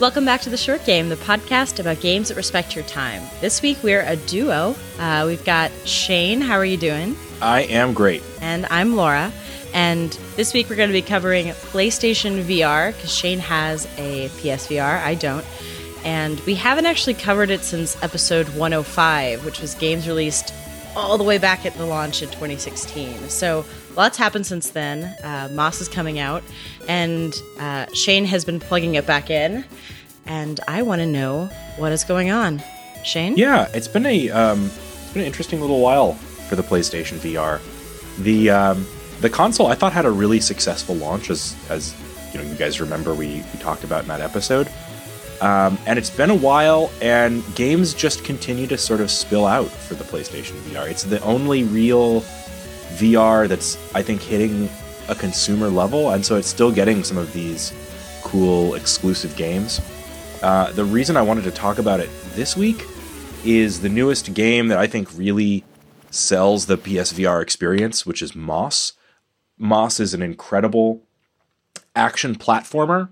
Welcome 0.00 0.24
back 0.24 0.42
to 0.42 0.50
The 0.50 0.56
Short 0.56 0.84
Game, 0.84 1.08
the 1.08 1.16
podcast 1.16 1.80
about 1.80 2.00
games 2.00 2.28
that 2.28 2.36
respect 2.36 2.76
your 2.76 2.84
time. 2.84 3.20
This 3.40 3.60
week 3.62 3.78
we're 3.82 4.02
a 4.02 4.14
duo. 4.14 4.76
Uh, 4.96 5.24
we've 5.26 5.44
got 5.44 5.72
Shane. 5.88 6.40
How 6.40 6.54
are 6.54 6.64
you 6.64 6.76
doing? 6.76 7.16
I 7.42 7.62
am 7.62 7.94
great. 7.94 8.22
And 8.40 8.66
I'm 8.66 8.94
Laura. 8.94 9.32
And 9.74 10.12
this 10.36 10.54
week 10.54 10.70
we're 10.70 10.76
going 10.76 10.88
to 10.88 10.92
be 10.92 11.02
covering 11.02 11.46
PlayStation 11.46 12.44
VR 12.44 12.94
because 12.94 13.12
Shane 13.12 13.40
has 13.40 13.86
a 13.98 14.28
PSVR. 14.28 15.02
I 15.02 15.16
don't. 15.16 15.44
And 16.04 16.38
we 16.42 16.54
haven't 16.54 16.86
actually 16.86 17.14
covered 17.14 17.50
it 17.50 17.62
since 17.62 18.00
episode 18.00 18.46
105, 18.50 19.44
which 19.44 19.60
was 19.60 19.74
games 19.74 20.06
released 20.06 20.54
all 20.96 21.18
the 21.18 21.24
way 21.24 21.38
back 21.38 21.66
at 21.66 21.74
the 21.74 21.86
launch 21.86 22.22
in 22.22 22.28
2016. 22.28 23.28
So 23.28 23.64
lots 23.96 24.16
happened 24.16 24.46
since 24.46 24.70
then. 24.70 25.04
Uh, 25.22 25.48
Moss 25.52 25.80
is 25.80 25.88
coming 25.88 26.18
out, 26.18 26.42
and 26.88 27.34
uh, 27.58 27.86
Shane 27.92 28.24
has 28.24 28.44
been 28.44 28.60
plugging 28.60 28.94
it 28.94 29.06
back 29.06 29.30
in. 29.30 29.64
And 30.28 30.60
I 30.68 30.82
want 30.82 31.00
to 31.00 31.06
know 31.06 31.50
what 31.76 31.90
is 31.90 32.04
going 32.04 32.30
on. 32.30 32.62
Shane? 33.02 33.36
Yeah, 33.36 33.68
it's 33.72 33.88
been 33.88 34.06
a 34.06 34.30
um, 34.30 34.66
it's 34.66 35.12
been 35.12 35.22
an 35.22 35.26
interesting 35.26 35.60
little 35.60 35.80
while 35.80 36.12
for 36.12 36.56
the 36.56 36.62
PlayStation 36.62 37.18
VR. 37.18 37.60
The 38.22 38.50
um, 38.50 38.86
the 39.20 39.30
console 39.30 39.66
I 39.68 39.74
thought 39.74 39.92
had 39.92 40.04
a 40.04 40.10
really 40.10 40.40
successful 40.40 40.94
launch, 40.94 41.30
as 41.30 41.56
as 41.70 41.94
you 42.32 42.40
know, 42.40 42.48
you 42.48 42.54
guys 42.56 42.80
remember 42.80 43.14
we, 43.14 43.42
we 43.52 43.58
talked 43.58 43.84
about 43.84 44.02
in 44.02 44.08
that 44.08 44.20
episode. 44.20 44.68
Um, 45.40 45.78
and 45.86 45.98
it's 45.98 46.10
been 46.10 46.30
a 46.30 46.34
while, 46.34 46.90
and 47.00 47.44
games 47.54 47.94
just 47.94 48.24
continue 48.24 48.66
to 48.66 48.76
sort 48.76 49.00
of 49.00 49.10
spill 49.10 49.46
out 49.46 49.68
for 49.68 49.94
the 49.94 50.02
PlayStation 50.04 50.58
VR. 50.62 50.90
It's 50.90 51.04
the 51.04 51.22
only 51.22 51.62
real 51.62 52.22
VR 52.96 53.46
that's, 53.46 53.76
I 53.94 54.02
think, 54.02 54.20
hitting 54.20 54.68
a 55.08 55.14
consumer 55.14 55.68
level, 55.68 56.10
and 56.10 56.26
so 56.26 56.34
it's 56.34 56.48
still 56.48 56.72
getting 56.72 57.04
some 57.04 57.16
of 57.16 57.32
these 57.32 57.72
cool 58.24 58.74
exclusive 58.74 59.36
games. 59.36 59.80
Uh, 60.42 60.70
the 60.72 60.84
reason 60.84 61.16
I 61.16 61.22
wanted 61.22 61.44
to 61.44 61.50
talk 61.50 61.78
about 61.78 62.00
it 62.00 62.10
this 62.34 62.56
week 62.56 62.84
is 63.44 63.80
the 63.80 63.88
newest 63.88 64.34
game 64.34 64.68
that 64.68 64.78
I 64.78 64.86
think 64.86 65.08
really 65.16 65.64
sells 66.10 66.66
the 66.66 66.78
PSVR 66.78 67.42
experience, 67.42 68.06
which 68.06 68.22
is 68.22 68.34
Moss. 68.34 68.92
Moss 69.58 70.00
is 70.00 70.14
an 70.14 70.22
incredible 70.22 71.02
action 71.94 72.36
platformer 72.36 73.10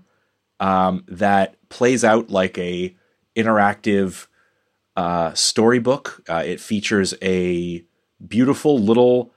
um, 0.59 1.03
that 1.07 1.55
plays 1.69 2.03
out 2.03 2.29
like 2.29 2.57
a 2.57 2.95
interactive 3.35 4.27
uh, 4.95 5.33
storybook. 5.33 6.23
Uh, 6.27 6.43
it 6.45 6.59
features 6.59 7.13
a 7.21 7.83
beautiful 8.25 8.79
little, 8.79 9.33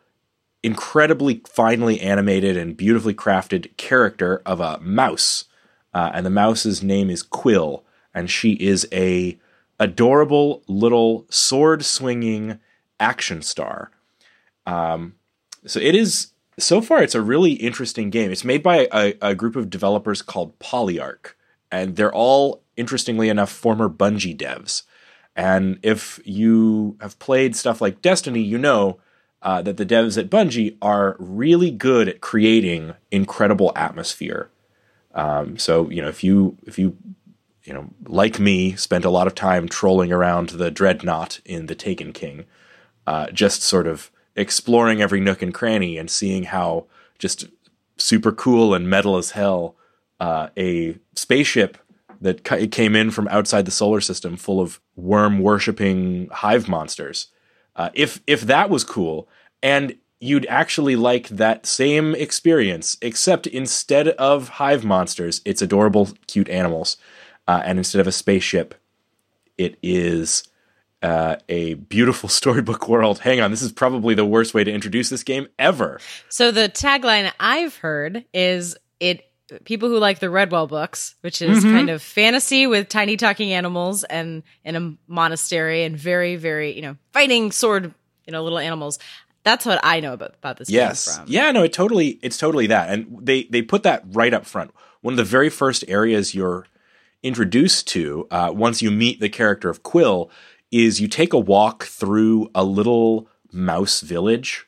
incredibly 0.62 1.42
finely 1.46 2.00
animated 2.00 2.56
and 2.56 2.76
beautifully 2.76 3.14
crafted 3.14 3.76
character 3.76 4.40
of 4.46 4.60
a 4.60 4.78
mouse, 4.80 5.44
uh, 5.92 6.10
and 6.14 6.24
the 6.24 6.30
mouse's 6.30 6.82
name 6.82 7.10
is 7.10 7.22
Quill, 7.22 7.84
and 8.14 8.30
she 8.30 8.52
is 8.52 8.86
a 8.92 9.38
adorable 9.78 10.62
little 10.68 11.26
sword 11.30 11.84
swinging 11.84 12.58
action 12.98 13.42
star. 13.42 13.90
Um, 14.66 15.14
so 15.66 15.80
it 15.80 15.94
is 15.94 16.32
so 16.58 16.80
far 16.80 17.02
it's 17.02 17.14
a 17.14 17.22
really 17.22 17.52
interesting 17.52 18.10
game. 18.10 18.30
It's 18.30 18.44
made 18.44 18.62
by 18.62 18.88
a, 18.92 19.14
a 19.22 19.34
group 19.34 19.56
of 19.56 19.70
developers 19.70 20.22
called 20.22 20.58
Polyarc, 20.58 21.32
and 21.72 21.96
they're 21.96 22.12
all 22.12 22.62
interestingly 22.76 23.28
enough 23.28 23.50
former 23.50 23.88
Bungie 23.88 24.36
devs. 24.36 24.82
And 25.36 25.78
if 25.82 26.20
you 26.24 26.96
have 27.00 27.18
played 27.18 27.56
stuff 27.56 27.80
like 27.80 28.02
Destiny, 28.02 28.40
you 28.40 28.58
know 28.58 28.98
uh, 29.42 29.62
that 29.62 29.76
the 29.76 29.86
devs 29.86 30.18
at 30.18 30.28
Bungie 30.28 30.76
are 30.82 31.16
really 31.18 31.70
good 31.70 32.08
at 32.08 32.20
creating 32.20 32.94
incredible 33.10 33.72
atmosphere. 33.74 34.50
Um, 35.14 35.58
so 35.58 35.90
you 35.90 36.02
know 36.02 36.08
if 36.08 36.22
you 36.22 36.56
if 36.66 36.78
you 36.78 36.96
you 37.64 37.72
know 37.72 37.90
like 38.06 38.38
me 38.38 38.74
spent 38.76 39.04
a 39.04 39.10
lot 39.10 39.26
of 39.26 39.34
time 39.34 39.68
trolling 39.68 40.12
around 40.12 40.50
the 40.50 40.70
dreadnought 40.70 41.40
in 41.44 41.66
the 41.66 41.74
Taken 41.74 42.12
King, 42.12 42.44
uh, 43.06 43.30
just 43.30 43.62
sort 43.62 43.86
of 43.86 44.10
exploring 44.36 45.02
every 45.02 45.20
nook 45.20 45.42
and 45.42 45.52
cranny 45.52 45.98
and 45.98 46.10
seeing 46.10 46.44
how 46.44 46.86
just 47.18 47.46
super 47.96 48.32
cool 48.32 48.74
and 48.74 48.88
metal 48.88 49.16
as 49.16 49.32
hell 49.32 49.76
uh, 50.20 50.48
a 50.56 50.96
spaceship 51.14 51.78
that 52.20 52.44
came 52.70 52.94
in 52.94 53.10
from 53.10 53.28
outside 53.28 53.64
the 53.64 53.70
solar 53.70 54.00
system 54.00 54.36
full 54.36 54.60
of 54.60 54.80
worm 54.94 55.40
worshipping 55.40 56.28
hive 56.30 56.68
monsters. 56.68 57.28
Uh, 57.76 57.88
if 57.94 58.20
if 58.26 58.42
that 58.42 58.68
was 58.68 58.84
cool, 58.84 59.28
and 59.62 59.96
you'd 60.20 60.46
actually 60.46 60.96
like 60.96 61.28
that 61.28 61.66
same 61.66 62.14
experience, 62.14 62.98
except 63.00 63.46
instead 63.46 64.08
of 64.08 64.48
hive 64.48 64.84
monsters, 64.84 65.40
it's 65.44 65.62
adorable, 65.62 66.10
cute 66.26 66.48
animals, 66.50 66.98
uh, 67.48 67.62
and 67.64 67.78
instead 67.78 68.00
of 68.00 68.06
a 68.06 68.12
spaceship, 68.12 68.74
it 69.56 69.78
is 69.82 70.44
uh, 71.02 71.36
a 71.48 71.74
beautiful 71.74 72.28
storybook 72.28 72.88
world. 72.88 73.20
Hang 73.20 73.40
on, 73.40 73.50
this 73.50 73.62
is 73.62 73.72
probably 73.72 74.14
the 74.14 74.26
worst 74.26 74.54
way 74.54 74.62
to 74.62 74.70
introduce 74.70 75.08
this 75.08 75.22
game 75.22 75.48
ever. 75.58 75.98
So 76.28 76.50
the 76.50 76.68
tagline 76.68 77.32
I've 77.40 77.76
heard 77.76 78.24
is 78.34 78.76
it 79.00 79.24
people 79.64 79.88
who 79.88 79.98
like 79.98 80.20
the 80.20 80.26
Redwall 80.26 80.68
books, 80.68 81.16
which 81.22 81.42
is 81.42 81.64
mm-hmm. 81.64 81.74
kind 81.74 81.90
of 81.90 82.02
fantasy 82.02 82.66
with 82.66 82.88
tiny 82.88 83.16
talking 83.16 83.52
animals 83.52 84.04
and 84.04 84.42
in 84.64 84.76
a 84.76 84.94
monastery 85.08 85.82
and 85.84 85.96
very 85.96 86.36
very 86.36 86.76
you 86.76 86.82
know 86.82 86.96
fighting 87.12 87.50
sword 87.52 87.94
you 88.26 88.32
know 88.32 88.42
little 88.42 88.58
animals. 88.58 88.98
That's 89.42 89.64
what 89.64 89.80
I 89.82 90.00
know 90.00 90.12
about 90.12 90.34
about 90.34 90.58
this. 90.58 90.68
Yes, 90.68 91.18
yeah, 91.26 91.50
no, 91.50 91.62
it 91.62 91.72
totally 91.72 92.18
it's 92.22 92.36
totally 92.36 92.66
that, 92.66 92.90
and 92.90 93.18
they 93.20 93.44
they 93.44 93.62
put 93.62 93.82
that 93.84 94.04
right 94.12 94.34
up 94.34 94.44
front. 94.44 94.72
One 95.00 95.14
of 95.14 95.18
the 95.18 95.24
very 95.24 95.48
first 95.48 95.84
areas 95.88 96.34
you're 96.34 96.66
introduced 97.22 97.86
to 97.88 98.26
uh, 98.30 98.52
once 98.54 98.82
you 98.82 98.90
meet 98.90 99.20
the 99.20 99.28
character 99.28 99.70
of 99.70 99.82
Quill 99.82 100.30
is 100.70 101.00
you 101.00 101.08
take 101.08 101.32
a 101.32 101.38
walk 101.38 101.84
through 101.84 102.50
a 102.54 102.64
little 102.64 103.28
mouse 103.50 104.02
village, 104.02 104.66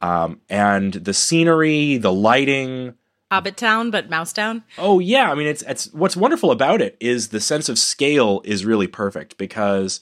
um, 0.00 0.40
and 0.48 0.94
the 0.94 1.14
scenery, 1.14 1.98
the 1.98 2.12
lighting. 2.12 2.94
Hobbit 3.30 3.56
Town, 3.56 3.92
but 3.92 4.10
Mouse 4.10 4.32
Town. 4.32 4.64
Oh 4.78 4.98
yeah, 4.98 5.30
I 5.30 5.34
mean 5.34 5.46
it's 5.46 5.62
it's 5.62 5.92
what's 5.92 6.16
wonderful 6.16 6.50
about 6.50 6.80
it 6.80 6.96
is 7.00 7.28
the 7.28 7.40
sense 7.40 7.68
of 7.68 7.78
scale 7.78 8.40
is 8.44 8.64
really 8.64 8.88
perfect 8.88 9.36
because 9.36 10.00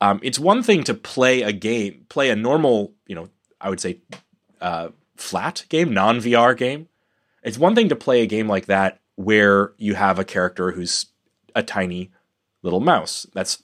um, 0.00 0.20
it's 0.22 0.38
one 0.38 0.62
thing 0.62 0.82
to 0.84 0.94
play 0.94 1.42
a 1.42 1.52
game, 1.52 2.06
play 2.08 2.30
a 2.30 2.36
normal, 2.36 2.92
you 3.06 3.14
know, 3.14 3.28
I 3.64 3.70
would 3.70 3.80
say 3.80 3.98
uh, 4.60 4.90
flat 5.16 5.64
game, 5.68 5.92
non 5.92 6.18
VR 6.18 6.56
game. 6.56 6.88
It's 7.42 7.58
one 7.58 7.74
thing 7.74 7.88
to 7.88 7.96
play 7.96 8.22
a 8.22 8.26
game 8.26 8.46
like 8.46 8.66
that 8.66 9.00
where 9.16 9.72
you 9.78 9.94
have 9.94 10.18
a 10.18 10.24
character 10.24 10.72
who's 10.72 11.06
a 11.54 11.62
tiny 11.62 12.12
little 12.62 12.80
mouse. 12.80 13.26
That's 13.32 13.62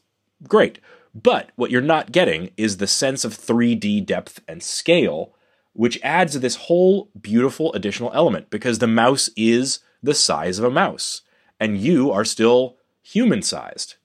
great. 0.49 0.81
But 1.15 1.51
what 1.57 1.71
you're 1.71 1.81
not 1.81 2.13
getting 2.13 2.51
is 2.57 2.77
the 2.77 2.87
sense 2.87 3.25
of 3.25 3.37
3D 3.37 4.07
depth 4.07 4.41
and 4.49 4.63
scale, 4.63 5.35
which 5.73 6.01
adds 6.03 6.39
this 6.39 6.57
whole 6.57 7.11
beautiful 7.21 7.73
additional 7.75 8.13
element 8.15 8.49
because 8.49 8.79
the 8.79 8.87
mouse 8.87 9.29
is 9.37 9.81
the 10.03 10.15
size 10.15 10.59
of 10.59 10.65
a 10.65 10.71
mouse 10.71 11.23
and 11.59 11.79
you 11.79 12.11
are 12.11 12.25
still 12.25 12.77
human 13.03 13.43
sized. 13.43 13.97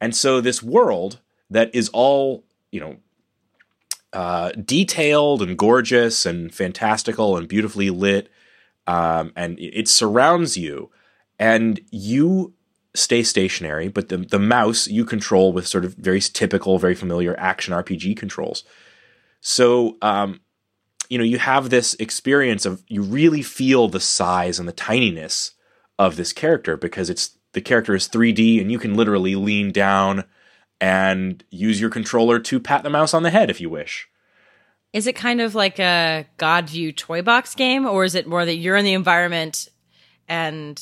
And 0.00 0.16
so 0.16 0.40
this 0.40 0.62
world 0.62 1.20
that 1.50 1.72
is 1.74 1.90
all, 1.90 2.44
you 2.72 2.80
know, 2.80 2.96
uh, 4.14 4.52
detailed 4.52 5.42
and 5.42 5.58
gorgeous 5.58 6.24
and 6.24 6.54
fantastical 6.54 7.36
and 7.36 7.48
beautifully 7.48 7.90
lit, 7.90 8.30
um, 8.86 9.32
and 9.36 9.58
it 9.58 9.88
surrounds 9.88 10.56
you, 10.56 10.90
and 11.38 11.80
you 11.90 12.54
stay 12.94 13.22
stationary, 13.22 13.88
but 13.88 14.08
the, 14.08 14.18
the 14.18 14.38
mouse 14.38 14.86
you 14.86 15.04
control 15.04 15.52
with 15.52 15.66
sort 15.66 15.84
of 15.84 15.94
very 15.94 16.20
typical, 16.20 16.78
very 16.78 16.94
familiar 16.94 17.34
action 17.38 17.74
RPG 17.74 18.16
controls. 18.16 18.62
So, 19.40 19.96
um, 20.00 20.40
you 21.08 21.18
know, 21.18 21.24
you 21.24 21.38
have 21.38 21.70
this 21.70 21.94
experience 21.94 22.64
of 22.64 22.82
you 22.88 23.02
really 23.02 23.42
feel 23.42 23.88
the 23.88 24.00
size 24.00 24.58
and 24.58 24.68
the 24.68 24.72
tininess 24.72 25.50
of 25.98 26.16
this 26.16 26.32
character 26.32 26.76
because 26.76 27.10
it's 27.10 27.36
the 27.52 27.60
character 27.60 27.94
is 27.94 28.08
3D 28.08 28.60
and 28.60 28.70
you 28.70 28.78
can 28.78 28.94
literally 28.94 29.34
lean 29.34 29.70
down 29.70 30.24
and 30.84 31.42
use 31.48 31.80
your 31.80 31.88
controller 31.88 32.38
to 32.38 32.60
pat 32.60 32.82
the 32.82 32.90
mouse 32.90 33.14
on 33.14 33.22
the 33.22 33.30
head 33.30 33.48
if 33.48 33.58
you 33.58 33.70
wish. 33.70 34.06
Is 34.92 35.06
it 35.06 35.16
kind 35.16 35.40
of 35.40 35.54
like 35.54 35.78
a 35.78 36.26
God 36.36 36.68
View 36.68 36.92
toy 36.92 37.22
box 37.22 37.54
game, 37.54 37.86
or 37.86 38.04
is 38.04 38.14
it 38.14 38.26
more 38.26 38.44
that 38.44 38.56
you're 38.56 38.76
in 38.76 38.84
the 38.84 38.92
environment 38.92 39.66
and 40.28 40.78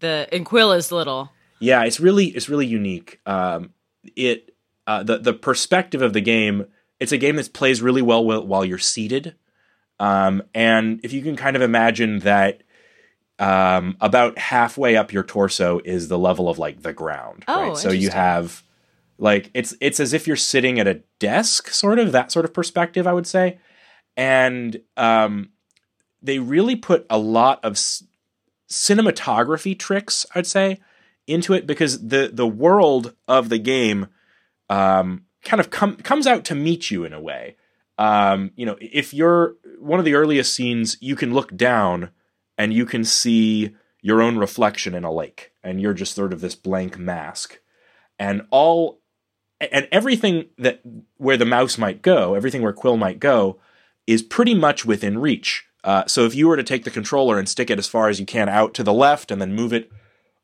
the 0.00 0.28
and 0.30 0.44
Quill 0.44 0.72
is 0.72 0.92
little? 0.92 1.32
Yeah, 1.58 1.84
it's 1.84 1.98
really 1.98 2.26
it's 2.26 2.50
really 2.50 2.66
unique. 2.66 3.18
Um, 3.24 3.70
it 4.14 4.54
uh, 4.86 5.04
the 5.04 5.16
the 5.16 5.32
perspective 5.32 6.02
of 6.02 6.12
the 6.12 6.20
game. 6.20 6.66
It's 7.00 7.12
a 7.12 7.18
game 7.18 7.36
that 7.36 7.50
plays 7.54 7.80
really 7.80 8.02
well 8.02 8.22
while 8.22 8.62
you're 8.62 8.76
seated, 8.76 9.34
um, 9.98 10.42
and 10.54 11.00
if 11.02 11.14
you 11.14 11.22
can 11.22 11.34
kind 11.34 11.56
of 11.56 11.62
imagine 11.62 12.18
that 12.20 12.62
um, 13.38 13.96
about 14.02 14.36
halfway 14.36 14.96
up 14.96 15.14
your 15.14 15.22
torso 15.22 15.80
is 15.82 16.08
the 16.08 16.18
level 16.18 16.50
of 16.50 16.58
like 16.58 16.82
the 16.82 16.92
ground. 16.92 17.44
Oh, 17.48 17.68
right? 17.68 17.76
so 17.78 17.90
you 17.90 18.10
have 18.10 18.62
like 19.20 19.50
it's 19.52 19.74
it's 19.80 20.00
as 20.00 20.12
if 20.12 20.26
you're 20.26 20.34
sitting 20.34 20.80
at 20.80 20.88
a 20.88 21.02
desk, 21.18 21.68
sort 21.68 21.98
of 21.98 22.10
that 22.12 22.32
sort 22.32 22.46
of 22.46 22.54
perspective, 22.54 23.06
I 23.06 23.12
would 23.12 23.26
say, 23.26 23.58
and 24.16 24.80
um, 24.96 25.50
they 26.22 26.38
really 26.38 26.74
put 26.74 27.06
a 27.10 27.18
lot 27.18 27.62
of 27.62 27.74
cinematography 28.68 29.78
tricks, 29.78 30.24
I'd 30.34 30.46
say, 30.46 30.80
into 31.26 31.52
it 31.52 31.66
because 31.66 32.08
the 32.08 32.30
the 32.32 32.46
world 32.46 33.14
of 33.28 33.50
the 33.50 33.58
game 33.58 34.08
um, 34.70 35.26
kind 35.44 35.60
of 35.60 35.70
com- 35.70 35.96
comes 35.96 36.26
out 36.26 36.46
to 36.46 36.54
meet 36.54 36.90
you 36.90 37.04
in 37.04 37.12
a 37.12 37.20
way. 37.20 37.56
Um, 37.98 38.52
you 38.56 38.64
know, 38.64 38.78
if 38.80 39.12
you're 39.12 39.56
one 39.78 39.98
of 39.98 40.06
the 40.06 40.14
earliest 40.14 40.54
scenes, 40.54 40.96
you 41.02 41.14
can 41.14 41.34
look 41.34 41.54
down 41.54 42.10
and 42.56 42.72
you 42.72 42.86
can 42.86 43.04
see 43.04 43.74
your 44.00 44.22
own 44.22 44.38
reflection 44.38 44.94
in 44.94 45.04
a 45.04 45.12
lake, 45.12 45.52
and 45.62 45.78
you're 45.78 45.92
just 45.92 46.14
sort 46.14 46.32
of 46.32 46.40
this 46.40 46.54
blank 46.54 46.98
mask, 46.98 47.60
and 48.18 48.46
all 48.50 48.99
and 49.60 49.88
everything 49.92 50.46
that 50.58 50.80
where 51.16 51.36
the 51.36 51.44
mouse 51.44 51.78
might 51.78 52.02
go, 52.02 52.34
everything 52.34 52.62
where 52.62 52.72
Quill 52.72 52.96
might 52.96 53.20
go, 53.20 53.58
is 54.06 54.22
pretty 54.22 54.54
much 54.54 54.84
within 54.84 55.18
reach. 55.18 55.66
Uh, 55.84 56.04
so 56.06 56.24
if 56.24 56.34
you 56.34 56.48
were 56.48 56.56
to 56.56 56.62
take 56.62 56.84
the 56.84 56.90
controller 56.90 57.38
and 57.38 57.48
stick 57.48 57.70
it 57.70 57.78
as 57.78 57.88
far 57.88 58.08
as 58.08 58.20
you 58.20 58.26
can 58.26 58.48
out 58.48 58.74
to 58.74 58.82
the 58.82 58.92
left, 58.92 59.30
and 59.30 59.40
then 59.40 59.54
move 59.54 59.72
it 59.72 59.90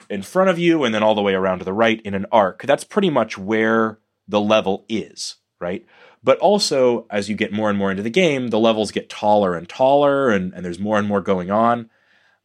in 0.09 0.23
front 0.23 0.51
of 0.51 0.59
you, 0.59 0.85
and 0.85 0.95
then 0.95 1.03
all 1.03 1.15
the 1.15 1.23
way 1.23 1.35
around 1.35 1.59
to 1.59 1.65
the 1.65 1.73
right 1.73 2.01
in 2.03 2.15
an 2.15 2.27
arc, 2.31 2.63
that's 2.63 2.85
pretty 2.85 3.11
much 3.11 3.37
where 3.37 3.99
the 4.29 4.41
level 4.41 4.85
is, 4.89 5.37
right? 5.61 5.85
But 6.23 6.39
also, 6.39 7.07
as 7.11 7.29
you 7.29 7.37
get 7.37 7.53
more 7.53 7.71
and 7.71 7.79
more 7.79 7.91
into 7.91 8.03
the 8.03 8.11
game, 8.11 8.49
the 8.49 8.59
levels 8.59 8.91
get 8.91 9.09
taller 9.09 9.55
and 9.55 9.69
taller, 9.69 10.31
and, 10.31 10.53
and 10.55 10.65
there's 10.65 10.79
more 10.79 10.99
and 10.99 11.07
more 11.07 11.21
going 11.21 11.51
on. 11.51 11.91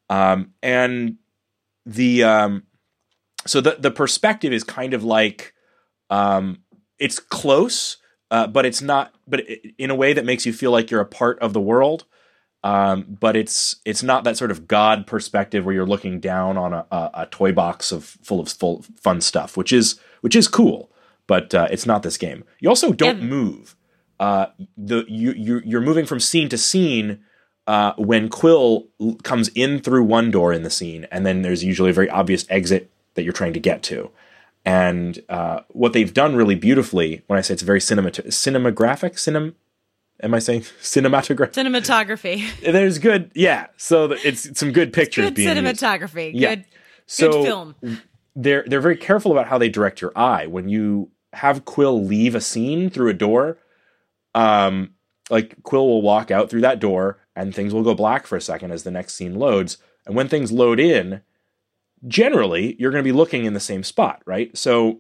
Um, 0.10 0.54
and 0.62 1.18
the 1.86 2.24
um, 2.24 2.64
so 3.46 3.62
the 3.62 3.78
the 3.80 3.92
perspective 3.92 4.54
is 4.54 4.64
kind 4.64 4.94
of 4.94 5.04
like 5.04 5.54
um, 6.12 6.60
it's 7.00 7.18
close, 7.20 7.98
uh, 8.30 8.46
but 8.46 8.66
it's 8.66 8.82
not. 8.82 9.16
But 9.28 9.42
in 9.80 9.90
a 9.90 9.96
way 9.96 10.14
that 10.14 10.26
makes 10.26 10.46
you 10.46 10.54
feel 10.54 10.70
like 10.70 10.92
you're 10.92 11.02
a 11.02 11.06
part 11.06 11.40
of 11.40 11.54
the 11.54 11.62
world. 11.62 12.06
Um, 12.64 13.18
but 13.20 13.36
it's 13.36 13.78
it's 13.86 14.04
not 14.04 14.24
that 14.26 14.38
sort 14.38 14.52
of 14.52 14.68
God 14.68 15.08
perspective 15.08 15.66
where 15.66 15.74
you're 15.74 15.88
looking 15.88 16.20
down 16.20 16.58
on 16.58 16.74
a, 16.74 16.86
a, 16.92 17.10
a 17.16 17.26
toy 17.26 17.52
box 17.52 17.92
of 17.92 18.04
full 18.04 18.40
of 18.40 18.50
full 18.50 18.86
fun 19.02 19.20
stuff, 19.20 19.58
which 19.58 19.74
is 19.74 20.00
which 20.20 20.36
is 20.36 20.48
cool. 20.48 20.92
But 21.26 21.56
uh, 21.56 21.68
it's 21.72 21.88
not 21.88 22.04
this 22.04 22.18
game. 22.18 22.44
You 22.60 22.70
also 22.70 22.94
don't 22.94 23.22
yeah. 23.22 23.26
move. 23.26 23.76
Uh, 24.20 24.48
the 24.78 25.06
you 25.08 25.32
you 25.32 25.62
you're 25.66 25.82
moving 25.82 26.06
from 26.06 26.20
scene 26.20 26.50
to 26.50 26.58
scene. 26.58 27.22
Uh, 27.68 27.94
when 27.96 28.28
Quill 28.28 28.88
comes 29.24 29.48
in 29.50 29.80
through 29.80 30.04
one 30.04 30.30
door 30.30 30.52
in 30.52 30.64
the 30.64 30.70
scene, 30.70 31.08
and 31.12 31.26
then 31.26 31.44
there's 31.44 31.64
usually 31.64 31.92
a 31.92 31.94
very 31.94 32.10
obvious 32.10 32.46
exit 32.50 32.92
that 33.14 33.24
you're 33.24 33.34
trying 33.34 33.54
to 33.54 33.60
get 33.60 33.82
to. 33.84 34.12
And 34.64 35.20
uh, 35.28 35.62
what 35.70 35.94
they've 35.94 36.14
done 36.14 36.36
really 36.36 36.56
beautifully, 36.56 37.24
when 37.28 37.40
I 37.40 37.42
say 37.42 37.54
it's 37.54 37.64
very 37.64 37.80
cinemat- 37.80 38.28
cinematographic, 38.28 39.14
cinem, 39.14 39.56
am 40.22 40.34
I 40.34 40.40
saying 40.40 40.62
cinematography? 40.82 41.54
Cinematography. 41.54 42.62
There's 42.62 43.00
good, 43.00 43.32
yeah. 43.34 43.68
So 43.78 44.12
it's, 44.12 44.46
it's 44.46 44.60
some 44.60 44.72
good 44.72 44.94
pictures 44.94 45.26
good 45.26 45.36
being 45.36 45.50
cinematography. 45.56 46.28
Used. 46.28 46.38
Yeah. 46.38 46.56
Good, 46.56 46.66
so 47.08 47.32
good 47.32 47.46
film. 47.46 47.76
They're 48.34 48.64
they're 48.66 48.80
very 48.82 48.96
careful 48.96 49.34
about 49.34 49.48
how 49.48 49.58
they 49.58 49.68
direct 49.68 50.00
your 50.00 50.14
eye 50.16 50.48
when 50.48 50.70
you 50.70 51.12
have 51.34 51.66
Quill 51.66 52.02
leave 52.04 52.36
a 52.36 52.42
scene 52.42 52.90
through 52.90 53.10
a 53.10 53.14
door. 53.14 53.58
Um, 54.34 54.92
like 55.30 55.62
Quill 55.64 55.88
will 55.88 56.02
walk 56.02 56.32
out 56.32 56.50
through 56.50 56.62
that 56.62 56.80
door, 56.80 57.20
and 57.36 57.54
things 57.54 57.74
will 57.74 57.84
go 57.84 57.94
black 57.94 58.28
for 58.28 58.38
a 58.38 58.42
second 58.42 58.72
as 58.72 58.84
the 58.84 58.92
next 58.92 59.16
scene 59.16 59.36
loads. 59.36 59.78
And 60.06 60.16
when 60.16 60.30
things 60.30 60.52
load 60.52 60.80
in, 60.80 61.22
generally 62.08 62.76
you're 62.80 62.92
going 62.92 63.04
to 63.04 63.08
be 63.08 63.16
looking 63.16 63.46
in 63.46 63.54
the 63.54 63.60
same 63.60 63.84
spot, 63.84 64.22
right? 64.26 64.56
So 64.58 65.00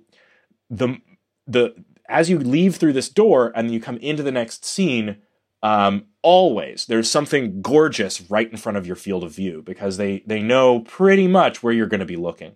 the 0.69 0.99
the 1.47 1.75
as 2.07 2.29
you 2.29 2.39
leave 2.39 2.75
through 2.75 2.93
this 2.93 3.09
door 3.09 3.51
and 3.55 3.71
you 3.71 3.79
come 3.79 3.97
into 3.97 4.23
the 4.23 4.31
next 4.31 4.65
scene, 4.65 5.17
um, 5.63 6.05
always 6.21 6.85
there's 6.85 7.09
something 7.09 7.61
gorgeous 7.61 8.29
right 8.29 8.51
in 8.51 8.57
front 8.57 8.77
of 8.77 8.85
your 8.85 8.95
field 8.95 9.23
of 9.23 9.31
view 9.31 9.61
because 9.65 9.97
they 9.97 10.23
they 10.25 10.41
know 10.41 10.81
pretty 10.81 11.27
much 11.27 11.63
where 11.63 11.73
you're 11.73 11.87
going 11.87 11.99
to 11.99 12.05
be 12.05 12.17
looking. 12.17 12.55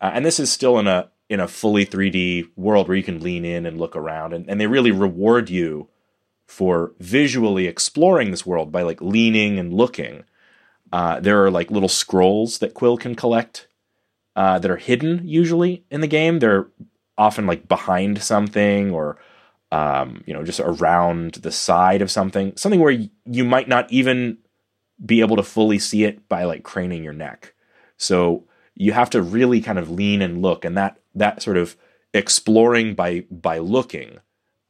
Uh, 0.00 0.10
and 0.14 0.24
this 0.24 0.40
is 0.40 0.50
still 0.50 0.78
in 0.78 0.86
a 0.86 1.10
in 1.28 1.40
a 1.40 1.48
fully 1.48 1.84
3D 1.84 2.48
world 2.56 2.88
where 2.88 2.96
you 2.96 3.02
can 3.02 3.20
lean 3.20 3.44
in 3.44 3.66
and 3.66 3.78
look 3.78 3.94
around, 3.94 4.32
and, 4.32 4.48
and 4.48 4.60
they 4.60 4.66
really 4.66 4.90
reward 4.90 5.50
you 5.50 5.88
for 6.46 6.94
visually 6.98 7.66
exploring 7.66 8.30
this 8.30 8.46
world 8.46 8.72
by 8.72 8.82
like 8.82 9.02
leaning 9.02 9.58
and 9.58 9.72
looking. 9.72 10.24
Uh, 10.90 11.20
there 11.20 11.44
are 11.44 11.50
like 11.50 11.70
little 11.70 11.88
scrolls 11.88 12.58
that 12.58 12.72
Quill 12.72 12.96
can 12.96 13.14
collect 13.14 13.67
uh, 14.38 14.56
that 14.56 14.70
are 14.70 14.76
hidden 14.76 15.26
usually 15.26 15.84
in 15.90 16.00
the 16.00 16.06
game. 16.06 16.38
They're 16.38 16.68
often 17.18 17.44
like 17.44 17.66
behind 17.66 18.22
something 18.22 18.92
or 18.92 19.18
um, 19.72 20.22
you 20.26 20.32
know 20.32 20.44
just 20.44 20.60
around 20.60 21.34
the 21.34 21.50
side 21.50 22.02
of 22.02 22.10
something, 22.10 22.56
something 22.56 22.78
where 22.78 22.96
y- 22.96 23.10
you 23.26 23.44
might 23.44 23.66
not 23.66 23.90
even 23.90 24.38
be 25.04 25.20
able 25.20 25.34
to 25.34 25.42
fully 25.42 25.80
see 25.80 26.04
it 26.04 26.28
by 26.28 26.44
like 26.44 26.62
craning 26.62 27.02
your 27.02 27.12
neck. 27.12 27.52
So 27.96 28.44
you 28.76 28.92
have 28.92 29.10
to 29.10 29.20
really 29.20 29.60
kind 29.60 29.76
of 29.76 29.90
lean 29.90 30.22
and 30.22 30.40
look, 30.40 30.64
and 30.64 30.76
that 30.76 31.00
that 31.16 31.42
sort 31.42 31.56
of 31.56 31.76
exploring 32.14 32.94
by 32.94 33.24
by 33.32 33.58
looking 33.58 34.20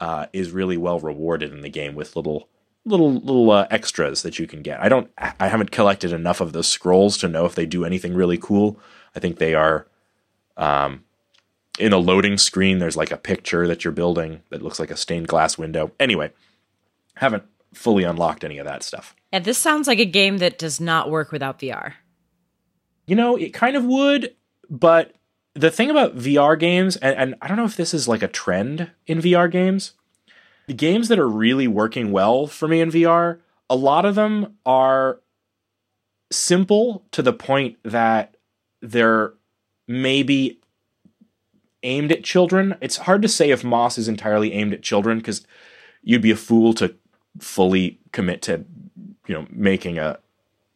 uh, 0.00 0.26
is 0.32 0.50
really 0.50 0.78
well 0.78 0.98
rewarded 0.98 1.52
in 1.52 1.60
the 1.60 1.68
game 1.68 1.94
with 1.94 2.16
little 2.16 2.48
little 2.86 3.12
little 3.12 3.50
uh, 3.50 3.66
extras 3.70 4.22
that 4.22 4.38
you 4.38 4.46
can 4.46 4.62
get. 4.62 4.80
I 4.80 4.88
don't 4.88 5.10
I 5.18 5.48
haven't 5.48 5.72
collected 5.72 6.10
enough 6.10 6.40
of 6.40 6.54
those 6.54 6.68
scrolls 6.68 7.18
to 7.18 7.28
know 7.28 7.44
if 7.44 7.54
they 7.54 7.66
do 7.66 7.84
anything 7.84 8.14
really 8.14 8.38
cool. 8.38 8.80
I 9.14 9.20
think 9.20 9.38
they 9.38 9.54
are 9.54 9.86
um, 10.56 11.04
in 11.78 11.92
a 11.92 11.98
loading 11.98 12.38
screen. 12.38 12.78
There's 12.78 12.96
like 12.96 13.10
a 13.10 13.16
picture 13.16 13.66
that 13.66 13.84
you're 13.84 13.92
building 13.92 14.42
that 14.50 14.62
looks 14.62 14.78
like 14.78 14.90
a 14.90 14.96
stained 14.96 15.28
glass 15.28 15.56
window. 15.56 15.92
Anyway, 15.98 16.32
haven't 17.16 17.44
fully 17.74 18.04
unlocked 18.04 18.44
any 18.44 18.58
of 18.58 18.66
that 18.66 18.82
stuff. 18.82 19.14
Yeah, 19.32 19.40
this 19.40 19.58
sounds 19.58 19.86
like 19.86 19.98
a 19.98 20.04
game 20.04 20.38
that 20.38 20.58
does 20.58 20.80
not 20.80 21.10
work 21.10 21.32
without 21.32 21.58
VR. 21.58 21.94
You 23.06 23.16
know, 23.16 23.36
it 23.36 23.54
kind 23.54 23.76
of 23.76 23.84
would, 23.84 24.34
but 24.68 25.14
the 25.54 25.70
thing 25.70 25.90
about 25.90 26.16
VR 26.16 26.58
games, 26.58 26.96
and, 26.96 27.16
and 27.16 27.34
I 27.40 27.48
don't 27.48 27.56
know 27.56 27.64
if 27.64 27.76
this 27.76 27.94
is 27.94 28.06
like 28.06 28.22
a 28.22 28.28
trend 28.28 28.90
in 29.06 29.20
VR 29.20 29.50
games, 29.50 29.92
the 30.66 30.74
games 30.74 31.08
that 31.08 31.18
are 31.18 31.28
really 31.28 31.66
working 31.66 32.12
well 32.12 32.46
for 32.46 32.68
me 32.68 32.80
in 32.80 32.90
VR, 32.90 33.40
a 33.70 33.76
lot 33.76 34.04
of 34.04 34.14
them 34.14 34.56
are 34.66 35.20
simple 36.30 37.06
to 37.12 37.22
the 37.22 37.32
point 37.32 37.78
that 37.82 38.36
they're 38.80 39.34
maybe 39.86 40.60
aimed 41.82 42.12
at 42.12 42.24
children. 42.24 42.76
It's 42.80 42.96
hard 42.98 43.22
to 43.22 43.28
say 43.28 43.50
if 43.50 43.64
Moss 43.64 43.98
is 43.98 44.08
entirely 44.08 44.52
aimed 44.52 44.74
at 44.74 44.82
children 44.82 45.18
because 45.18 45.46
you'd 46.02 46.22
be 46.22 46.30
a 46.30 46.36
fool 46.36 46.72
to 46.74 46.94
fully 47.40 48.00
commit 48.12 48.42
to, 48.42 48.64
you 49.26 49.34
know, 49.34 49.46
making 49.50 49.98
a 49.98 50.18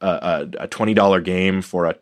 a, 0.00 0.48
a 0.60 0.68
twenty 0.68 0.94
dollar 0.94 1.20
game 1.20 1.62
for 1.62 1.86
a 1.86 1.96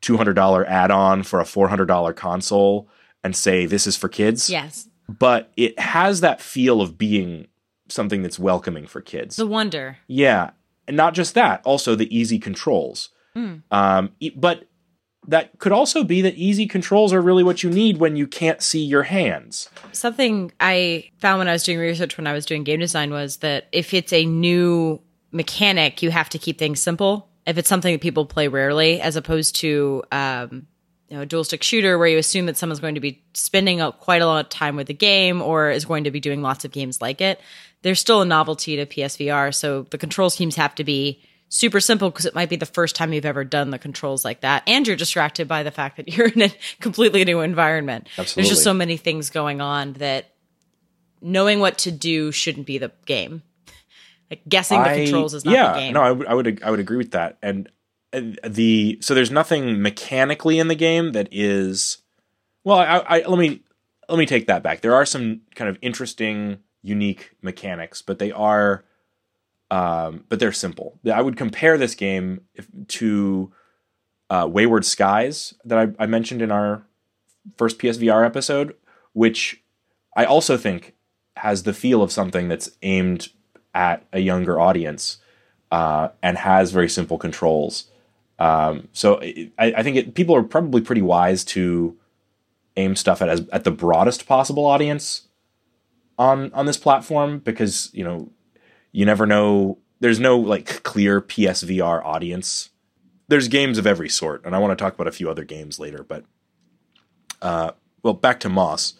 two 0.00 0.16
hundred 0.16 0.34
dollar 0.34 0.66
add 0.66 0.90
on 0.90 1.22
for 1.22 1.40
a 1.40 1.44
four 1.44 1.68
hundred 1.68 1.86
dollar 1.86 2.12
console 2.12 2.88
and 3.22 3.34
say 3.36 3.66
this 3.66 3.86
is 3.86 3.96
for 3.96 4.08
kids. 4.08 4.48
Yes, 4.48 4.88
but 5.08 5.52
it 5.56 5.78
has 5.78 6.20
that 6.20 6.40
feel 6.40 6.80
of 6.80 6.96
being 6.96 7.48
something 7.88 8.22
that's 8.22 8.38
welcoming 8.38 8.86
for 8.86 9.00
kids. 9.00 9.36
The 9.36 9.46
wonder. 9.46 9.98
Yeah, 10.06 10.50
and 10.86 10.96
not 10.96 11.14
just 11.14 11.34
that, 11.34 11.60
also 11.64 11.94
the 11.94 12.16
easy 12.16 12.38
controls. 12.38 13.10
Mm. 13.36 13.62
Um, 13.70 14.12
but 14.36 14.64
that 15.28 15.58
could 15.58 15.72
also 15.72 16.02
be 16.02 16.22
that 16.22 16.34
easy 16.34 16.66
controls 16.66 17.12
are 17.12 17.20
really 17.20 17.44
what 17.44 17.62
you 17.62 17.70
need 17.70 17.98
when 17.98 18.16
you 18.16 18.26
can't 18.26 18.62
see 18.62 18.82
your 18.82 19.02
hands. 19.02 19.68
Something 19.92 20.52
I 20.60 21.10
found 21.18 21.38
when 21.38 21.48
I 21.48 21.52
was 21.52 21.62
doing 21.62 21.78
research 21.78 22.16
when 22.16 22.26
I 22.26 22.32
was 22.32 22.46
doing 22.46 22.64
game 22.64 22.80
design 22.80 23.10
was 23.10 23.38
that 23.38 23.68
if 23.72 23.92
it's 23.92 24.12
a 24.12 24.24
new 24.24 25.00
mechanic, 25.30 26.02
you 26.02 26.10
have 26.10 26.30
to 26.30 26.38
keep 26.38 26.58
things 26.58 26.80
simple. 26.80 27.28
If 27.46 27.58
it's 27.58 27.68
something 27.68 27.92
that 27.92 28.00
people 28.00 28.26
play 28.26 28.48
rarely, 28.48 29.00
as 29.00 29.16
opposed 29.16 29.56
to 29.56 30.02
um, 30.10 30.66
you 31.10 31.16
know, 31.16 31.22
a 31.22 31.26
dual 31.26 31.44
stick 31.44 31.62
shooter 31.62 31.98
where 31.98 32.08
you 32.08 32.18
assume 32.18 32.46
that 32.46 32.56
someone's 32.56 32.80
going 32.80 32.94
to 32.94 33.00
be 33.00 33.22
spending 33.34 33.80
a, 33.80 33.92
quite 33.92 34.22
a 34.22 34.26
lot 34.26 34.44
of 34.44 34.48
time 34.48 34.76
with 34.76 34.86
the 34.86 34.94
game 34.94 35.42
or 35.42 35.70
is 35.70 35.84
going 35.84 36.04
to 36.04 36.10
be 36.10 36.20
doing 36.20 36.40
lots 36.40 36.64
of 36.64 36.70
games 36.70 37.00
like 37.00 37.20
it, 37.20 37.40
there's 37.82 38.00
still 38.00 38.22
a 38.22 38.24
novelty 38.24 38.76
to 38.76 38.86
PSVR. 38.86 39.54
So 39.54 39.82
the 39.90 39.98
control 39.98 40.30
schemes 40.30 40.54
have 40.54 40.74
to 40.76 40.84
be 40.84 41.22
super 41.50 41.80
simple 41.80 42.10
because 42.10 42.24
it 42.24 42.34
might 42.34 42.48
be 42.48 42.56
the 42.56 42.64
first 42.64 42.96
time 42.96 43.12
you've 43.12 43.26
ever 43.26 43.44
done 43.44 43.70
the 43.70 43.78
controls 43.78 44.24
like 44.24 44.40
that. 44.40 44.62
And 44.66 44.86
you're 44.86 44.96
distracted 44.96 45.46
by 45.46 45.62
the 45.62 45.70
fact 45.70 45.98
that 45.98 46.08
you're 46.16 46.28
in 46.28 46.42
a 46.42 46.52
completely 46.80 47.24
new 47.24 47.40
environment. 47.40 48.08
Absolutely. 48.16 48.42
There's 48.42 48.48
just 48.50 48.64
so 48.64 48.72
many 48.72 48.96
things 48.96 49.28
going 49.28 49.60
on 49.60 49.92
that 49.94 50.32
knowing 51.20 51.60
what 51.60 51.78
to 51.78 51.90
do 51.90 52.32
shouldn't 52.32 52.66
be 52.66 52.78
the 52.78 52.92
game. 53.04 53.42
Like 54.30 54.42
guessing 54.48 54.80
the 54.80 54.94
controls 54.94 55.34
is 55.34 55.44
not 55.44 55.52
yeah, 55.52 55.72
the 55.72 55.78
game. 55.80 55.94
No, 55.94 56.02
I 56.02 56.12
would, 56.12 56.62
I 56.62 56.70
would, 56.70 56.78
agree 56.78 56.96
with 56.96 57.10
that. 57.10 57.36
And 57.42 57.68
the 58.12 58.98
so 59.00 59.12
there's 59.12 59.32
nothing 59.32 59.82
mechanically 59.82 60.60
in 60.60 60.68
the 60.68 60.76
game 60.76 61.12
that 61.12 61.28
is. 61.32 61.98
Well, 62.62 62.78
I, 62.78 62.98
I 62.98 63.26
let 63.26 63.40
me 63.40 63.60
let 64.08 64.18
me 64.18 64.26
take 64.26 64.46
that 64.46 64.62
back. 64.62 64.82
There 64.82 64.94
are 64.94 65.04
some 65.04 65.40
kind 65.56 65.68
of 65.68 65.78
interesting, 65.82 66.58
unique 66.80 67.32
mechanics, 67.42 68.02
but 68.02 68.20
they 68.20 68.30
are 68.30 68.84
um, 69.70 70.24
but 70.28 70.38
they're 70.40 70.52
simple. 70.52 70.98
I 71.12 71.22
would 71.22 71.36
compare 71.36 71.78
this 71.78 71.94
game 71.94 72.42
if, 72.54 72.66
to 72.88 73.52
uh, 74.28 74.48
Wayward 74.50 74.84
Skies 74.84 75.54
that 75.64 75.78
I, 75.78 76.02
I, 76.02 76.06
mentioned 76.06 76.42
in 76.42 76.50
our 76.50 76.86
first 77.56 77.78
PSVR 77.78 78.24
episode, 78.24 78.74
which 79.12 79.62
I 80.16 80.24
also 80.24 80.56
think 80.56 80.94
has 81.36 81.62
the 81.62 81.72
feel 81.72 82.02
of 82.02 82.12
something 82.12 82.48
that's 82.48 82.70
aimed 82.82 83.28
at 83.74 84.04
a 84.12 84.20
younger 84.20 84.58
audience 84.58 85.18
uh, 85.70 86.08
and 86.22 86.38
has 86.38 86.72
very 86.72 86.88
simple 86.88 87.18
controls. 87.18 87.90
Um, 88.38 88.88
so 88.92 89.20
I, 89.20 89.52
I 89.58 89.82
think 89.82 89.96
it, 89.96 90.14
people 90.14 90.34
are 90.34 90.42
probably 90.42 90.80
pretty 90.80 91.02
wise 91.02 91.44
to 91.44 91.96
aim 92.76 92.96
stuff 92.96 93.20
at 93.20 93.28
as 93.28 93.48
at 93.52 93.64
the 93.64 93.70
broadest 93.70 94.26
possible 94.26 94.64
audience 94.64 95.22
on 96.18 96.52
on 96.54 96.66
this 96.66 96.76
platform 96.76 97.38
because 97.40 97.90
you 97.92 98.04
know 98.04 98.30
you 98.92 99.04
never 99.04 99.26
know 99.26 99.78
there's 100.00 100.20
no 100.20 100.38
like 100.38 100.82
clear 100.82 101.20
PSVR 101.20 102.04
audience. 102.04 102.70
There's 103.28 103.48
games 103.48 103.78
of 103.78 103.86
every 103.86 104.08
sort, 104.08 104.44
and 104.44 104.54
I 104.54 104.58
want 104.58 104.76
to 104.76 104.82
talk 104.82 104.94
about 104.94 105.06
a 105.06 105.12
few 105.12 105.30
other 105.30 105.44
games 105.44 105.78
later. 105.78 106.02
But 106.02 106.24
uh, 107.40 107.72
well, 108.02 108.14
back 108.14 108.40
to 108.40 108.48
Moss. 108.48 108.94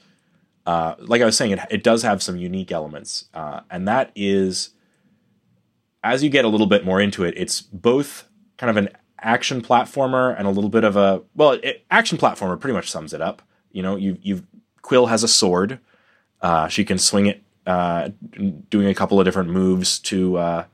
Uh, 0.66 0.94
like 0.98 1.22
I 1.22 1.24
was 1.24 1.36
saying, 1.36 1.52
it, 1.52 1.60
it 1.70 1.82
does 1.82 2.02
have 2.02 2.22
some 2.22 2.36
unique 2.36 2.70
elements, 2.70 3.24
uh, 3.34 3.60
and 3.70 3.88
that 3.88 4.12
is 4.14 4.70
as 6.02 6.22
you 6.22 6.30
get 6.30 6.44
a 6.44 6.48
little 6.48 6.66
bit 6.66 6.84
more 6.84 7.00
into 7.00 7.24
it, 7.24 7.34
it's 7.36 7.60
both 7.60 8.28
kind 8.56 8.70
of 8.70 8.76
an 8.76 8.90
action 9.20 9.60
platformer 9.60 10.34
and 10.38 10.46
a 10.46 10.50
little 10.50 10.70
bit 10.70 10.84
of 10.84 10.96
a 10.96 11.22
well, 11.34 11.52
it, 11.52 11.84
action 11.90 12.18
platformer 12.18 12.58
pretty 12.58 12.74
much 12.74 12.90
sums 12.90 13.12
it 13.12 13.20
up. 13.20 13.42
You 13.72 13.82
know, 13.82 13.96
you 13.96 14.18
you 14.22 14.46
Quill 14.82 15.06
has 15.06 15.22
a 15.22 15.28
sword. 15.28 15.78
Uh, 16.40 16.68
she 16.68 16.84
can 16.84 16.98
swing 16.98 17.26
it, 17.26 17.42
uh, 17.66 18.10
doing 18.70 18.88
a 18.88 18.94
couple 18.94 19.20
of 19.20 19.24
different 19.24 19.50
moves 19.50 19.98
to 20.00 20.36
uh, 20.36 20.64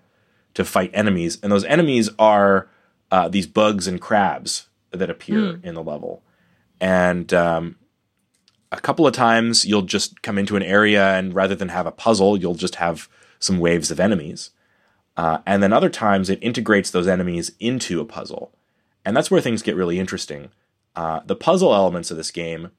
to 0.54 0.64
fight 0.64 0.90
enemies, 0.94 1.38
and 1.42 1.52
those 1.52 1.64
enemies 1.64 2.10
are 2.18 2.68
uh, 3.10 3.28
these 3.28 3.46
bugs 3.46 3.86
and 3.86 4.00
crabs 4.00 4.68
that 4.90 5.10
appear 5.10 5.38
mm. 5.38 5.64
in 5.64 5.74
the 5.74 5.82
level. 5.82 6.22
And 6.80 7.32
um, 7.34 7.76
a 8.72 8.80
couple 8.80 9.06
of 9.06 9.14
times, 9.14 9.64
you'll 9.64 9.82
just 9.82 10.22
come 10.22 10.38
into 10.38 10.56
an 10.56 10.62
area, 10.62 11.14
and 11.16 11.34
rather 11.34 11.54
than 11.54 11.68
have 11.68 11.86
a 11.86 11.92
puzzle, 11.92 12.36
you'll 12.36 12.54
just 12.54 12.76
have 12.76 13.08
some 13.38 13.58
waves 13.58 13.90
of 13.90 14.00
enemies. 14.00 14.50
Uh, 15.16 15.38
and 15.46 15.62
then 15.62 15.72
other 15.72 15.88
times, 15.88 16.28
it 16.28 16.38
integrates 16.42 16.90
those 16.90 17.06
enemies 17.08 17.52
into 17.60 18.00
a 18.00 18.04
puzzle, 18.04 18.52
and 19.04 19.16
that's 19.16 19.30
where 19.30 19.40
things 19.40 19.62
get 19.62 19.76
really 19.76 19.98
interesting. 19.98 20.50
Uh, 20.94 21.20
the 21.26 21.36
puzzle 21.36 21.74
elements 21.74 22.10
of 22.10 22.16
this 22.16 22.30
game 22.30 22.70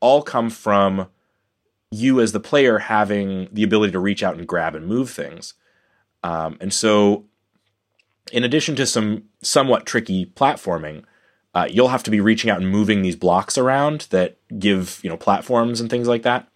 all 0.00 0.22
come 0.22 0.50
from 0.50 1.08
you 1.90 2.20
as 2.20 2.32
the 2.32 2.40
player 2.40 2.78
having 2.78 3.48
the 3.52 3.62
ability 3.62 3.92
to 3.92 3.98
reach 3.98 4.22
out 4.22 4.36
and 4.36 4.46
grab 4.46 4.74
and 4.74 4.86
move 4.86 5.10
things. 5.10 5.54
Um, 6.22 6.56
and 6.60 6.72
so, 6.72 7.24
in 8.32 8.44
addition 8.44 8.76
to 8.76 8.86
some 8.86 9.24
somewhat 9.42 9.86
tricky 9.86 10.26
platforming, 10.26 11.04
uh, 11.54 11.66
you'll 11.70 11.88
have 11.88 12.02
to 12.02 12.10
be 12.10 12.20
reaching 12.20 12.50
out 12.50 12.60
and 12.60 12.70
moving 12.70 13.02
these 13.02 13.16
blocks 13.16 13.56
around 13.56 14.06
that 14.10 14.36
give 14.58 15.00
you 15.02 15.10
know 15.10 15.16
platforms 15.16 15.80
and 15.80 15.88
things 15.88 16.08
like 16.08 16.22
that. 16.22 16.48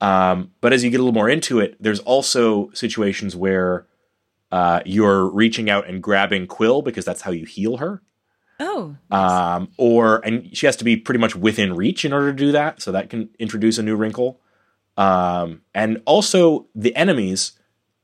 Um, 0.00 0.52
but 0.60 0.72
as 0.72 0.84
you 0.84 0.90
get 0.90 1.00
a 1.00 1.02
little 1.02 1.14
more 1.14 1.28
into 1.28 1.58
it, 1.58 1.76
there's 1.80 2.00
also 2.00 2.70
situations 2.72 3.34
where 3.34 3.86
uh, 4.52 4.80
you're 4.84 5.26
reaching 5.26 5.70
out 5.70 5.88
and 5.88 6.02
grabbing 6.02 6.46
Quill 6.46 6.82
because 6.82 7.04
that's 7.04 7.22
how 7.22 7.30
you 7.30 7.46
heal 7.46 7.78
her. 7.78 8.02
Oh. 8.58 8.96
Nice. 9.10 9.30
Um, 9.30 9.68
or 9.76 10.24
and 10.24 10.56
she 10.56 10.66
has 10.66 10.76
to 10.76 10.84
be 10.84 10.96
pretty 10.96 11.20
much 11.20 11.36
within 11.36 11.74
reach 11.74 12.04
in 12.04 12.12
order 12.12 12.32
to 12.32 12.36
do 12.36 12.52
that, 12.52 12.80
so 12.80 12.92
that 12.92 13.10
can 13.10 13.28
introduce 13.38 13.78
a 13.78 13.82
new 13.82 13.96
wrinkle. 13.96 14.40
Um, 14.96 15.62
and 15.74 16.00
also 16.06 16.66
the 16.74 16.94
enemies 16.96 17.52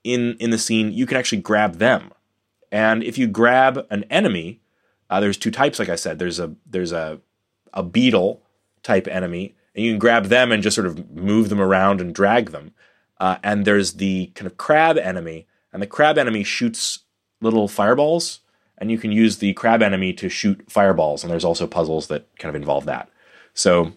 in 0.04 0.36
in 0.38 0.50
the 0.50 0.58
scene, 0.58 0.92
you 0.92 1.06
can 1.06 1.16
actually 1.16 1.40
grab 1.40 1.76
them. 1.76 2.12
And 2.70 3.02
if 3.02 3.18
you 3.18 3.26
grab 3.26 3.86
an 3.90 4.04
enemy, 4.10 4.60
uh, 5.10 5.20
there's 5.20 5.36
two 5.38 5.50
types. 5.50 5.78
Like 5.78 5.88
I 5.88 5.96
said, 5.96 6.18
there's 6.18 6.38
a 6.38 6.54
there's 6.66 6.92
a 6.92 7.20
a 7.72 7.82
beetle 7.82 8.42
type 8.82 9.08
enemy, 9.08 9.54
and 9.74 9.84
you 9.84 9.92
can 9.92 9.98
grab 9.98 10.26
them 10.26 10.52
and 10.52 10.62
just 10.62 10.74
sort 10.74 10.86
of 10.86 11.10
move 11.10 11.48
them 11.48 11.60
around 11.60 12.00
and 12.00 12.14
drag 12.14 12.50
them. 12.50 12.72
Uh, 13.18 13.38
and 13.42 13.64
there's 13.64 13.94
the 13.94 14.26
kind 14.34 14.46
of 14.46 14.56
crab 14.56 14.98
enemy, 14.98 15.46
and 15.72 15.80
the 15.80 15.86
crab 15.86 16.18
enemy 16.18 16.44
shoots 16.44 17.00
little 17.40 17.68
fireballs 17.68 18.40
and 18.82 18.90
you 18.90 18.98
can 18.98 19.12
use 19.12 19.38
the 19.38 19.52
crab 19.52 19.80
enemy 19.80 20.12
to 20.12 20.28
shoot 20.28 20.60
fireballs. 20.68 21.22
And 21.22 21.30
there's 21.30 21.44
also 21.44 21.68
puzzles 21.68 22.08
that 22.08 22.26
kind 22.40 22.48
of 22.48 22.60
involve 22.60 22.84
that. 22.86 23.08
So, 23.54 23.92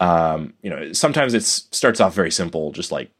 um, 0.00 0.54
you 0.62 0.70
know, 0.70 0.94
sometimes 0.94 1.34
it 1.34 1.42
starts 1.44 2.00
off 2.00 2.14
very 2.14 2.30
simple, 2.30 2.72
just 2.72 2.90
like 2.90 3.10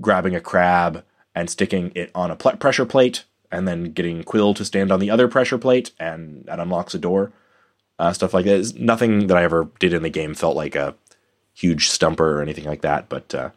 grabbing 0.00 0.36
a 0.36 0.40
crab 0.40 1.04
and 1.34 1.50
sticking 1.50 1.90
it 1.96 2.12
on 2.14 2.30
a 2.30 2.36
pl- 2.36 2.58
pressure 2.58 2.86
plate, 2.86 3.24
and 3.50 3.66
then 3.66 3.90
getting 3.90 4.22
Quill 4.22 4.54
to 4.54 4.64
stand 4.64 4.92
on 4.92 5.00
the 5.00 5.10
other 5.10 5.26
pressure 5.26 5.58
plate, 5.58 5.90
and 5.98 6.44
that 6.44 6.60
unlocks 6.60 6.94
a 6.94 6.98
door. 7.00 7.32
Uh, 7.98 8.12
stuff 8.12 8.32
like 8.32 8.44
that. 8.44 8.60
It's 8.60 8.74
nothing 8.74 9.26
that 9.26 9.36
I 9.36 9.42
ever 9.42 9.68
did 9.80 9.92
in 9.92 10.02
the 10.02 10.10
game 10.10 10.34
felt 10.34 10.54
like 10.54 10.76
a 10.76 10.94
huge 11.54 11.88
stumper 11.88 12.38
or 12.38 12.42
anything 12.42 12.66
like 12.66 12.82
that, 12.82 13.08
but 13.08 13.34
uh, 13.34 13.50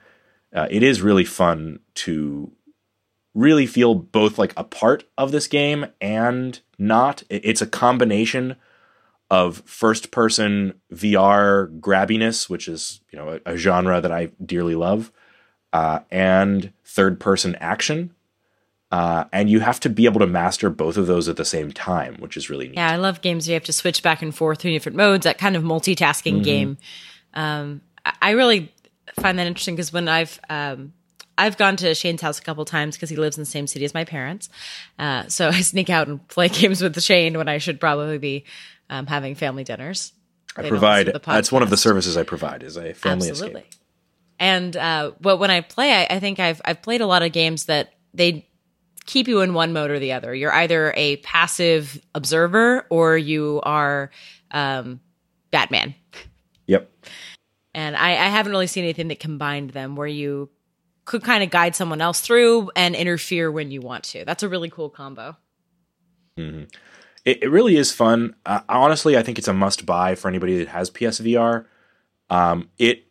uh, 0.55 0.67
it 0.71 0.81
is 0.81 1.03
really 1.03 1.25
fun 1.25 1.81
to 1.95 2.51
really 3.37 3.67
feel 3.67 3.93
both 3.93 4.39
like 4.39 4.51
a 4.57 4.63
part 4.63 5.03
of 5.17 5.31
this 5.31 5.47
game 5.47 5.85
and 6.01 6.59
not. 6.79 7.23
It's 7.29 7.61
a 7.61 7.67
combination 7.67 8.55
of 9.29 9.61
first 9.65 10.09
person 10.11 10.73
VR 10.91 11.79
grabbiness, 11.79 12.49
which 12.49 12.67
is 12.67 13.01
you 13.11 13.19
know 13.19 13.39
a, 13.45 13.53
a 13.53 13.57
genre 13.57 14.01
that 14.01 14.11
I 14.11 14.31
dearly 14.43 14.75
love, 14.75 15.11
uh, 15.71 15.99
and 16.09 16.73
third 16.83 17.19
person 17.19 17.55
action. 17.55 18.11
Uh, 18.89 19.25
and 19.33 19.49
you 19.49 19.59
have 19.59 19.81
to 19.81 19.89
be 19.89 20.05
able 20.05 20.21
to 20.21 20.27
master 20.27 20.69
both 20.69 20.95
of 20.95 21.07
those 21.07 21.27
at 21.27 21.35
the 21.35 21.43
same 21.43 21.73
time, 21.73 22.15
which 22.19 22.37
is 22.37 22.49
really 22.49 22.69
neat. 22.69 22.77
Yeah, 22.77 22.89
I 22.89 22.95
love 22.95 23.19
games 23.19 23.45
where 23.45 23.51
you 23.51 23.55
have 23.55 23.65
to 23.65 23.73
switch 23.73 24.01
back 24.01 24.21
and 24.21 24.33
forth 24.33 24.61
through 24.61 24.71
different 24.71 24.95
modes. 24.95 25.25
That 25.25 25.37
kind 25.37 25.57
of 25.57 25.63
multitasking 25.63 26.35
mm-hmm. 26.35 26.41
game. 26.41 26.77
Um, 27.33 27.81
I 28.21 28.31
really 28.31 28.73
find 29.19 29.37
that 29.37 29.45
interesting 29.45 29.75
because 29.75 29.91
when 29.91 30.07
I've 30.07 30.39
um, 30.49 30.93
I've 31.37 31.57
gone 31.57 31.75
to 31.77 31.93
Shane's 31.93 32.21
house 32.21 32.39
a 32.39 32.41
couple 32.41 32.65
times 32.65 32.95
because 32.95 33.09
he 33.09 33.15
lives 33.15 33.37
in 33.37 33.41
the 33.41 33.45
same 33.45 33.67
city 33.67 33.85
as 33.85 33.93
my 33.93 34.03
parents. 34.03 34.49
Uh, 34.97 35.27
so 35.27 35.49
I 35.49 35.61
sneak 35.61 35.89
out 35.89 36.07
and 36.07 36.25
play 36.27 36.49
games 36.49 36.81
with 36.81 37.01
Shane 37.01 37.37
when 37.37 37.47
I 37.47 37.57
should 37.59 37.79
probably 37.79 38.17
be 38.17 38.45
um, 38.89 39.05
having 39.07 39.35
family 39.35 39.63
dinners. 39.63 40.13
I 40.55 40.67
provide. 40.67 41.11
That's 41.23 41.51
one 41.51 41.61
of 41.61 41.69
the 41.69 41.77
services 41.77 42.17
I 42.17 42.23
provide 42.23 42.63
is 42.63 42.77
a 42.77 42.93
family 42.93 43.29
Absolutely. 43.29 43.61
escape. 43.61 43.81
And 44.39 44.75
uh, 44.75 45.11
but 45.21 45.37
when 45.37 45.51
I 45.51 45.61
play, 45.61 45.93
I, 45.93 46.15
I 46.15 46.19
think 46.19 46.39
I've 46.39 46.61
I've 46.65 46.81
played 46.81 47.01
a 47.01 47.05
lot 47.05 47.21
of 47.21 47.31
games 47.31 47.65
that 47.65 47.93
they 48.13 48.47
keep 49.05 49.27
you 49.27 49.41
in 49.41 49.53
one 49.53 49.73
mode 49.73 49.89
or 49.89 49.99
the 49.99 50.13
other. 50.13 50.33
You're 50.35 50.53
either 50.53 50.93
a 50.95 51.17
passive 51.17 51.99
observer 52.13 52.85
or 52.89 53.17
you 53.17 53.61
are 53.63 54.11
um, 54.51 54.99
Batman. 55.49 55.95
Yep. 56.67 56.91
And 57.73 57.95
I, 57.95 58.11
I, 58.11 58.27
haven't 58.29 58.51
really 58.51 58.67
seen 58.67 58.83
anything 58.83 59.07
that 59.09 59.19
combined 59.19 59.69
them 59.69 59.95
where 59.95 60.07
you 60.07 60.49
could 61.07 61.23
kind 61.23 61.41
of 61.41 61.49
guide 61.49 61.73
someone 61.73 62.01
else 62.01 62.19
through 62.19 62.69
and 62.75 62.93
interfere 62.93 63.49
when 63.49 63.71
you 63.71 63.81
want 63.81 64.03
to. 64.03 64.25
That's 64.25 64.43
a 64.43 64.49
really 64.49 64.69
cool 64.69 64.89
combo. 64.89 65.37
Mm-hmm. 66.37 66.63
It, 67.23 67.43
it, 67.43 67.49
really 67.49 67.77
is 67.77 67.93
fun. 67.93 68.35
Uh, 68.45 68.59
honestly, 68.67 69.17
I 69.17 69.23
think 69.23 69.39
it's 69.39 69.47
a 69.47 69.53
must 69.53 69.85
buy 69.85 70.15
for 70.15 70.27
anybody 70.27 70.57
that 70.59 70.67
has 70.67 70.91
PSVR. 70.91 71.65
Um, 72.29 72.69
it 72.77 73.07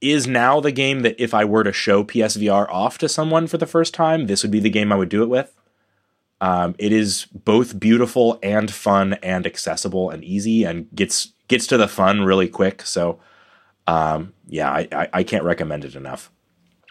is 0.00 0.28
now 0.28 0.60
the 0.60 0.70
game 0.70 1.00
that 1.00 1.20
if 1.20 1.34
I 1.34 1.44
were 1.44 1.64
to 1.64 1.72
show 1.72 2.04
PSVR 2.04 2.68
off 2.70 2.98
to 2.98 3.08
someone 3.08 3.48
for 3.48 3.58
the 3.58 3.66
first 3.66 3.92
time, 3.92 4.28
this 4.28 4.42
would 4.42 4.52
be 4.52 4.60
the 4.60 4.70
game 4.70 4.92
I 4.92 4.96
would 4.96 5.08
do 5.08 5.24
it 5.24 5.28
with. 5.28 5.52
Um, 6.40 6.76
it 6.78 6.92
is 6.92 7.26
both 7.32 7.80
beautiful 7.80 8.38
and 8.44 8.70
fun 8.70 9.14
and 9.14 9.44
accessible 9.44 10.10
and 10.10 10.22
easy 10.22 10.62
and 10.62 10.86
gets 10.94 11.32
gets 11.48 11.66
to 11.68 11.76
the 11.76 11.88
fun 11.88 12.22
really 12.22 12.48
quick. 12.48 12.82
So, 12.82 13.18
um, 13.88 14.34
yeah, 14.46 14.70
I, 14.70 14.88
I, 14.92 15.08
I 15.14 15.22
can't 15.24 15.44
recommend 15.44 15.84
it 15.84 15.96
enough. 15.96 16.30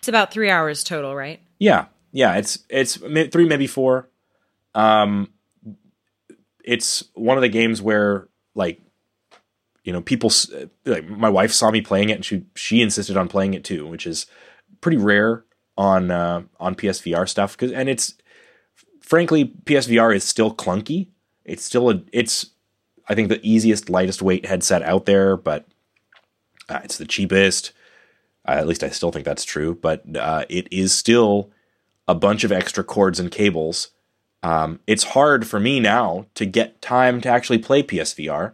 It's 0.06 0.10
about 0.10 0.30
three 0.32 0.52
hours 0.52 0.84
total, 0.84 1.16
right? 1.16 1.40
Yeah, 1.58 1.86
yeah. 2.12 2.36
It's 2.36 2.60
it's 2.70 2.98
three, 2.98 3.48
maybe 3.48 3.66
four. 3.66 4.08
Um, 4.76 5.34
it's 6.64 7.06
one 7.16 7.40
of 7.40 7.42
the 7.42 7.50
games 7.50 7.82
where 7.82 8.28
like 8.54 8.80
you 9.84 9.92
know 9.92 10.02
people 10.02 10.32
like 10.86 11.10
my 11.10 11.30
wife 11.30 11.52
saw 11.52 11.72
me 11.72 11.82
playing 11.82 12.10
it 12.10 12.18
and 12.18 12.24
she 12.24 12.46
she 12.54 12.84
insisted 12.84 13.18
on 13.18 13.28
playing 13.28 13.56
it 13.56 13.64
too, 13.64 13.88
which 13.88 14.06
is 14.06 14.28
pretty 14.80 14.98
rare 14.98 15.44
on 15.76 16.12
uh, 16.12 16.44
on 16.60 16.76
PSVR 16.76 17.28
stuff. 17.28 17.58
Cause 17.58 17.72
and 17.72 17.90
it's 17.90 18.14
frankly 19.02 19.56
PSVR 19.64 20.16
is 20.16 20.24
still 20.24 20.54
clunky. 20.54 21.08
It's 21.46 21.66
still 21.66 21.90
a 21.90 22.04
it's 22.14 22.52
I 23.10 23.16
think 23.16 23.30
the 23.30 23.40
easiest 23.42 23.90
lightest 23.90 24.22
weight 24.22 24.46
headset 24.46 24.84
out 24.84 25.08
there, 25.08 25.36
but 25.36 25.66
uh, 26.70 26.82
it's 26.84 27.00
the 27.00 27.06
cheapest. 27.06 27.72
Uh, 28.48 28.52
at 28.52 28.68
least 28.68 28.84
I 28.84 28.90
still 28.90 29.12
think 29.12 29.26
that's 29.26 29.44
true, 29.44 29.76
but 29.76 30.04
uh, 30.16 30.46
it 30.50 30.68
is 30.72 30.94
still 30.94 31.52
a 32.08 32.16
bunch 32.16 32.44
of 32.44 32.52
extra 32.52 32.84
cords 32.84 33.20
and 33.20 33.32
cables. 33.32 33.90
Um, 34.44 34.80
it's 34.86 35.04
hard 35.04 35.48
for 35.48 35.60
me 35.60 35.80
now 35.80 36.28
to 36.36 36.46
get 36.46 36.82
time 36.82 37.22
to 37.22 37.30
actually 37.30 37.58
play 37.58 37.82
PSVR 37.82 38.54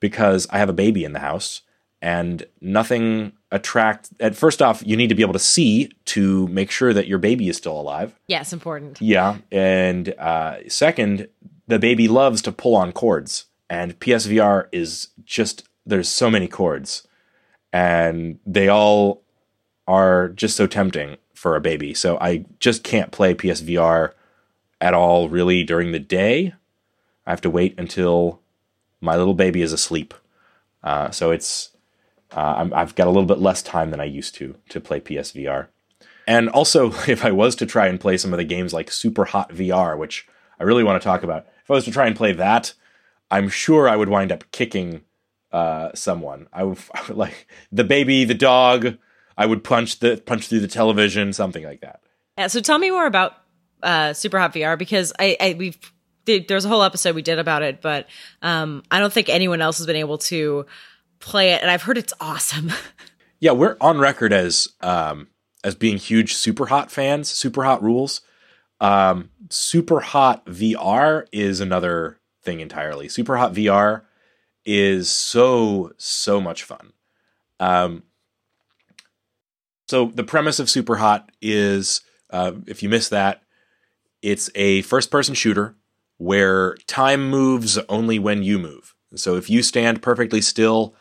because 0.00 0.46
I 0.50 0.58
have 0.58 0.68
a 0.68 0.74
baby 0.74 1.04
in 1.04 1.12
the 1.12 1.18
house 1.18 1.62
and 2.02 2.44
nothing 2.60 3.32
attract 3.50 4.10
at 4.20 4.34
first 4.36 4.60
off 4.60 4.82
you 4.84 4.96
need 4.96 5.08
to 5.08 5.14
be 5.14 5.22
able 5.22 5.32
to 5.32 5.38
see 5.38 5.90
to 6.04 6.46
make 6.48 6.70
sure 6.70 6.92
that 6.92 7.06
your 7.06 7.18
baby 7.18 7.48
is 7.48 7.56
still 7.56 7.80
alive 7.80 8.12
yes 8.26 8.52
important 8.52 9.00
yeah 9.00 9.38
and 9.52 10.12
uh, 10.18 10.56
second 10.68 11.28
the 11.68 11.78
baby 11.78 12.08
loves 12.08 12.42
to 12.42 12.50
pull 12.50 12.74
on 12.74 12.92
cords 12.92 13.46
and 13.70 13.98
psvr 14.00 14.66
is 14.72 15.08
just 15.24 15.68
there's 15.86 16.08
so 16.08 16.28
many 16.28 16.48
cords 16.48 17.06
and 17.72 18.38
they 18.44 18.68
all 18.68 19.22
are 19.86 20.28
just 20.28 20.56
so 20.56 20.66
tempting 20.66 21.16
for 21.34 21.56
a 21.56 21.60
baby. 21.60 21.94
So 21.94 22.18
I 22.20 22.44
just 22.58 22.82
can't 22.82 23.12
play 23.12 23.34
PSVR 23.34 24.12
at 24.80 24.94
all 24.94 25.28
really 25.28 25.64
during 25.64 25.92
the 25.92 25.98
day. 25.98 26.54
I 27.26 27.30
have 27.30 27.40
to 27.42 27.50
wait 27.50 27.74
until 27.78 28.40
my 29.00 29.16
little 29.16 29.34
baby 29.34 29.62
is 29.62 29.72
asleep. 29.72 30.14
Uh, 30.82 31.10
so 31.10 31.30
it's 31.30 31.70
uh, 32.32 32.68
i 32.72 32.78
have 32.78 32.94
got 32.94 33.06
a 33.06 33.10
little 33.10 33.26
bit 33.26 33.38
less 33.38 33.62
time 33.62 33.90
than 33.90 34.00
I 34.00 34.04
used 34.04 34.34
to 34.36 34.56
to 34.70 34.80
play 34.80 35.00
PSVR. 35.00 35.68
And 36.26 36.48
also, 36.48 36.92
if 37.08 37.24
I 37.24 37.30
was 37.30 37.54
to 37.56 37.66
try 37.66 37.86
and 37.86 38.00
play 38.00 38.16
some 38.16 38.32
of 38.32 38.38
the 38.38 38.44
games 38.44 38.72
like 38.72 38.90
Super 38.90 39.26
Hot 39.26 39.50
VR, 39.50 39.96
which 39.96 40.26
I 40.58 40.64
really 40.64 40.84
want 40.84 41.00
to 41.00 41.04
talk 41.06 41.22
about, 41.22 41.46
if 41.62 41.70
I 41.70 41.74
was 41.74 41.84
to 41.84 41.90
try 41.90 42.06
and 42.06 42.16
play 42.16 42.32
that, 42.32 42.74
I'm 43.30 43.48
sure 43.48 43.88
I 43.88 43.96
would 43.96 44.08
wind 44.08 44.32
up 44.32 44.50
kicking 44.52 45.02
uh, 45.52 45.90
someone. 45.94 46.48
I 46.52 46.64
would, 46.64 46.78
I 46.94 47.02
would, 47.08 47.16
like 47.16 47.46
the 47.72 47.84
baby, 47.84 48.24
the 48.24 48.34
dog. 48.34 48.98
I 49.36 49.46
would 49.46 49.64
punch 49.64 50.00
the 50.00 50.16
punch 50.24 50.48
through 50.48 50.60
the 50.60 50.68
television, 50.68 51.32
something 51.32 51.64
like 51.64 51.80
that. 51.80 52.00
Yeah. 52.38 52.46
So 52.48 52.60
tell 52.60 52.78
me 52.78 52.90
more 52.90 53.06
about 53.06 53.34
uh, 53.82 54.12
Super 54.12 54.38
Hot 54.38 54.52
VR 54.52 54.78
because 54.78 55.12
I, 55.18 55.36
I 55.40 55.56
we've 55.58 55.78
there's 56.26 56.64
a 56.64 56.68
whole 56.68 56.82
episode 56.82 57.14
we 57.14 57.22
did 57.22 57.38
about 57.38 57.62
it, 57.62 57.80
but 57.80 58.08
um, 58.42 58.82
I 58.90 58.98
don't 58.98 59.12
think 59.12 59.28
anyone 59.28 59.62
else 59.62 59.78
has 59.78 59.86
been 59.86 59.96
able 59.96 60.18
to 60.18 60.66
play 61.20 61.52
it, 61.52 61.62
and 61.62 61.70
I've 61.70 61.82
heard 61.82 61.98
it's 61.98 62.12
awesome. 62.20 62.72
yeah, 63.40 63.52
we're 63.52 63.76
on 63.80 63.98
record 63.98 64.32
as 64.32 64.68
um, 64.80 65.28
as 65.62 65.74
being 65.74 65.96
huge 65.96 66.34
Super 66.34 66.66
Hot 66.66 66.90
fans. 66.90 67.28
Super 67.28 67.64
Hot 67.64 67.82
rules. 67.82 68.22
Um, 68.80 69.30
Super 69.48 70.00
Hot 70.00 70.44
VR 70.46 71.26
is 71.32 71.60
another 71.60 72.18
thing 72.42 72.60
entirely. 72.60 73.08
Super 73.08 73.36
Hot 73.36 73.54
VR 73.54 74.02
is 74.64 75.10
so 75.10 75.92
so 75.96 76.40
much 76.40 76.64
fun. 76.64 76.92
Um, 77.60 78.02
so 79.86 80.06
the 80.06 80.24
premise 80.24 80.58
of 80.58 80.70
Super 80.70 80.96
Hot 80.96 81.30
is, 81.40 82.02
uh, 82.30 82.52
if 82.66 82.82
you 82.82 82.88
miss 82.88 83.08
that, 83.08 83.42
it's 84.22 84.50
a 84.54 84.82
first 84.82 85.10
person 85.10 85.34
shooter 85.34 85.76
where 86.18 86.76
time 86.86 87.30
moves 87.30 87.78
only 87.88 88.18
when 88.18 88.42
you 88.42 88.58
move. 88.58 88.94
So 89.14 89.36
if 89.36 89.48
you 89.48 89.62
stand 89.62 90.02
perfectly 90.02 90.40
still, 90.40 90.94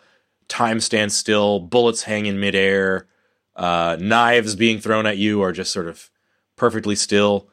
time 0.48 0.80
stands 0.80 1.16
still, 1.16 1.60
bullets 1.60 2.04
hang 2.04 2.26
in 2.26 2.40
midair, 2.40 3.08
uh, 3.56 3.98
knives 4.00 4.56
being 4.56 4.80
thrown 4.80 5.06
at 5.06 5.18
you 5.18 5.42
are 5.42 5.52
just 5.52 5.72
sort 5.72 5.88
of 5.88 6.10
perfectly 6.56 6.96
still. 6.96 7.50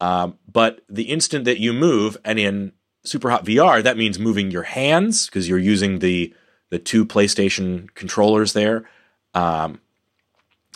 Um, 0.00 0.38
but 0.50 0.82
the 0.88 1.04
instant 1.04 1.46
that 1.46 1.58
you 1.58 1.72
move, 1.72 2.16
and 2.24 2.38
in 2.38 2.72
Super 3.04 3.30
Hot 3.30 3.44
VR, 3.44 3.82
that 3.82 3.96
means 3.96 4.18
moving 4.18 4.50
your 4.50 4.64
hands 4.64 5.26
because 5.26 5.48
you're 5.48 5.58
using 5.58 5.98
the 5.98 6.34
the 6.68 6.78
two 6.80 7.06
PlayStation 7.06 7.94
controllers 7.94 8.52
there, 8.52 8.88
um, 9.34 9.80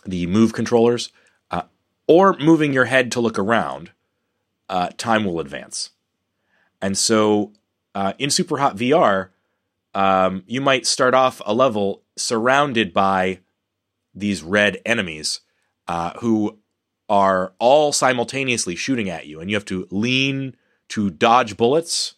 the 0.05 0.27
Move 0.27 0.53
controllers, 0.53 1.13
uh, 1.51 1.63
or 2.07 2.37
moving 2.39 2.73
your 2.73 2.87
head 2.87 3.13
to 3.13 3.21
look 3.21 3.39
around. 3.39 3.93
Uh, 4.69 4.91
time 4.97 5.25
will 5.25 5.41
advance, 5.41 5.91
and 6.81 6.97
so 6.97 7.53
uh, 7.95 8.13
in 8.19 8.31
Super 8.31 8.59
Hot 8.59 8.77
VR, 8.77 9.31
um, 9.95 10.45
you 10.47 10.61
might 10.61 10.87
start 10.87 11.13
off 11.15 11.43
a 11.45 11.53
level 11.53 12.03
surrounded 12.17 12.93
by 12.93 13.41
these 14.15 14.43
red 14.43 14.79
enemies 14.87 15.41
uh, 15.89 16.13
who 16.21 16.59
are 17.09 17.53
all 17.59 17.93
simultaneously 17.93 18.77
shooting 18.77 19.11
at 19.11 19.27
you, 19.27 19.41
and 19.41 19.51
you 19.51 19.57
have 19.57 19.65
to 19.65 19.89
lean 19.91 20.55
to 20.89 21.11
dodge 21.11 21.57
bullets 21.57 22.15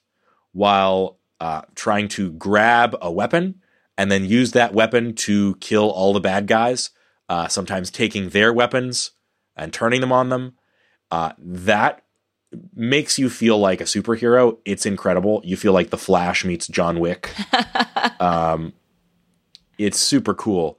while 0.53 1.19
uh, 1.41 1.63
trying 1.75 2.09
to 2.09 2.33
grab 2.33 2.97
a 3.01 3.11
weapon 3.11 3.61
and 3.97 4.11
then 4.11 4.25
use 4.25 4.53
that 4.53 4.75
weapon 4.75 5.15
to 5.15 5.55
kill 5.57 5.91
all 5.91 6.13
the 6.13 6.21
bad 6.21 6.47
guys, 6.47 6.91
uh, 7.29 7.49
sometimes 7.49 7.91
taking 7.91 8.31
their 8.31 8.53
weapons 8.53 9.13
and 9.57 9.73
turning 9.73 10.01
them 10.01 10.13
on 10.13 10.29
them. 10.29 10.55
Uh, 11.11 11.33
that 11.39 12.03
makes 12.75 13.19
you 13.19 13.29
feel 13.31 13.59
like 13.59 13.81
a 13.81 13.85
superhero. 13.85 14.59
It's 14.65 14.87
incredible. 14.87 15.41
You 15.45 15.57
feel 15.57 15.73
like 15.73 15.91
the 15.91 15.99
Flash 15.99 16.45
meets 16.45 16.67
John 16.67 17.01
Wick. 17.01 17.35
um, 18.21 18.73
it's 19.79 19.99
super 19.99 20.35
cool. 20.35 20.79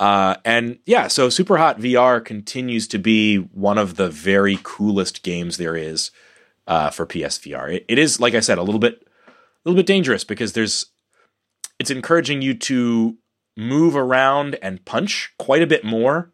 Uh, 0.00 0.36
and 0.44 0.78
yeah, 0.84 1.06
so 1.06 1.28
Super 1.28 1.58
Hot 1.58 1.78
VR 1.78 2.24
continues 2.24 2.88
to 2.88 2.98
be 2.98 3.36
one 3.36 3.78
of 3.78 3.96
the 3.96 4.08
very 4.08 4.58
coolest 4.62 5.22
games 5.22 5.58
there 5.58 5.76
is 5.76 6.10
uh, 6.66 6.90
for 6.90 7.06
PSVR. 7.06 7.74
It, 7.74 7.84
it 7.88 7.98
is, 7.98 8.18
like 8.18 8.34
I 8.34 8.40
said, 8.40 8.58
a 8.58 8.62
little 8.62 8.80
bit, 8.80 9.06
a 9.28 9.32
little 9.64 9.76
bit 9.76 9.86
dangerous 9.86 10.24
because 10.24 10.54
there's, 10.54 10.86
it's 11.78 11.90
encouraging 11.90 12.42
you 12.42 12.54
to 12.54 13.16
move 13.56 13.96
around 13.96 14.56
and 14.62 14.84
punch 14.84 15.32
quite 15.38 15.62
a 15.62 15.66
bit 15.66 15.84
more 15.84 16.30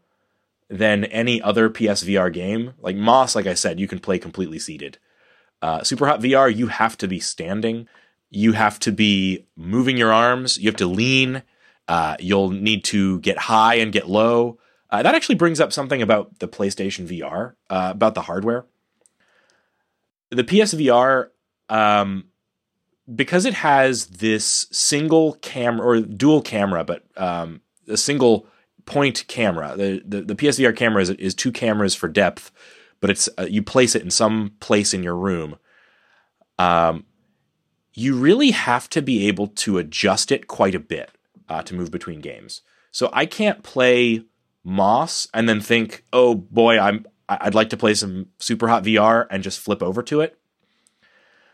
than 0.69 1.05
any 1.05 1.41
other 1.41 1.71
PSVR 1.71 2.33
game. 2.33 2.75
Like 2.79 2.97
Moss, 2.97 3.35
like 3.35 3.47
I 3.47 3.55
said, 3.55 3.81
you 3.81 3.89
can 3.89 3.99
play 3.99 4.19
completely 4.19 4.59
seated. 4.59 4.99
Uh, 5.61 5.83
Super 5.83 6.07
Hot 6.07 6.21
VR, 6.21 6.55
you 6.55 6.69
have 6.69 6.97
to 6.99 7.09
be 7.09 7.19
standing. 7.19 7.89
You 8.31 8.53
have 8.53 8.79
to 8.81 8.93
be 8.93 9.47
moving 9.57 9.97
your 9.97 10.13
arms. 10.13 10.59
You 10.59 10.69
have 10.69 10.77
to 10.77 10.87
lean. 10.87 11.43
Uh, 11.89 12.17
you'll 12.21 12.51
need 12.51 12.85
to 12.85 13.19
get 13.21 13.39
high 13.39 13.77
and 13.77 13.93
get 13.93 14.09
low. 14.09 14.59
Uh, 14.91 15.03
that 15.03 15.15
actually 15.15 15.35
brings 15.35 15.61
up 15.61 15.73
something 15.73 16.01
about 16.01 16.39
the 16.39 16.49
PlayStation 16.49 17.07
VR, 17.07 17.55
uh, 17.69 17.91
about 17.93 18.15
the 18.15 18.23
hardware. 18.23 18.67
The 20.31 20.45
PSVR, 20.45 21.29
um, 21.69 22.28
because 23.15 23.45
it 23.45 23.55
has 23.55 24.07
this 24.07 24.67
single 24.71 25.35
camera 25.35 25.87
or 25.87 26.01
dual 26.01 26.43
camera, 26.43 26.85
but 26.85 27.05
um, 27.17 27.61
a 27.89 27.97
single 27.97 28.47
point 28.87 29.25
camera. 29.29 29.75
The, 29.77 30.03
the, 30.05 30.23
the 30.23 30.35
PSVR 30.35 30.77
camera 30.77 31.03
is, 31.03 31.11
is 31.11 31.35
two 31.35 31.53
cameras 31.53 31.95
for 31.95 32.09
depth, 32.09 32.51
but 33.01 33.11
it's 33.11 33.29
uh, 33.39 33.47
you 33.49 33.63
place 33.63 33.95
it 33.95 34.03
in 34.03 34.11
some 34.11 34.53
place 34.61 34.93
in 34.93 35.03
your 35.03 35.17
room. 35.17 35.57
Um, 36.59 37.05
you 37.95 38.17
really 38.17 38.51
have 38.51 38.89
to 38.91 39.03
be 39.03 39.27
able 39.29 39.49
to 39.49 39.79
adjust 39.79 40.31
it 40.31 40.47
quite 40.47 40.75
a 40.75 40.81
bit 40.81 41.11
uh, 41.49 41.63
to 41.63 41.75
move 41.75 41.91
between 41.91 42.21
games. 42.21 42.63
So 42.91 43.11
I 43.13 43.27
can't 43.27 43.63
play 43.63 44.25
Moss 44.65 45.29
and 45.33 45.49
then 45.49 45.61
think, 45.61 46.05
oh 46.13 46.35
boy, 46.35 46.79
I'm 46.79 47.07
I'd 47.29 47.55
like 47.55 47.71
to 47.71 47.77
play 47.77 47.95
some 47.95 48.29
Super 48.39 48.69
Hot 48.69 48.85
VR 48.85 49.27
and 49.31 49.43
just 49.43 49.61
flip 49.61 49.83
over 49.83 50.03
to 50.05 50.21
it. 50.21 50.39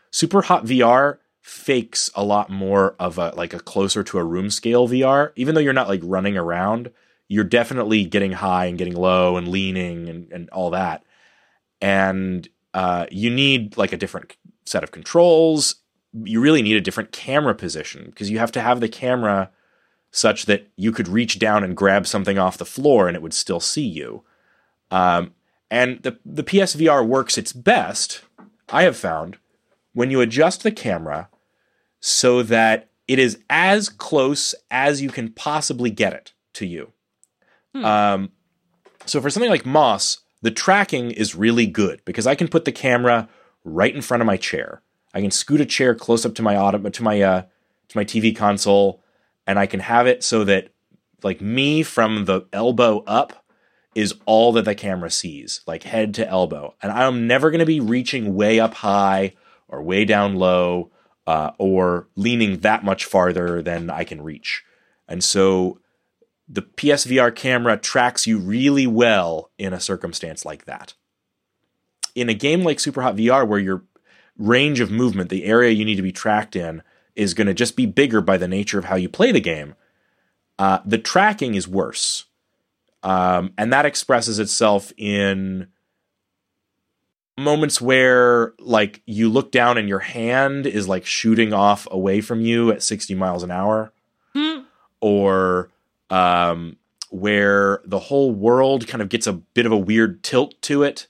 Super 0.09 0.43
Hot 0.43 0.65
VR 0.65 1.17
fakes 1.47 2.09
a 2.15 2.23
lot 2.23 2.49
more 2.49 2.95
of 2.99 3.17
a 3.17 3.33
like 3.35 3.53
a 3.53 3.59
closer 3.59 4.03
to 4.03 4.17
a 4.17 4.23
room 4.23 4.49
scale 4.49 4.87
VR, 4.87 5.31
even 5.35 5.55
though 5.55 5.61
you're 5.61 5.73
not 5.73 5.87
like 5.87 6.01
running 6.03 6.37
around 6.37 6.91
you're 7.27 7.43
definitely 7.43 8.05
getting 8.05 8.33
high 8.33 8.65
and 8.65 8.77
getting 8.77 8.95
low 8.95 9.37
and 9.37 9.47
leaning 9.47 10.09
and, 10.09 10.31
and 10.31 10.49
all 10.51 10.69
that. 10.71 11.03
And 11.81 12.47
uh, 12.73 13.07
you 13.11 13.29
need 13.29 13.77
like 13.77 13.93
a 13.93 13.97
different 13.97 14.35
set 14.65 14.83
of 14.83 14.91
controls. 14.91 15.75
You 16.13 16.39
really 16.39 16.61
need 16.61 16.77
a 16.77 16.81
different 16.81 17.11
camera 17.11 17.55
position 17.55 18.05
because 18.05 18.29
you 18.29 18.39
have 18.39 18.51
to 18.53 18.61
have 18.61 18.79
the 18.79 18.89
camera 18.89 19.49
such 20.11 20.45
that 20.45 20.67
you 20.77 20.91
could 20.91 21.07
reach 21.07 21.39
down 21.39 21.63
and 21.63 21.75
grab 21.75 22.07
something 22.07 22.37
off 22.37 22.57
the 22.57 22.65
floor 22.65 23.07
and 23.07 23.17
it 23.17 23.23
would 23.23 23.33
still 23.33 23.59
see 23.59 23.85
you. 23.85 24.23
Um, 24.91 25.33
and 25.69 26.01
the, 26.03 26.19
the 26.23 26.43
PSVR 26.43 27.05
works 27.05 27.37
its 27.37 27.51
best, 27.51 28.21
I 28.69 28.83
have 28.83 28.95
found, 28.95 29.37
when 29.93 30.11
you 30.11 30.21
adjust 30.21 30.63
the 30.63 30.71
camera 30.71 31.27
so 32.07 32.43
that 32.43 32.87
it 33.07 33.17
is 33.17 33.39
as 33.49 33.89
close 33.89 34.53
as 34.69 35.01
you 35.01 35.09
can 35.09 35.31
possibly 35.31 35.89
get 35.89 36.13
it 36.13 36.33
to 36.53 36.63
you. 36.63 36.93
Hmm. 37.73 37.83
Um, 37.83 38.31
so 39.07 39.19
for 39.19 39.31
something 39.31 39.49
like 39.49 39.65
Moss, 39.65 40.19
the 40.43 40.51
tracking 40.51 41.09
is 41.09 41.33
really 41.33 41.65
good 41.65 42.03
because 42.05 42.27
I 42.27 42.35
can 42.35 42.47
put 42.47 42.63
the 42.63 42.71
camera 42.71 43.27
right 43.63 43.93
in 43.93 44.03
front 44.03 44.21
of 44.21 44.27
my 44.27 44.37
chair. 44.37 44.83
I 45.15 45.21
can 45.21 45.31
scoot 45.31 45.61
a 45.61 45.65
chair 45.65 45.95
close 45.95 46.27
up 46.27 46.35
to 46.35 46.43
my 46.43 46.55
auto, 46.55 46.77
to 46.77 47.03
my 47.03 47.19
uh, 47.19 47.41
to 47.87 47.97
my 47.97 48.05
TV 48.05 48.35
console, 48.35 49.01
and 49.47 49.57
I 49.57 49.65
can 49.65 49.79
have 49.79 50.05
it 50.05 50.23
so 50.23 50.43
that 50.43 50.69
like 51.23 51.41
me 51.41 51.81
from 51.81 52.25
the 52.25 52.45
elbow 52.53 52.99
up 53.07 53.43
is 53.95 54.13
all 54.27 54.51
that 54.51 54.65
the 54.65 54.75
camera 54.75 55.09
sees, 55.09 55.61
like 55.65 55.81
head 55.81 56.13
to 56.15 56.27
elbow, 56.27 56.75
and 56.83 56.91
I'm 56.91 57.25
never 57.25 57.49
going 57.49 57.61
to 57.61 57.65
be 57.65 57.79
reaching 57.79 58.35
way 58.35 58.59
up 58.59 58.75
high 58.75 59.33
or 59.67 59.81
way 59.81 60.05
down 60.05 60.35
low 60.35 60.91
uh, 61.27 61.51
or 61.57 62.07
leaning 62.15 62.59
that 62.59 62.83
much 62.83 63.05
farther 63.05 63.61
than 63.61 63.89
I 63.89 64.03
can 64.03 64.21
reach. 64.21 64.63
And 65.07 65.23
so 65.23 65.79
the 66.47 66.61
PSVR 66.61 67.35
camera 67.35 67.77
tracks 67.77 68.27
you 68.27 68.37
really 68.37 68.87
well 68.87 69.51
in 69.57 69.73
a 69.73 69.79
circumstance 69.79 70.45
like 70.45 70.65
that. 70.65 70.93
In 72.13 72.29
a 72.29 72.33
game 72.33 72.63
like 72.63 72.79
Super 72.79 73.01
Hot 73.01 73.15
VR, 73.15 73.47
where 73.47 73.59
your 73.59 73.83
range 74.37 74.79
of 74.79 74.91
movement, 74.91 75.29
the 75.29 75.45
area 75.45 75.71
you 75.71 75.85
need 75.85 75.95
to 75.95 76.01
be 76.01 76.11
tracked 76.11 76.55
in, 76.55 76.83
is 77.15 77.33
going 77.33 77.47
to 77.47 77.53
just 77.53 77.75
be 77.75 77.85
bigger 77.85 78.21
by 78.21 78.37
the 78.37 78.47
nature 78.47 78.77
of 78.77 78.85
how 78.85 78.95
you 78.95 79.09
play 79.09 79.31
the 79.31 79.41
game, 79.41 79.75
uh, 80.59 80.79
the 80.85 80.97
tracking 80.97 81.55
is 81.55 81.67
worse. 81.67 82.25
Um, 83.03 83.53
and 83.57 83.71
that 83.71 83.85
expresses 83.85 84.39
itself 84.39 84.91
in 84.97 85.67
moments 87.37 87.81
where 87.81 88.53
like 88.59 89.01
you 89.05 89.29
look 89.29 89.51
down 89.51 89.77
and 89.77 89.89
your 89.89 89.99
hand 89.99 90.65
is 90.65 90.87
like 90.87 91.05
shooting 91.05 91.53
off 91.53 91.87
away 91.91 92.21
from 92.21 92.41
you 92.41 92.71
at 92.71 92.81
60 92.81 93.13
miles 93.15 93.43
an 93.43 93.51
hour 93.51 93.91
mm. 94.33 94.63
or 95.01 95.69
um, 96.09 96.77
where 97.09 97.81
the 97.85 97.99
whole 97.99 98.31
world 98.31 98.87
kind 98.87 99.01
of 99.01 99.09
gets 99.09 99.27
a 99.27 99.33
bit 99.33 99.65
of 99.65 99.71
a 99.71 99.77
weird 99.77 100.23
tilt 100.23 100.53
to 100.61 100.83
it, 100.83 101.07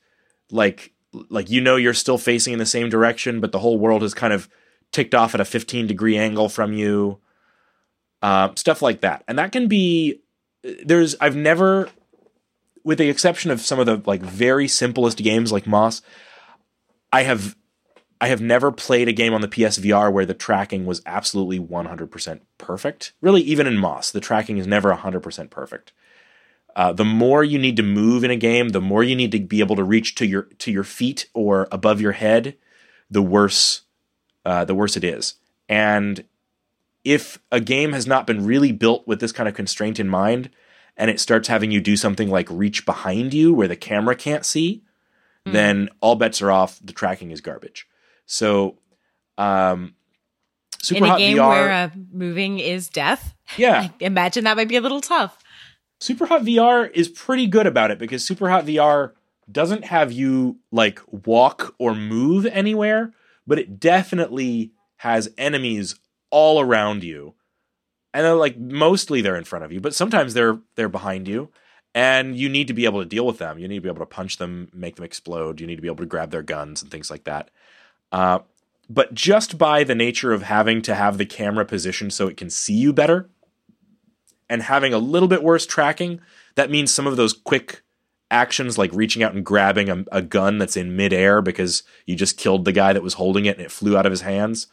like 0.51 0.93
like 1.29 1.49
you 1.49 1.61
know 1.61 1.75
you're 1.75 1.93
still 1.93 2.17
facing 2.17 2.53
in 2.53 2.59
the 2.59 2.65
same 2.65 2.89
direction, 2.89 3.39
but 3.39 3.51
the 3.51 3.59
whole 3.59 3.77
world 3.77 4.01
has 4.01 4.13
kind 4.13 4.33
of 4.33 4.49
ticked 4.91 5.15
off 5.15 5.33
at 5.33 5.41
a 5.41 5.45
15 5.45 5.87
degree 5.87 6.17
angle 6.17 6.49
from 6.49 6.73
you. 6.73 7.19
uh, 8.21 8.49
stuff 8.55 8.81
like 8.81 9.01
that, 9.01 9.23
and 9.27 9.37
that 9.37 9.51
can 9.51 9.67
be. 9.67 10.21
There's 10.83 11.15
I've 11.21 11.35
never, 11.35 11.89
with 12.85 12.99
the 12.99 13.09
exception 13.09 13.51
of 13.51 13.59
some 13.59 13.79
of 13.79 13.87
the 13.87 14.01
like 14.05 14.21
very 14.21 14.69
simplest 14.69 15.17
games 15.17 15.51
like 15.51 15.67
Moss, 15.67 16.01
I 17.11 17.23
have 17.23 17.57
I 18.21 18.27
have 18.27 18.39
never 18.39 18.71
played 18.71 19.09
a 19.09 19.13
game 19.13 19.33
on 19.33 19.41
the 19.41 19.49
PSVR 19.49 20.13
where 20.13 20.25
the 20.25 20.33
tracking 20.33 20.85
was 20.85 21.01
absolutely 21.05 21.59
100% 21.59 22.39
perfect. 22.57 23.11
Really, 23.19 23.41
even 23.41 23.67
in 23.67 23.75
Moss, 23.77 24.11
the 24.11 24.21
tracking 24.21 24.57
is 24.57 24.65
never 24.65 24.93
100% 24.93 25.49
perfect. 25.49 25.91
Uh, 26.77 26.93
the 26.93 27.03
more 27.03 27.43
you 27.43 27.57
need 27.57 27.75
to 27.75 27.83
move 27.83 28.23
in 28.23 28.31
a 28.31 28.35
game, 28.37 28.69
the 28.69 28.81
more 28.81 29.03
you 29.03 29.15
need 29.15 29.31
to 29.31 29.39
be 29.39 29.59
able 29.59 29.75
to 29.75 29.83
reach 29.83 30.15
to 30.15 30.25
your 30.25 30.43
to 30.59 30.71
your 30.71 30.83
feet 30.83 31.27
or 31.33 31.67
above 31.71 31.99
your 31.99 32.11
head, 32.13 32.55
the 33.09 33.21
worse 33.21 33.81
uh, 34.45 34.63
the 34.63 34.75
worse 34.75 34.95
it 34.95 35.03
is. 35.03 35.35
And 35.67 36.23
if 37.03 37.39
a 37.51 37.59
game 37.59 37.93
has 37.93 38.05
not 38.05 38.27
been 38.27 38.45
really 38.45 38.71
built 38.71 39.07
with 39.07 39.19
this 39.19 39.31
kind 39.31 39.49
of 39.49 39.55
constraint 39.55 39.99
in 39.99 40.07
mind, 40.07 40.49
and 40.97 41.09
it 41.09 41.19
starts 41.19 41.47
having 41.47 41.71
you 41.71 41.81
do 41.81 41.97
something 41.97 42.29
like 42.29 42.47
reach 42.49 42.85
behind 42.85 43.33
you 43.33 43.53
where 43.53 43.67
the 43.67 43.75
camera 43.75 44.15
can't 44.15 44.45
see, 44.45 44.83
mm. 45.45 45.51
then 45.51 45.89
all 46.01 46.15
bets 46.15 46.41
are 46.41 46.51
off. 46.51 46.79
The 46.83 46.93
tracking 46.93 47.31
is 47.31 47.41
garbage. 47.41 47.87
So, 48.25 48.77
um, 49.37 49.95
Super 50.81 50.97
in 50.97 51.03
a 51.03 51.07
Hot 51.07 51.19
game 51.19 51.37
VR, 51.37 51.49
where 51.49 51.71
uh, 51.71 51.89
moving 52.11 52.59
is 52.59 52.89
death, 52.89 53.33
yeah, 53.57 53.81
I 53.89 53.93
imagine 53.99 54.43
that 54.43 54.57
might 54.57 54.69
be 54.69 54.77
a 54.77 54.81
little 54.81 55.01
tough. 55.01 55.37
Super 55.99 56.25
Hot 56.27 56.43
VR 56.43 56.91
is 56.93 57.07
pretty 57.07 57.47
good 57.47 57.67
about 57.67 57.91
it 57.91 57.99
because 57.99 58.25
Super 58.25 58.49
Hot 58.49 58.65
VR 58.65 59.13
doesn't 59.51 59.85
have 59.85 60.11
you 60.11 60.57
like 60.71 61.01
walk 61.25 61.75
or 61.79 61.95
move 61.95 62.45
anywhere, 62.45 63.13
but 63.45 63.59
it 63.59 63.79
definitely 63.79 64.71
has 64.97 65.29
enemies 65.37 65.95
all 66.29 66.59
around 66.59 67.03
you. 67.03 67.35
And 68.15 68.23
they're 68.23 68.33
like 68.33 68.57
mostly 68.57 69.21
they're 69.21 69.35
in 69.35 69.43
front 69.43 69.65
of 69.65 69.73
you, 69.73 69.81
but 69.81 69.93
sometimes 69.93 70.33
they're 70.33 70.59
they're 70.75 70.89
behind 70.89 71.27
you 71.27 71.51
and 71.93 72.37
you 72.37 72.49
need 72.49 72.67
to 72.67 72.73
be 72.73 72.85
able 72.85 72.99
to 72.99 73.05
deal 73.05 73.25
with 73.25 73.39
them. 73.39 73.59
You 73.59 73.67
need 73.67 73.75
to 73.75 73.81
be 73.81 73.89
able 73.89 73.99
to 73.99 74.05
punch 74.05 74.37
them, 74.37 74.69
make 74.73 74.95
them 74.95 75.05
explode. 75.05 75.61
You 75.61 75.67
need 75.67 75.77
to 75.77 75.81
be 75.81 75.87
able 75.87 76.03
to 76.03 76.05
grab 76.05 76.31
their 76.31 76.43
guns 76.43 76.81
and 76.81 76.89
things 76.89 77.09
like 77.09 77.23
that. 77.23 77.51
Uh, 78.11 78.39
but 78.89 79.13
just 79.13 79.57
by 79.57 79.83
the 79.83 79.95
nature 79.95 80.31
of 80.31 80.43
having 80.43 80.81
to 80.83 80.93
have 80.93 81.17
the 81.17 81.25
camera 81.25 81.65
positioned 81.65 82.13
so 82.13 82.27
it 82.27 82.37
can 82.37 82.49
see 82.49 82.73
you 82.73 82.93
better 82.93 83.29
and 84.49 84.61
having 84.61 84.93
a 84.93 84.97
little 84.97 85.27
bit 85.27 85.43
worse 85.43 85.65
tracking, 85.65 86.19
that 86.55 86.69
means 86.69 86.93
some 86.93 87.07
of 87.07 87.17
those 87.17 87.33
quick 87.33 87.81
actions 88.29 88.77
like 88.77 88.91
reaching 88.93 89.23
out 89.23 89.33
and 89.33 89.45
grabbing 89.45 89.89
a, 89.89 90.03
a, 90.11 90.21
gun 90.21 90.57
that's 90.57 90.75
in 90.75 90.95
midair 90.95 91.41
because 91.41 91.83
you 92.05 92.15
just 92.15 92.37
killed 92.37 92.65
the 92.65 92.71
guy 92.71 92.91
that 92.91 93.03
was 93.03 93.13
holding 93.13 93.45
it 93.45 93.55
and 93.55 93.65
it 93.65 93.71
flew 93.71 93.95
out 93.97 94.05
of 94.05 94.11
his 94.11 94.21
hands. 94.21 94.67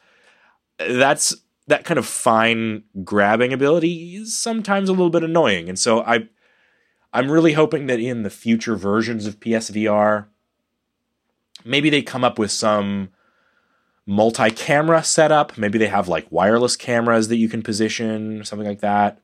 That's 0.79 1.37
that 1.67 1.85
kind 1.85 1.99
of 1.99 2.07
fine 2.07 2.85
grabbing 3.05 3.53
ability 3.53 4.17
is 4.17 4.37
sometimes 4.37 4.89
a 4.89 4.93
little 4.93 5.11
bit 5.11 5.25
annoying. 5.25 5.69
And 5.69 5.79
so 5.79 6.03
I 6.03 6.29
I'm 7.13 7.31
really 7.31 7.53
hoping 7.53 7.87
that 7.87 8.01
in 8.01 8.23
the 8.23 8.31
future 8.31 8.75
versions 8.75 9.27
of 9.27 9.39
PSVR, 9.39 10.27
maybe 11.65 11.91
they 11.91 12.03
come 12.03 12.25
up 12.25 12.39
with 12.39 12.51
some 12.51 13.11
multi-camera 14.07 15.05
setup. 15.05 15.59
Maybe 15.59 15.79
they 15.79 15.89
have 15.89 16.09
like 16.09 16.27
wireless 16.31 16.77
cameras 16.77 17.29
that 17.29 17.37
you 17.37 17.49
can 17.49 17.63
position, 17.63 18.45
something 18.45 18.67
like 18.67 18.81
that. 18.81 19.21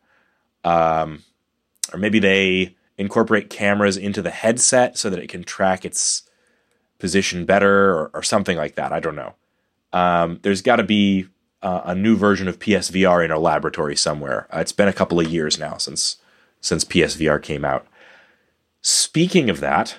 Um, 0.65 1.23
or 1.93 1.99
maybe 1.99 2.19
they 2.19 2.77
incorporate 2.99 3.49
cameras 3.49 3.97
into 3.97 4.21
the 4.21 4.31
headset 4.31 4.99
so 4.99 5.09
that 5.09 5.19
it 5.19 5.29
can 5.29 5.43
track 5.43 5.85
its 5.85 6.23
position 6.99 7.47
better, 7.47 7.91
or, 7.91 8.11
or 8.13 8.23
something 8.23 8.57
like 8.57 8.75
that. 8.75 8.93
I 8.93 9.01
don't 9.01 9.17
know. 9.17 9.35
Um, 9.93 10.41
there's 10.43 10.63
got 10.63 10.77
to 10.77 10.83
be 10.83 11.29
uh, 11.63 11.83
a 11.85 11.95
new 11.95 12.17
version 12.17 12.49
of 12.49 12.59
PSVR 12.59 13.25
in 13.25 13.31
a 13.31 13.39
laboratory 13.39 13.97
somewhere. 13.97 14.47
Uh, 14.55 14.61
it's 14.61 14.73
been 14.73 14.89
a 14.89 14.93
couple 14.93 15.21
of 15.21 15.29
years 15.29 15.59
now 15.59 15.77
since 15.77 16.17
since 16.61 16.85
PSVR 16.85 17.41
came 17.41 17.65
out. 17.65 17.87
Speaking 18.81 19.49
of 19.49 19.61
that, 19.61 19.99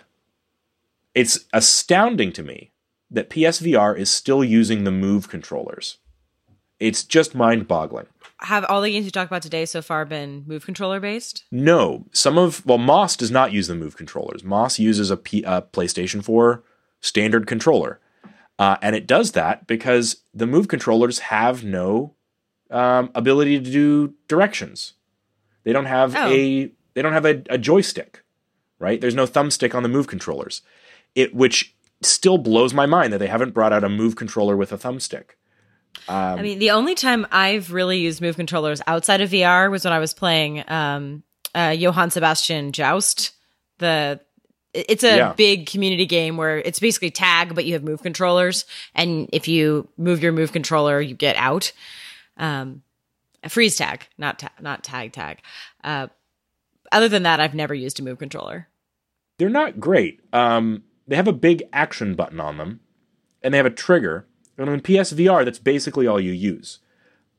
it's 1.15 1.45
astounding 1.54 2.32
to 2.34 2.43
me 2.43 2.72
that 3.12 3.30
PSVR 3.30 3.98
is 3.98 4.10
still 4.10 4.43
using 4.43 4.84
the 4.84 4.91
Move 4.91 5.30
controllers. 5.30 5.98
It's 6.80 7.04
just 7.04 7.36
mind 7.36 7.67
boggling. 7.67 8.08
Have 8.41 8.63
all 8.65 8.82
the 8.82 8.91
games 8.91 9.06
you 9.06 9.12
talked 9.12 9.32
about 9.32 9.41
today 9.41 9.65
so 9.65 9.82
far 9.82 10.06
been 10.06 10.45
Move 10.48 10.65
controller 10.65 11.00
based? 11.00 11.43
No. 11.52 12.06
Some 12.13 12.38
of, 12.38 12.65
well, 12.65 12.78
Moss 12.78 13.17
does 13.17 13.32
not 13.32 13.52
use 13.52 13.67
the 13.67 13.76
Move 13.76 13.98
controllers. 13.98 14.43
Moss 14.43 14.80
uses 14.80 15.12
a, 15.12 15.17
P, 15.17 15.43
a 15.43 15.62
PlayStation 15.62 16.24
4 16.24 16.63
standard 17.02 17.48
controller. 17.48 18.00
Uh, 18.60 18.76
and 18.82 18.95
it 18.95 19.08
does 19.08 19.32
that 19.32 19.65
because 19.65 20.17
the 20.34 20.45
Move 20.45 20.67
controllers 20.67 21.19
have 21.19 21.63
no 21.63 22.13
um, 22.69 23.10
ability 23.15 23.58
to 23.60 23.72
do 23.72 24.13
directions. 24.28 24.93
They 25.63 25.72
don't 25.72 25.86
have 25.86 26.15
oh. 26.15 26.28
a 26.28 26.72
they 26.93 27.02
don't 27.02 27.13
have 27.13 27.26
a, 27.26 27.41
a 27.50 27.58
joystick, 27.58 28.22
right? 28.78 29.00
There's 29.00 29.15
no 29.15 29.26
thumbstick 29.26 29.74
on 29.74 29.84
the 29.84 29.89
Move 29.89 30.08
controllers. 30.08 30.62
It 31.15 31.34
which 31.34 31.74
still 32.02 32.38
blows 32.38 32.74
my 32.74 32.86
mind 32.86 33.13
that 33.13 33.19
they 33.19 33.28
haven't 33.28 33.54
brought 33.54 33.74
out 33.74 33.84
a 33.84 33.89
move 33.89 34.15
controller 34.15 34.56
with 34.56 34.72
a 34.72 34.78
thumbstick. 34.78 35.32
Um, 36.08 36.39
I 36.39 36.41
mean, 36.41 36.60
the 36.60 36.72
only 36.72 36.95
time 36.95 37.26
I've 37.32 37.72
really 37.72 38.00
used 38.00 38.22
move 38.22 38.36
controllers 38.36 38.82
outside 38.88 39.22
of 39.22 39.30
VR 39.30 39.69
was 39.69 39.84
when 39.84 39.93
I 39.93 40.00
was 40.00 40.13
playing 40.13 40.63
um, 40.69 41.24
uh, 41.56 41.76
Johann 41.78 42.12
Sebastian 42.12 42.72
Joust. 42.72 43.32
The 43.80 44.19
it's 44.74 45.04
a 45.04 45.18
yeah. 45.18 45.34
big 45.34 45.66
community 45.66 46.06
game 46.06 46.38
where 46.38 46.60
it's 46.60 46.80
basically 46.80 47.12
tag, 47.12 47.56
but 47.56 47.66
you 47.66 47.74
have 47.74 47.84
move 47.84 48.02
controllers, 48.04 48.66
and 48.94 49.30
if 49.34 49.48
you 49.48 49.88
move 49.98 50.22
your 50.22 50.32
move 50.32 50.52
controller, 50.52 51.02
you 51.02 51.16
get 51.16 51.36
out. 51.36 51.72
Um, 52.38 52.84
a 53.44 53.50
freeze 53.50 53.76
tag, 53.76 54.08
not 54.18 54.40
ta- 54.40 54.52
not 54.62 54.84
tag 54.84 55.14
tag. 55.14 55.40
Uh, 55.84 56.08
other 56.92 57.10
than 57.10 57.24
that, 57.24 57.40
I've 57.40 57.56
never 57.56 57.74
used 57.74 58.00
a 58.00 58.04
move 58.04 58.20
controller. 58.20 58.68
They're 59.38 59.50
not 59.50 59.80
great. 59.80 60.20
Um, 60.34 60.84
they 61.08 61.16
have 61.16 61.28
a 61.28 61.34
big 61.34 61.64
action 61.72 62.16
button 62.16 62.40
on 62.40 62.58
them, 62.58 62.82
and 63.42 63.54
they 63.54 63.58
have 63.58 63.66
a 63.66 63.72
trigger. 63.72 64.28
And 64.58 64.70
on 64.70 64.82
PSVR, 64.82 65.46
that's 65.46 65.60
basically 65.60 66.06
all 66.06 66.20
you 66.20 66.34
use. 66.34 66.80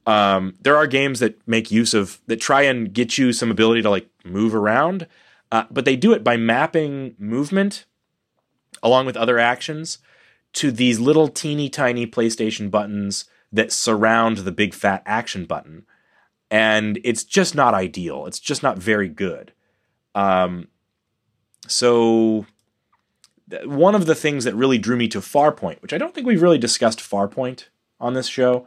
Um, 0.07 0.55
there 0.61 0.77
are 0.77 0.87
games 0.87 1.21
that 1.21 1.47
make 1.47 1.71
use 1.71 1.93
of 1.93 2.21
that 2.27 2.41
try 2.41 2.63
and 2.63 2.93
get 2.93 3.19
you 3.19 3.33
some 3.33 3.51
ability 3.51 3.83
to 3.83 3.91
like 3.91 4.09
move 4.25 4.55
around, 4.55 5.07
uh, 5.51 5.65
but 5.71 5.85
they 5.85 5.97
do 5.97 6.13
it 6.13 6.25
by 6.25 6.37
mapping 6.37 7.15
movement 7.19 7.87
along 8.83 9.07
with 9.07 9.17
other 9.17 9.39
actions 9.39 9.99
to 10.53 10.71
these 10.71 10.99
little 10.99 11.29
teeny 11.29 11.69
tiny 11.69 12.07
PlayStation 12.07 12.71
buttons 12.71 13.27
that 13.53 13.73
surround 13.73 14.39
the 14.39 14.53
big 14.53 14.75
fat 14.75 15.03
action 15.07 15.45
button, 15.45 15.85
and 16.51 16.99
it's 17.05 17.25
just 17.25 17.55
not 17.55 17.75
ideal. 17.75 18.27
It's 18.27 18.41
just 18.41 18.63
not 18.63 18.79
very 18.79 19.09
good. 19.09 19.53
Um, 20.15 20.69
so 21.67 22.47
one 23.65 23.95
of 23.95 24.07
the 24.07 24.15
things 24.15 24.45
that 24.45 24.55
really 24.55 24.79
drew 24.79 24.97
me 24.97 25.09
to 25.09 25.21
Farpoint, 25.21 25.83
which 25.83 25.93
I 25.93 25.99
don't 25.99 26.15
think 26.15 26.27
we've 26.27 26.43
really 26.43 26.59
discussed 26.59 27.01
Farpoint 27.01 27.67
on 27.99 28.15
this 28.15 28.27
show. 28.27 28.67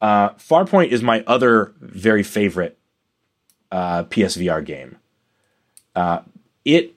Uh, 0.00 0.30
Farpoint 0.30 0.88
is 0.88 1.02
my 1.02 1.22
other 1.26 1.74
very 1.80 2.22
favorite 2.22 2.78
uh, 3.70 4.04
PSVR 4.04 4.64
game. 4.64 4.98
Uh, 5.96 6.20
it 6.64 6.94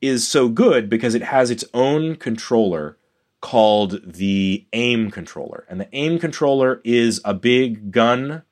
is 0.00 0.26
so 0.28 0.48
good 0.48 0.88
because 0.88 1.16
it 1.16 1.22
has 1.22 1.50
its 1.50 1.64
own 1.74 2.14
controller 2.14 2.96
called 3.40 4.00
the 4.04 4.64
AIM 4.72 5.10
controller. 5.10 5.66
And 5.68 5.80
the 5.80 5.88
AIM 5.92 6.20
controller 6.20 6.80
is 6.84 7.20
a 7.24 7.34
big 7.34 7.90
gun 7.90 8.42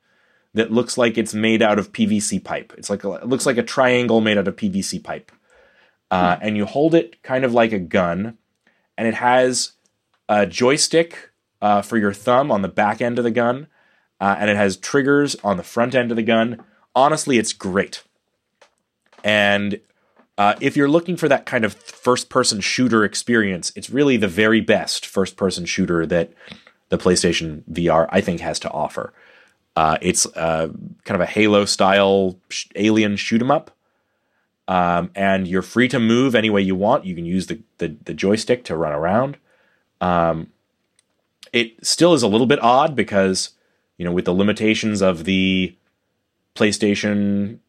that 0.53 0.71
looks 0.71 0.97
like 0.97 1.17
it's 1.17 1.33
made 1.33 1.61
out 1.61 1.79
of 1.79 1.93
PVC 1.93 2.43
pipe. 2.43 2.73
It's 2.77 2.89
like 2.89 3.03
a, 3.03 3.13
it 3.13 3.27
looks 3.27 3.45
like 3.45 3.57
a 3.57 3.63
triangle 3.63 4.19
made 4.19 4.37
out 4.37 4.47
of 4.47 4.55
PVC 4.55 5.01
pipe 5.01 5.31
uh, 6.13 6.37
and 6.41 6.55
you 6.55 6.63
hold 6.63 6.93
it 6.93 7.23
kind 7.23 7.43
of 7.43 7.55
like 7.55 7.71
a 7.71 7.79
gun, 7.79 8.37
and 8.95 9.07
it 9.07 9.15
has 9.15 9.71
a 10.29 10.45
joystick 10.45 11.31
uh, 11.59 11.81
for 11.81 11.97
your 11.97 12.13
thumb 12.13 12.51
on 12.51 12.61
the 12.61 12.67
back 12.67 13.01
end 13.01 13.17
of 13.17 13.23
the 13.23 13.31
gun, 13.31 13.65
uh, 14.21 14.35
and 14.37 14.51
it 14.51 14.55
has 14.55 14.77
triggers 14.77 15.35
on 15.43 15.57
the 15.57 15.63
front 15.63 15.95
end 15.95 16.11
of 16.11 16.15
the 16.15 16.21
gun. 16.21 16.63
Honestly, 16.93 17.39
it's 17.39 17.51
great. 17.51 18.03
And 19.23 19.79
uh, 20.37 20.55
if 20.59 20.75
you're 20.75 20.89
looking 20.89 21.15
for 21.15 21.27
that 21.29 21.45
kind 21.45 21.63
of 21.63 21.73
first 21.73 22.29
person 22.29 22.59
shooter 22.59 23.03
experience, 23.03 23.71
it's 23.75 23.89
really 23.89 24.17
the 24.17 24.27
very 24.27 24.61
best 24.61 25.05
first 25.05 25.37
person 25.37 25.65
shooter 25.65 26.05
that 26.05 26.33
the 26.89 26.97
PlayStation 26.97 27.63
VR, 27.71 28.07
I 28.09 28.21
think, 28.21 28.41
has 28.41 28.59
to 28.59 28.71
offer. 28.71 29.13
Uh, 29.75 29.97
it's 30.01 30.25
uh, 30.35 30.69
kind 31.03 31.15
of 31.15 31.21
a 31.21 31.25
Halo 31.25 31.65
style 31.65 32.37
sh- 32.49 32.67
alien 32.75 33.15
shoot 33.15 33.41
'em 33.41 33.49
up 33.49 33.71
um, 34.67 35.11
and 35.15 35.47
you're 35.47 35.61
free 35.61 35.87
to 35.89 35.99
move 35.99 36.35
any 36.35 36.49
way 36.49 36.61
you 36.61 36.75
want. 36.75 37.05
You 37.05 37.15
can 37.15 37.25
use 37.25 37.47
the, 37.47 37.59
the, 37.79 37.95
the 38.05 38.13
joystick 38.13 38.63
to 38.65 38.75
run 38.75 38.93
around. 38.93 39.37
Um, 39.99 40.51
it 41.51 41.85
still 41.85 42.13
is 42.13 42.23
a 42.23 42.27
little 42.27 42.47
bit 42.47 42.61
odd 42.61 42.95
because, 42.95 43.51
you 43.97 44.05
know, 44.05 44.11
with 44.11 44.25
the 44.25 44.33
limitations 44.33 45.01
of 45.01 45.25
the 45.25 45.75
PlayStation 46.55 47.59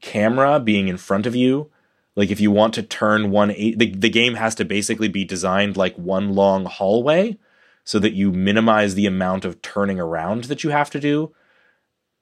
camera 0.00 0.60
being 0.60 0.88
in 0.88 0.96
front 0.96 1.26
of 1.26 1.34
you, 1.34 1.70
like 2.16 2.30
if 2.30 2.40
you 2.40 2.50
want 2.50 2.74
to 2.74 2.82
turn 2.82 3.30
one, 3.30 3.48
the, 3.48 3.94
the 3.96 4.10
game 4.10 4.34
has 4.34 4.54
to 4.56 4.64
basically 4.64 5.08
be 5.08 5.24
designed 5.24 5.76
like 5.76 5.94
one 5.96 6.34
long 6.34 6.64
hallway 6.64 7.38
so 7.84 7.98
that 7.98 8.12
you 8.12 8.32
minimize 8.32 8.94
the 8.94 9.06
amount 9.06 9.44
of 9.44 9.62
turning 9.62 10.00
around 10.00 10.44
that 10.44 10.64
you 10.64 10.70
have 10.70 10.90
to 10.90 11.00
do. 11.00 11.32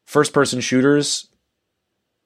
first 0.05 0.33
person 0.33 0.61
shooters, 0.61 1.29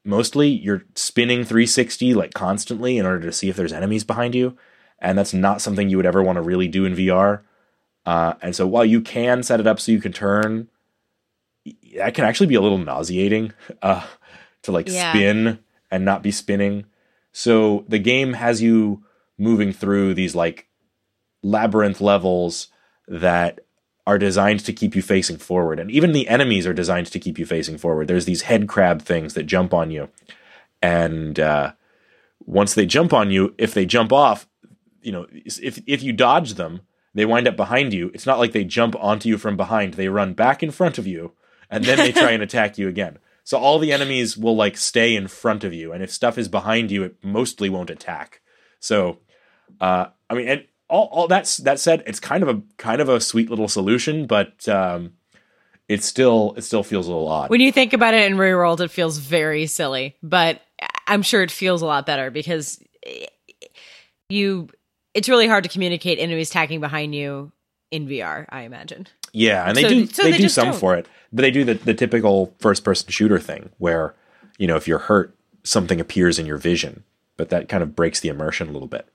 mostly 0.04 0.48
you're 0.48 0.84
spinning 0.94 1.44
360 1.44 2.12
like 2.14 2.34
constantly 2.34 2.98
in 2.98 3.06
order 3.06 3.20
to 3.20 3.32
see 3.32 3.48
if 3.48 3.56
there's 3.56 3.72
enemies 3.72 4.04
behind 4.04 4.34
you. 4.34 4.56
And 4.98 5.16
that's 5.16 5.32
not 5.32 5.62
something 5.62 5.88
you 5.88 5.96
would 5.96 6.06
ever 6.06 6.22
want 6.22 6.36
to 6.36 6.42
really 6.42 6.68
do 6.68 6.84
in 6.84 6.94
VR. 6.94 7.42
Uh, 8.04 8.34
and 8.42 8.54
so 8.54 8.66
while 8.66 8.84
you 8.84 9.00
can 9.00 9.42
set 9.42 9.60
it 9.60 9.66
up 9.66 9.80
so 9.80 9.92
you 9.92 10.00
can 10.00 10.12
turn, 10.12 10.68
that 11.96 12.14
can 12.14 12.24
actually 12.24 12.46
be 12.46 12.54
a 12.54 12.60
little 12.60 12.78
nauseating 12.78 13.52
uh, 13.82 14.06
to 14.62 14.72
like 14.72 14.88
Yeah. 14.88 15.12
spin 15.12 15.58
and 15.90 16.04
not 16.04 16.22
be 16.22 16.30
spinning. 16.30 16.84
So 17.32 17.84
the 17.88 17.98
game 17.98 18.34
has 18.34 18.60
you 18.62 19.04
moving 19.38 19.72
through 19.72 20.14
these 20.14 20.34
like 20.34 20.68
labyrinth 21.42 22.00
levels 22.00 22.68
that 23.08 23.60
are 24.06 24.18
designed 24.18 24.60
to 24.64 24.72
keep 24.72 24.96
you 24.96 25.02
facing 25.02 25.36
forward. 25.36 25.78
And 25.78 25.90
even 25.90 26.12
the 26.12 26.28
enemies 26.28 26.66
are 26.66 26.74
designed 26.74 27.06
to 27.08 27.18
keep 27.18 27.38
you 27.38 27.46
facing 27.46 27.78
forward. 27.78 28.08
There's 28.08 28.24
these 28.24 28.42
head 28.42 28.68
crab 28.68 29.02
things 29.02 29.34
that 29.34 29.44
jump 29.44 29.72
on 29.72 29.90
you. 29.90 30.08
And 30.82 31.38
uh, 31.38 31.72
once 32.44 32.74
they 32.74 32.86
jump 32.86 33.12
on 33.12 33.30
you, 33.30 33.54
if 33.58 33.74
they 33.74 33.86
jump 33.86 34.12
off, 34.12 34.46
you 35.02 35.12
know, 35.12 35.26
if 35.30 35.80
if 35.86 36.02
you 36.02 36.12
dodge 36.12 36.54
them, 36.54 36.80
they 37.14 37.24
wind 37.24 37.46
up 37.48 37.56
behind 37.56 37.92
you. 37.92 38.10
It's 38.14 38.26
not 38.26 38.38
like 38.38 38.52
they 38.52 38.64
jump 38.64 38.94
onto 38.98 39.28
you 39.28 39.38
from 39.38 39.56
behind. 39.56 39.94
They 39.94 40.08
run 40.08 40.34
back 40.34 40.62
in 40.62 40.70
front 40.70 40.98
of 40.98 41.06
you 41.06 41.32
and 41.70 41.84
then 41.84 41.98
they 41.98 42.12
try 42.12 42.30
and 42.32 42.42
attack 42.48 42.78
you 42.78 42.88
again. 42.88 43.18
So 43.50 43.58
all 43.58 43.80
the 43.80 43.92
enemies 43.92 44.36
will 44.36 44.54
like 44.54 44.76
stay 44.76 45.16
in 45.16 45.26
front 45.26 45.64
of 45.64 45.74
you 45.74 45.90
and 45.90 46.04
if 46.04 46.12
stuff 46.12 46.38
is 46.38 46.46
behind 46.46 46.92
you, 46.92 47.02
it 47.02 47.16
mostly 47.20 47.68
won't 47.68 47.90
attack. 47.90 48.42
So 48.78 49.18
uh 49.80 50.06
I 50.30 50.34
mean 50.34 50.46
and 50.46 50.64
all, 50.88 51.08
all 51.10 51.26
that's 51.26 51.56
that 51.56 51.80
said, 51.80 52.04
it's 52.06 52.20
kind 52.20 52.44
of 52.44 52.48
a 52.48 52.62
kind 52.76 53.00
of 53.00 53.08
a 53.08 53.20
sweet 53.20 53.50
little 53.50 53.66
solution, 53.66 54.28
but 54.28 54.68
um 54.68 55.14
it 55.88 56.04
still 56.04 56.54
it 56.56 56.62
still 56.62 56.84
feels 56.84 57.08
a 57.08 57.10
little 57.10 57.26
odd. 57.26 57.50
When 57.50 57.60
you 57.60 57.72
think 57.72 57.92
about 57.92 58.14
it 58.14 58.24
in 58.30 58.38
real 58.38 58.56
world, 58.56 58.80
it 58.82 58.92
feels 58.92 59.18
very 59.18 59.66
silly, 59.66 60.14
but 60.22 60.60
I'm 61.08 61.22
sure 61.22 61.42
it 61.42 61.50
feels 61.50 61.82
a 61.82 61.86
lot 61.86 62.06
better 62.06 62.30
because 62.30 62.80
you. 64.28 64.68
It's 65.12 65.28
really 65.28 65.48
hard 65.48 65.64
to 65.64 65.70
communicate 65.70 66.20
enemies 66.20 66.50
attacking 66.50 66.78
behind 66.78 67.16
you 67.16 67.50
in 67.90 68.06
VR. 68.06 68.46
I 68.48 68.62
imagine. 68.62 69.08
Yeah, 69.32 69.64
and 69.66 69.76
they 69.76 69.82
So- 69.82 69.88
do 69.88 70.06
so 70.06 70.22
they, 70.24 70.30
they 70.32 70.38
do 70.38 70.48
some 70.48 70.70
don't. 70.70 70.78
for 70.80 70.94
it, 70.96 71.06
but 71.32 71.42
they 71.42 71.50
do 71.50 71.64
the, 71.64 71.74
the 71.74 71.94
typical 71.94 72.54
first 72.58 72.84
person 72.84 73.08
shooter 73.10 73.38
thing 73.38 73.70
where 73.78 74.14
you 74.58 74.66
know 74.66 74.76
if 74.76 74.86
you're 74.88 74.98
hurt, 74.98 75.34
something 75.62 76.00
appears 76.00 76.38
in 76.38 76.46
your 76.46 76.56
vision, 76.58 77.04
but 77.36 77.48
that 77.50 77.68
kind 77.68 77.82
of 77.82 77.94
breaks 77.94 78.20
the 78.20 78.28
immersion 78.28 78.68
a 78.68 78.72
little 78.72 78.88
bit. 78.88 79.08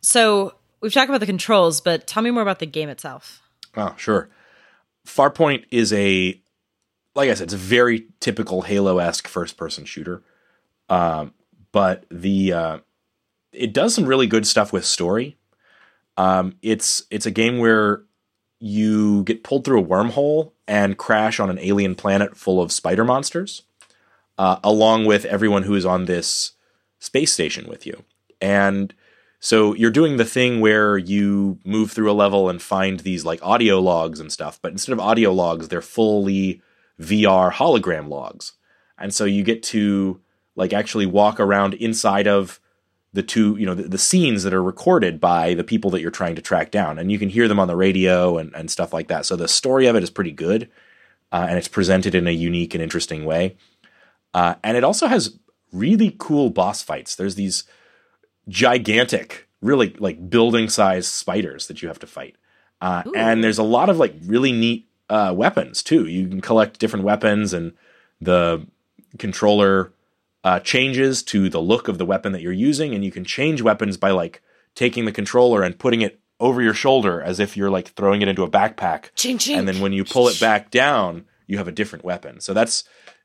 So 0.00 0.54
we've 0.80 0.92
talked 0.92 1.08
about 1.08 1.20
the 1.20 1.26
controls, 1.26 1.80
but 1.80 2.06
tell 2.06 2.22
me 2.22 2.30
more 2.30 2.42
about 2.42 2.58
the 2.58 2.66
game 2.66 2.88
itself. 2.88 3.40
Oh, 3.76 3.94
sure. 3.96 4.28
Farpoint 5.06 5.64
is 5.70 5.92
a 5.92 6.40
like 7.14 7.30
I 7.30 7.34
said, 7.34 7.44
it's 7.44 7.54
a 7.54 7.58
very 7.58 8.06
typical 8.20 8.62
Halo 8.62 8.98
esque 8.98 9.28
first 9.28 9.56
person 9.56 9.84
shooter, 9.84 10.22
um, 10.88 11.32
but 11.70 12.06
the 12.10 12.52
uh, 12.52 12.78
it 13.52 13.72
does 13.72 13.94
some 13.94 14.04
really 14.04 14.26
good 14.26 14.46
stuff 14.46 14.72
with 14.72 14.84
story. 14.84 15.36
Um, 16.16 16.56
it's 16.62 17.04
it's 17.10 17.26
a 17.26 17.30
game 17.30 17.58
where 17.58 18.02
you 18.64 19.24
get 19.24 19.44
pulled 19.44 19.62
through 19.62 19.78
a 19.78 19.84
wormhole 19.84 20.52
and 20.66 20.96
crash 20.96 21.38
on 21.38 21.50
an 21.50 21.58
alien 21.58 21.94
planet 21.94 22.34
full 22.34 22.62
of 22.62 22.72
spider 22.72 23.04
monsters, 23.04 23.64
uh, 24.38 24.56
along 24.64 25.04
with 25.04 25.26
everyone 25.26 25.64
who 25.64 25.74
is 25.74 25.84
on 25.84 26.06
this 26.06 26.52
space 26.98 27.30
station 27.30 27.68
with 27.68 27.84
you. 27.84 28.04
And 28.40 28.94
so 29.38 29.74
you're 29.74 29.90
doing 29.90 30.16
the 30.16 30.24
thing 30.24 30.60
where 30.60 30.96
you 30.96 31.58
move 31.66 31.92
through 31.92 32.10
a 32.10 32.14
level 32.16 32.48
and 32.48 32.62
find 32.62 33.00
these 33.00 33.22
like 33.22 33.38
audio 33.42 33.80
logs 33.80 34.18
and 34.18 34.32
stuff, 34.32 34.58
but 34.62 34.72
instead 34.72 34.94
of 34.94 35.00
audio 35.00 35.30
logs, 35.30 35.68
they're 35.68 35.82
fully 35.82 36.62
VR 36.98 37.52
hologram 37.52 38.08
logs. 38.08 38.54
And 38.96 39.12
so 39.12 39.26
you 39.26 39.42
get 39.42 39.62
to 39.64 40.22
like 40.56 40.72
actually 40.72 41.04
walk 41.04 41.38
around 41.38 41.74
inside 41.74 42.26
of 42.26 42.60
the 43.14 43.22
two, 43.22 43.56
you 43.56 43.64
know, 43.64 43.74
the, 43.74 43.84
the 43.84 43.98
scenes 43.98 44.42
that 44.42 44.52
are 44.52 44.62
recorded 44.62 45.20
by 45.20 45.54
the 45.54 45.64
people 45.64 45.90
that 45.92 46.00
you're 46.00 46.10
trying 46.10 46.34
to 46.34 46.42
track 46.42 46.70
down. 46.70 46.98
And 46.98 47.10
you 47.10 47.18
can 47.18 47.30
hear 47.30 47.48
them 47.48 47.60
on 47.60 47.68
the 47.68 47.76
radio 47.76 48.36
and, 48.36 48.54
and 48.54 48.70
stuff 48.70 48.92
like 48.92 49.08
that. 49.08 49.24
So 49.24 49.36
the 49.36 49.48
story 49.48 49.86
of 49.86 49.96
it 49.96 50.02
is 50.02 50.10
pretty 50.10 50.32
good. 50.32 50.68
Uh, 51.32 51.46
and 51.48 51.56
it's 51.56 51.68
presented 51.68 52.14
in 52.14 52.26
a 52.26 52.32
unique 52.32 52.74
and 52.74 52.82
interesting 52.82 53.24
way. 53.24 53.56
Uh, 54.34 54.56
and 54.62 54.76
it 54.76 54.84
also 54.84 55.06
has 55.06 55.38
really 55.72 56.14
cool 56.18 56.50
boss 56.50 56.82
fights. 56.82 57.14
There's 57.14 57.36
these 57.36 57.64
gigantic, 58.48 59.48
really 59.62 59.94
like 59.98 60.28
building 60.28 60.68
size 60.68 61.06
spiders 61.06 61.68
that 61.68 61.82
you 61.82 61.88
have 61.88 62.00
to 62.00 62.06
fight. 62.06 62.36
Uh, 62.80 63.04
and 63.14 63.42
there's 63.42 63.58
a 63.58 63.62
lot 63.62 63.88
of 63.88 63.96
like 63.96 64.14
really 64.26 64.52
neat 64.52 64.88
uh, 65.08 65.32
weapons 65.34 65.82
too. 65.82 66.06
You 66.06 66.28
can 66.28 66.40
collect 66.40 66.78
different 66.78 67.04
weapons, 67.04 67.52
and 67.52 67.72
the 68.20 68.66
controller 69.18 69.92
uh, 70.44 70.60
changes 70.60 71.22
to 71.24 71.48
the 71.48 71.60
look 71.60 71.88
of 71.88 71.98
the 71.98 72.04
weapon 72.04 72.32
that 72.32 72.42
you're 72.42 72.52
using, 72.52 72.94
and 72.94 73.04
you 73.04 73.10
can 73.10 73.24
change 73.24 73.62
weapons 73.62 73.96
by 73.96 74.10
like 74.10 74.42
taking 74.74 75.06
the 75.06 75.12
controller 75.12 75.62
and 75.62 75.78
putting 75.78 76.02
it 76.02 76.20
over 76.38 76.60
your 76.60 76.74
shoulder 76.74 77.22
as 77.22 77.40
if 77.40 77.56
you're 77.56 77.70
like 77.70 77.88
throwing 77.88 78.20
it 78.22 78.28
into 78.28 78.42
a 78.42 78.50
backpack. 78.50 79.06
Ching, 79.14 79.38
ching. 79.38 79.58
And 79.58 79.66
then 79.66 79.80
when 79.80 79.92
you 79.92 80.04
pull 80.04 80.28
it 80.28 80.38
back 80.38 80.70
down, 80.70 81.24
you 81.46 81.58
have 81.58 81.68
a 81.68 81.72
different 81.72 82.04
weapon. 82.04 82.40
So 82.40 82.52
that's 82.52 82.84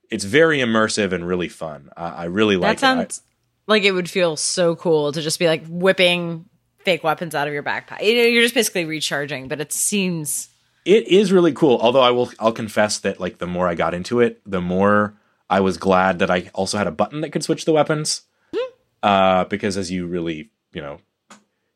it's 0.10 0.24
very 0.24 0.60
immersive 0.60 1.12
and 1.12 1.28
really 1.28 1.50
fun. 1.50 1.90
Uh, 1.96 2.14
I 2.16 2.26
really 2.26 2.56
like 2.56 2.80
that 2.80 2.84
it. 2.84 2.88
I- 2.88 3.02
sounds 3.02 3.22
like 3.68 3.84
it 3.84 3.92
would 3.92 4.10
feel 4.10 4.36
so 4.36 4.76
cool 4.76 5.12
to 5.12 5.22
just 5.22 5.38
be 5.38 5.48
like 5.48 5.66
whipping 5.68 6.46
fake 6.86 7.04
weapons 7.04 7.36
out 7.36 7.48
of 7.48 7.54
your 7.54 7.64
backpack. 7.64 8.02
You 8.02 8.16
know, 8.16 8.24
you're 8.24 8.42
just 8.42 8.56
basically 8.56 8.86
recharging, 8.86 9.48
but 9.48 9.60
it 9.60 9.72
seems 9.74 10.50
it 10.86 11.08
is 11.08 11.32
really 11.32 11.52
cool. 11.52 11.78
Although 11.82 12.02
I 12.02 12.12
will, 12.12 12.32
I'll 12.40 12.54
confess 12.54 13.00
that 13.00 13.20
like 13.20 13.38
the 13.38 13.46
more 13.48 13.68
I 13.68 13.76
got 13.76 13.94
into 13.94 14.22
it, 14.22 14.42
the 14.46 14.62
more 14.62 15.14
I 15.50 15.60
was 15.62 15.78
glad 15.78 16.20
that 16.20 16.30
I 16.30 16.50
also 16.54 16.78
had 16.78 16.88
a 16.88 16.92
button 16.92 17.22
that 17.22 17.32
could 17.32 17.44
switch 17.44 17.66
the 17.66 17.74
weapons. 17.74 18.24
Uh, 19.02 19.46
because 19.46 19.78
as 19.78 19.90
you 19.90 20.06
really, 20.06 20.52
you 20.74 20.82
know, 20.82 21.00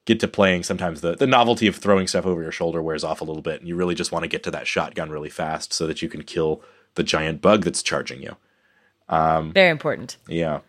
get 0.05 0.19
to 0.19 0.27
playing, 0.27 0.63
sometimes 0.63 1.01
the 1.01 1.15
the 1.15 1.27
novelty 1.27 1.67
of 1.67 1.77
throwing 1.77 2.07
stuff 2.07 2.25
over 2.25 2.41
your 2.41 2.51
shoulder 2.51 2.81
wears 2.81 3.03
off 3.03 3.21
a 3.21 3.23
little 3.23 3.41
bit, 3.41 3.59
and 3.59 3.67
you 3.67 3.75
really 3.75 3.95
just 3.95 4.11
want 4.11 4.23
to 4.23 4.27
get 4.27 4.43
to 4.43 4.51
that 4.51 4.67
shotgun 4.67 5.09
really 5.09 5.29
fast 5.29 5.73
so 5.73 5.87
that 5.87 6.01
you 6.01 6.09
can 6.09 6.23
kill 6.23 6.61
the 6.95 7.03
giant 7.03 7.41
bug 7.41 7.63
that's 7.63 7.81
charging 7.81 8.21
you. 8.21 8.35
very 9.53 9.69
important. 9.69 10.17
Yeah. 10.27 10.59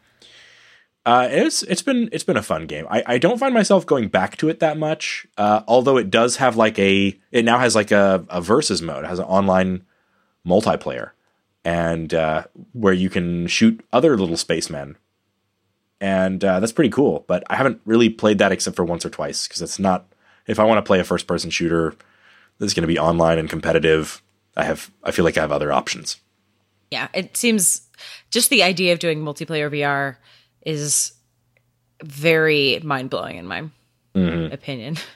Uh, 1.06 1.28
it's 1.30 1.62
it's 1.64 1.82
been 1.82 2.08
it's 2.12 2.24
been 2.24 2.36
a 2.36 2.42
fun 2.42 2.66
game. 2.66 2.86
I, 2.88 3.02
I 3.06 3.18
don't 3.18 3.38
find 3.38 3.52
myself 3.52 3.84
going 3.84 4.08
back 4.08 4.38
to 4.38 4.48
it 4.48 4.60
that 4.60 4.78
much. 4.78 5.26
Uh, 5.36 5.62
although 5.66 5.98
it 5.98 6.10
does 6.10 6.36
have 6.36 6.56
like 6.56 6.78
a 6.78 7.18
it 7.30 7.44
now 7.44 7.58
has 7.58 7.74
like 7.74 7.90
a, 7.90 8.24
a 8.30 8.40
versus 8.40 8.80
mode. 8.80 9.04
It 9.04 9.08
has 9.08 9.18
an 9.18 9.26
online 9.26 9.84
multiplayer, 10.46 11.10
and 11.64 12.12
uh, 12.12 12.44
where 12.72 12.92
you 12.92 13.08
can 13.08 13.46
shoot 13.46 13.84
other 13.92 14.16
little 14.16 14.36
spacemen, 14.36 14.96
and 16.00 16.44
uh, 16.44 16.60
that's 16.60 16.72
pretty 16.72 16.90
cool. 16.90 17.24
But 17.26 17.44
I 17.48 17.56
haven't 17.56 17.80
really 17.84 18.08
played 18.08 18.38
that 18.38 18.52
except 18.52 18.76
for 18.76 18.84
once 18.84 19.04
or 19.04 19.10
twice 19.10 19.48
because 19.48 19.62
it's 19.62 19.78
not. 19.78 20.06
If 20.46 20.58
I 20.58 20.64
want 20.64 20.78
to 20.78 20.86
play 20.86 21.00
a 21.00 21.04
first 21.04 21.26
person 21.26 21.50
shooter, 21.50 21.94
that's 22.58 22.74
going 22.74 22.82
to 22.82 22.88
be 22.88 22.98
online 22.98 23.38
and 23.38 23.48
competitive. 23.48 24.22
I 24.56 24.64
have 24.64 24.90
I 25.02 25.10
feel 25.10 25.24
like 25.24 25.38
I 25.38 25.40
have 25.40 25.52
other 25.52 25.72
options. 25.72 26.20
Yeah, 26.90 27.08
it 27.14 27.36
seems 27.36 27.88
just 28.30 28.50
the 28.50 28.62
idea 28.62 28.92
of 28.92 28.98
doing 28.98 29.20
multiplayer 29.22 29.70
VR 29.72 30.16
is 30.62 31.14
very 32.02 32.80
mind 32.82 33.10
blowing 33.10 33.36
in 33.36 33.46
my 33.46 33.64
opinion. 34.14 34.96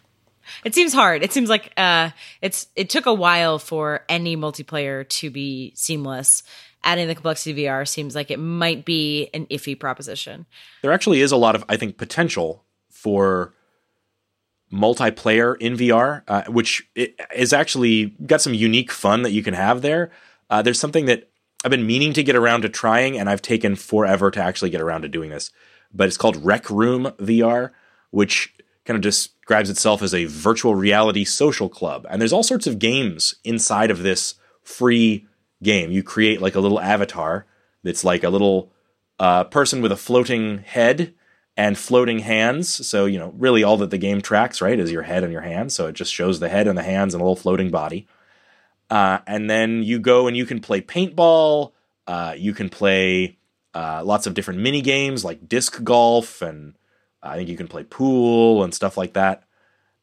It 0.65 0.75
seems 0.75 0.93
hard. 0.93 1.23
It 1.23 1.33
seems 1.33 1.49
like 1.49 1.73
uh, 1.77 2.11
it's 2.43 2.69
it 2.77 2.91
took 2.91 3.07
a 3.07 3.15
while 3.15 3.59
for 3.59 4.05
any 4.09 4.37
multiplayer 4.37 5.09
to 5.09 5.31
be 5.31 5.73
seamless. 5.75 6.43
Adding 6.85 7.09
the 7.09 7.15
complexity 7.15 7.65
VR 7.65 7.87
seems 7.87 8.15
like 8.15 8.31
it 8.31 8.39
might 8.39 8.85
be 8.85 9.31
an 9.35 9.47
iffy 9.47 9.79
proposition. 9.79 10.47
there 10.83 10.93
actually 10.93 11.21
is 11.21 11.33
a 11.33 11.37
lot 11.37 11.57
of 11.57 11.65
I 11.69 11.77
think 11.77 11.99
potential 11.99 12.65
for 12.89 13.53
multiplayer 14.73 15.57
in 15.61 15.77
VR, 15.77 16.23
uh, 16.29 16.45
which 16.45 16.87
is 17.35 17.53
actually 17.53 18.07
got 18.27 18.41
some 18.41 18.55
unique 18.55 18.93
fun 18.93 19.23
that 19.23 19.33
you 19.33 19.43
can 19.43 19.55
have 19.55 19.83
there. 19.83 20.11
Uh, 20.51 20.63
there's 20.63 20.79
something 20.79 21.07
that 21.07 21.31
I've 21.65 21.71
been 21.71 21.87
meaning 21.87 22.13
to 22.13 22.23
get 22.23 22.37
around 22.37 22.63
to 22.63 22.69
trying, 22.69 23.19
and 23.19 23.29
I've 23.29 23.43
taken 23.43 23.75
forever 23.75 24.31
to 24.31 24.41
actually 24.41 24.71
get 24.71 24.81
around 24.81 25.03
to 25.03 25.09
doing 25.09 25.31
this. 25.31 25.51
But 25.93 26.07
it's 26.07 26.17
called 26.17 26.37
Rec 26.45 26.69
Room 26.71 27.13
VR, 27.19 27.71
which 28.11 28.55
kind 28.85 28.97
of 28.97 29.03
describes 29.49 29.71
itself 29.71 30.03
as 30.03 30.13
a 30.13 30.27
virtual 30.27 30.75
reality 30.75 31.25
social 31.25 31.71
club. 31.71 32.07
And 32.11 32.21
there's 32.21 32.35
all 32.35 32.43
sorts 32.43 32.67
of 32.67 32.79
games 32.79 33.37
inside 33.45 33.91
of 33.91 34.03
this 34.03 34.35
free 34.63 35.27
game. 35.63 35.91
You 35.91 36.03
create 36.03 36.43
like 36.43 36.55
a 36.55 36.61
little 36.61 36.79
avatar 36.79 37.47
that's 37.83 38.05
like 38.05 38.25
a 38.25 38.29
little 38.29 38.71
uh, 39.19 39.45
person 39.45 39.81
with 39.81 39.91
a 39.91 39.97
floating 39.97 40.59
head 40.59 41.15
and 41.57 41.79
floating 41.79 42.19
hands. 42.19 42.87
So, 42.87 43.07
you 43.07 43.19
know, 43.19 43.33
really 43.39 43.65
all 43.65 43.79
that 43.79 43.89
the 43.89 43.97
game 43.97 44.21
tracks, 44.21 44.61
right, 44.61 44.79
is 44.79 44.93
your 44.93 45.05
head 45.05 45.25
and 45.25 45.33
your 45.33 45.41
hands. 45.41 45.73
So 45.73 45.87
it 45.87 45.95
just 45.95 46.13
shows 46.13 46.41
the 46.41 46.51
head 46.51 46.69
and 46.69 46.77
the 46.77 46.83
hands 46.83 47.15
and 47.15 47.23
a 47.23 47.25
little 47.25 47.35
floating 47.35 47.71
body. 47.71 48.07
Uh, 48.91 49.21
and 49.27 49.49
then 49.49 49.83
you 49.83 49.99
go 49.99 50.27
and 50.27 50.37
you 50.37 50.45
can 50.45 50.61
play 50.61 50.83
paintball. 50.83 51.73
Uh, 52.07 52.35
you 52.37 52.53
can 52.53 52.69
play 52.69 53.39
uh, 53.73 54.03
lots 54.05 54.27
of 54.27 54.35
different 54.35 54.61
mini 54.61 54.83
games 54.83 55.25
like 55.25 55.49
disc 55.49 55.83
golf, 55.83 56.43
and 56.43 56.75
I 57.23 57.37
think 57.37 57.49
you 57.49 57.57
can 57.57 57.69
play 57.69 57.85
pool 57.85 58.63
and 58.63 58.75
stuff 58.75 58.97
like 58.97 59.15
that. 59.15 59.45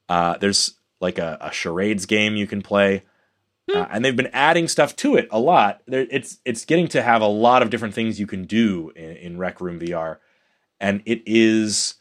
Uh, 0.10 0.38
there's 0.38 0.76
like 1.02 1.18
a, 1.18 1.38
a 1.42 1.52
charades 1.52 2.06
game 2.06 2.36
you 2.36 2.48
can 2.48 2.62
play. 2.62 3.04
uh, 3.74 3.88
and 3.90 4.06
they've 4.06 4.16
been 4.16 4.30
adding 4.32 4.68
stuff 4.68 4.96
to 4.98 5.16
it 5.16 5.28
a 5.32 5.40
lot. 5.40 5.82
There, 5.88 6.06
it's 6.12 6.38
it's 6.46 6.66
getting 6.66 6.88
to 6.90 7.02
have 7.02 7.22
a 7.22 7.28
lot 7.28 7.64
of 7.64 7.72
different 7.72 7.96
things 7.96 8.20
you 8.20 8.28
can 8.28 8.44
do 8.46 8.92
in, 8.96 9.16
in 9.18 9.38
Rec 9.40 9.60
Room 9.60 9.80
VR, 9.80 10.18
and 10.80 11.02
it 11.06 11.24
is 11.26 11.96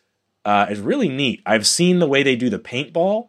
uh, 0.45 0.67
is 0.69 0.81
really 0.81 1.09
neat. 1.09 1.41
I've 1.47 1.67
seen 1.67 2.01
the 2.01 2.07
way 2.07 2.23
they 2.23 2.37
do 2.37 2.51
the 2.51 2.59
paintball, 2.59 3.29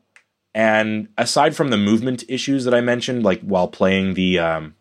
and 0.53 1.07
aside 1.17 1.55
from 1.55 1.69
the 1.69 1.77
movement 1.77 2.25
issues 2.27 2.65
that 2.65 2.73
I 2.73 2.81
mentioned, 2.81 3.23
like 3.23 3.41
while 3.41 3.69
playing 3.69 4.15
the 4.15 4.37
um, 4.39 4.75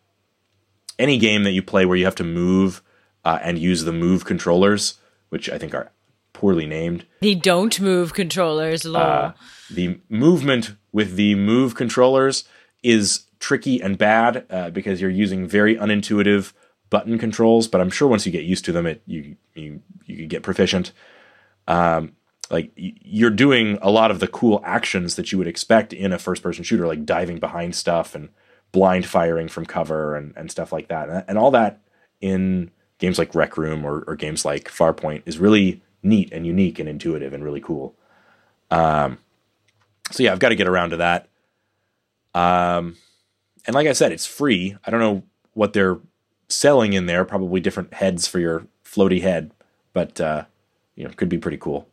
any 0.99 1.17
game 1.17 1.45
that 1.45 1.53
you 1.53 1.63
play 1.63 1.87
where 1.87 1.97
you 1.97 2.07
have 2.07 2.15
to 2.17 2.25
move 2.25 2.83
uh, 3.25 3.39
and 3.41 3.57
use 3.57 3.85
the 3.85 3.93
move 3.93 4.25
controllers, 4.25 4.99
which 5.29 5.49
I 5.49 5.59
think 5.59 5.75
are 5.75 5.93
poorly 6.35 6.67
named. 6.67 7.07
The 7.21 7.35
don't 7.35 7.81
move 7.81 8.13
controllers, 8.13 8.85
lol. 8.85 9.03
Uh, 9.03 9.33
the 9.71 9.99
movement 10.11 10.75
with 10.93 11.17
the 11.17 11.35
move 11.35 11.75
controllers 11.75 12.45
is 12.83 13.25
tricky 13.41 13.81
and 13.81 13.97
bad 13.97 14.45
uh, 14.51 14.69
because 14.71 15.01
you're 15.01 15.11
using 15.11 15.47
very 15.47 15.77
unintuitive 15.77 16.53
button 16.91 17.19
controls. 17.19 17.67
But 17.67 17.81
I'm 17.81 17.91
sure 17.91 18.07
once 18.07 18.27
you 18.27 18.33
get 18.33 18.45
used 18.45 18.67
to 18.67 18.73
them, 18.73 18.87
it 18.87 19.03
you 19.07 19.37
you 19.55 19.81
you 20.05 20.17
can 20.17 20.29
get 20.29 20.43
proficient. 20.43 20.93
Um, 21.67 22.13
like 22.51 22.73
you're 22.77 23.31
doing 23.31 23.79
a 23.81 23.91
lot 23.91 24.11
of 24.11 24.21
the 24.21 24.29
cool 24.29 24.61
actions 24.65 25.17
that 25.17 25.33
you 25.33 25.39
would 25.39 25.47
expect 25.47 25.93
in 25.93 26.13
a 26.13 26.19
first 26.19 26.43
person 26.43 26.63
shooter, 26.63 26.87
like 26.87 27.07
diving 27.07 27.39
behind 27.39 27.75
stuff 27.75 28.15
and 28.15 28.29
blind 28.71 29.07
firing 29.07 29.49
from 29.49 29.65
cover 29.65 30.15
and, 30.15 30.35
and 30.37 30.51
stuff 30.51 30.73
like 30.73 30.89
that. 30.89 31.09
And, 31.09 31.25
and 31.29 31.39
all 31.39 31.51
that 31.53 31.81
in 32.21 32.71
games 32.99 33.19
like 33.19 33.35
Rec 33.35 33.57
Room 33.57 33.85
or, 33.85 34.05
or, 34.07 34.17
games 34.17 34.45
like 34.45 34.69
Farpoint 34.69 35.23
is 35.27 35.39
really 35.39 35.83
neat 36.05 36.33
and 36.33 36.47
unique 36.47 36.79
and 36.79 36.89
intuitive 36.89 37.33
and 37.33 37.43
really 37.43 37.61
cool. 37.61 37.95
Um, 38.71 39.19
so 40.11 40.23
yeah, 40.23 40.33
I've 40.33 40.39
got 40.39 40.51
to 40.51 40.57
get 40.57 40.69
around 40.69 40.91
to 40.91 40.99
that. 40.99 41.29
Um, 42.35 42.97
and 43.67 43.75
like 43.75 43.87
I 43.87 43.93
said, 43.93 44.13
it's 44.13 44.27
free. 44.27 44.77
I 44.85 44.91
don't 44.91 45.01
know 45.01 45.23
what 45.55 45.73
they're 45.73 45.99
selling 46.49 46.93
in 46.93 47.07
there. 47.07 47.25
Probably 47.25 47.61
different 47.61 47.95
heads 47.95 48.27
for 48.27 48.39
your 48.39 48.67
floaty 48.85 49.23
head, 49.23 49.53
but 49.93 50.21
uh, 50.21 50.45
you 50.95 51.05
know, 51.05 51.11
could 51.11 51.29
be 51.29 51.39
pretty 51.39 51.57
cool. 51.57 51.89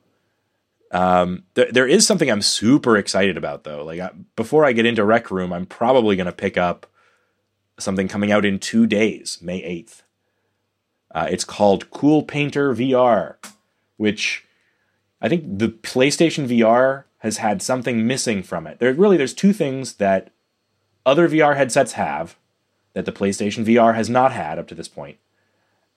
Um, 0.92 1.44
th- 1.56 1.72
there 1.72 1.88
is 1.88 2.06
something 2.06 2.30
I'm 2.30 2.42
super 2.42 2.98
excited 2.98 3.38
about 3.38 3.64
though. 3.64 3.86
Like 3.86 4.02
I, 4.02 4.12
before 4.36 4.66
I 4.66 4.74
get 4.74 4.86
into 4.86 5.06
Rec 5.06 5.32
Room, 5.32 5.54
I'm 5.54 5.66
probably 5.66 6.16
going 6.16 6.26
to 6.26 6.32
pick 6.32 6.58
up 6.58 6.86
something 7.80 8.08
coming 8.08 8.32
out 8.32 8.46
in 8.46 8.60
two 8.60 8.86
days, 8.86 9.38
May 9.42 9.62
8th. 9.62 10.02
Uh, 11.14 11.28
it's 11.30 11.44
called 11.44 11.90
Coolpaintr 11.92 12.76
VR, 12.76 13.36
which 14.02 14.44
I 15.22 15.30
think 15.30 15.60
the 15.60 15.70
PlayStation 15.70 16.48
VR 16.48 17.04
has 17.20 17.38
had 17.38 17.62
something 17.62 18.08
missing 18.08 18.42
from 18.42 18.66
it. 18.66 18.80
There 18.80 18.92
really 18.96 19.16
there's 19.16 19.36
two 19.36 19.54
things 19.54 19.94
that 19.96 20.32
other 21.06 21.30
VR 21.30 21.56
headsets 21.56 21.92
have 21.94 22.36
that 22.94 23.06
the 23.06 23.12
PlayStation 23.12 23.64
VR 23.64 23.94
has 23.94 24.10
not 24.10 24.32
had 24.32 24.58
up 24.58 24.68
to 24.70 24.76
this 24.76 24.88
point. 24.88 25.18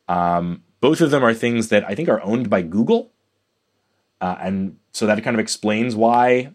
Um, 0.06 0.64
both 0.80 1.00
of 1.00 1.10
them 1.10 1.24
are 1.24 1.32
things 1.32 1.68
that 1.68 1.82
I 1.88 1.94
think 1.94 2.10
are 2.10 2.22
owned 2.22 2.50
by 2.50 2.60
Google, 2.60 3.10
uh, 4.20 4.36
and 4.38 4.76
so 4.92 5.06
that 5.06 5.24
kind 5.24 5.34
of 5.34 5.40
explains 5.40 5.96
why 5.96 6.52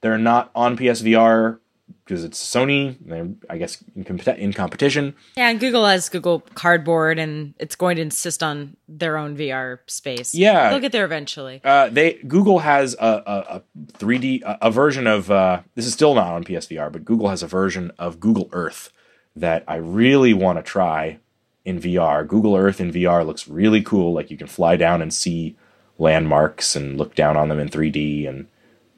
they're 0.00 0.18
not 0.18 0.50
on 0.56 0.76
PSVR 0.76 1.60
because 2.04 2.24
it's 2.24 2.42
Sony. 2.42 2.96
They're, 3.00 3.28
I 3.48 3.58
guess, 3.58 3.82
in, 3.94 4.04
in, 4.18 4.52
competition. 4.52 5.14
Yeah, 5.36 5.48
and 5.48 5.60
Google 5.60 5.86
has 5.86 6.08
Google 6.08 6.40
Cardboard, 6.54 7.18
and 7.18 7.54
it's 7.58 7.74
going 7.74 7.96
to 7.96 8.02
insist 8.02 8.42
on 8.42 8.76
their 8.88 9.16
own 9.16 9.36
VR 9.36 9.78
space. 9.86 10.34
Yeah, 10.34 10.70
they'll 10.70 10.80
get 10.80 10.92
there 10.92 11.04
eventually. 11.04 11.60
Uh, 11.64 11.88
they 11.88 12.14
Google 12.26 12.60
has 12.60 12.94
a, 12.94 13.22
a, 13.26 13.62
3D 13.92 14.42
a, 14.42 14.58
a, 14.62 14.70
version 14.70 15.06
of 15.06 15.30
uh, 15.30 15.60
this 15.74 15.86
is 15.86 15.92
still 15.92 16.14
not 16.14 16.32
on 16.32 16.44
PSVR, 16.44 16.90
but 16.92 17.04
Google 17.04 17.28
has 17.28 17.42
a 17.42 17.46
version 17.46 17.92
of 17.98 18.20
Google 18.20 18.48
Earth 18.52 18.90
that 19.36 19.64
I 19.68 19.76
really 19.76 20.34
want 20.34 20.58
to 20.58 20.62
try 20.62 21.18
in 21.64 21.80
VR. 21.80 22.26
Google 22.26 22.56
Earth 22.56 22.80
in 22.80 22.92
VR 22.92 23.24
looks 23.24 23.48
really 23.48 23.82
cool. 23.82 24.12
Like 24.12 24.30
you 24.30 24.36
can 24.36 24.46
fly 24.46 24.76
down 24.76 25.02
and 25.02 25.12
see 25.12 25.56
landmarks 25.98 26.74
and 26.74 26.96
look 26.96 27.14
down 27.14 27.36
on 27.36 27.48
them 27.48 27.60
in 27.60 27.68
3D, 27.68 28.28
and 28.28 28.46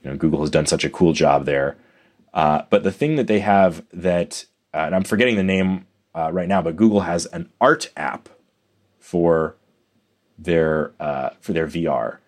you 0.03 0.11
know 0.11 0.17
Google 0.17 0.41
has 0.41 0.51
done 0.51 0.67
such 0.67 0.85
a 0.85 0.91
cool 0.91 1.13
job 1.13 1.45
there. 1.45 1.77
Uh, 2.35 2.62
but 2.71 2.83
the 2.83 2.92
thing 2.92 3.16
that 3.16 3.27
they 3.27 3.40
have 3.40 3.85
that, 3.92 4.47
uh, 4.73 4.79
and 4.79 4.95
I'm 4.95 5.05
forgetting 5.05 5.37
the 5.37 5.42
name 5.42 5.87
uh, 6.14 6.31
right 6.33 6.49
now, 6.49 6.62
but 6.62 6.77
Google 6.77 7.01
has 7.01 7.27
an 7.27 7.51
art 7.61 7.90
app 7.97 8.29
for 8.99 9.57
their 10.38 10.92
uh, 10.99 11.31
for 11.40 11.53
their 11.53 11.66
VR 11.66 12.18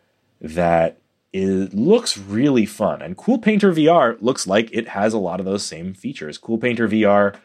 that 0.41 0.99
is, 1.33 1.73
looks 1.73 2.17
really 2.17 2.67
fun. 2.67 3.03
And 3.03 3.17
Coolpaintr 3.17 3.75
VR 3.75 4.17
looks 4.21 4.47
like 4.47 4.69
it 4.73 4.89
has 4.89 5.13
a 5.13 5.19
lot 5.19 5.41
of 5.41 5.47
those 5.47 5.65
same 5.65 5.95
features. 5.95 6.39
Coolpaintr 6.39 6.89
VR 6.89 7.37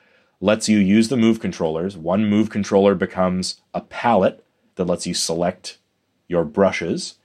lets 0.41 0.69
you 0.69 0.77
use 0.77 1.09
the 1.09 1.17
move 1.17 1.39
controllers. 1.39 1.97
One 1.97 2.25
move 2.25 2.49
controller 2.49 2.95
becomes 2.95 3.61
a 3.73 3.81
palette 3.81 4.43
that 4.75 4.85
lets 4.85 5.05
you 5.05 5.13
select 5.13 5.77
your 6.27 6.45
brushes, 6.45 7.15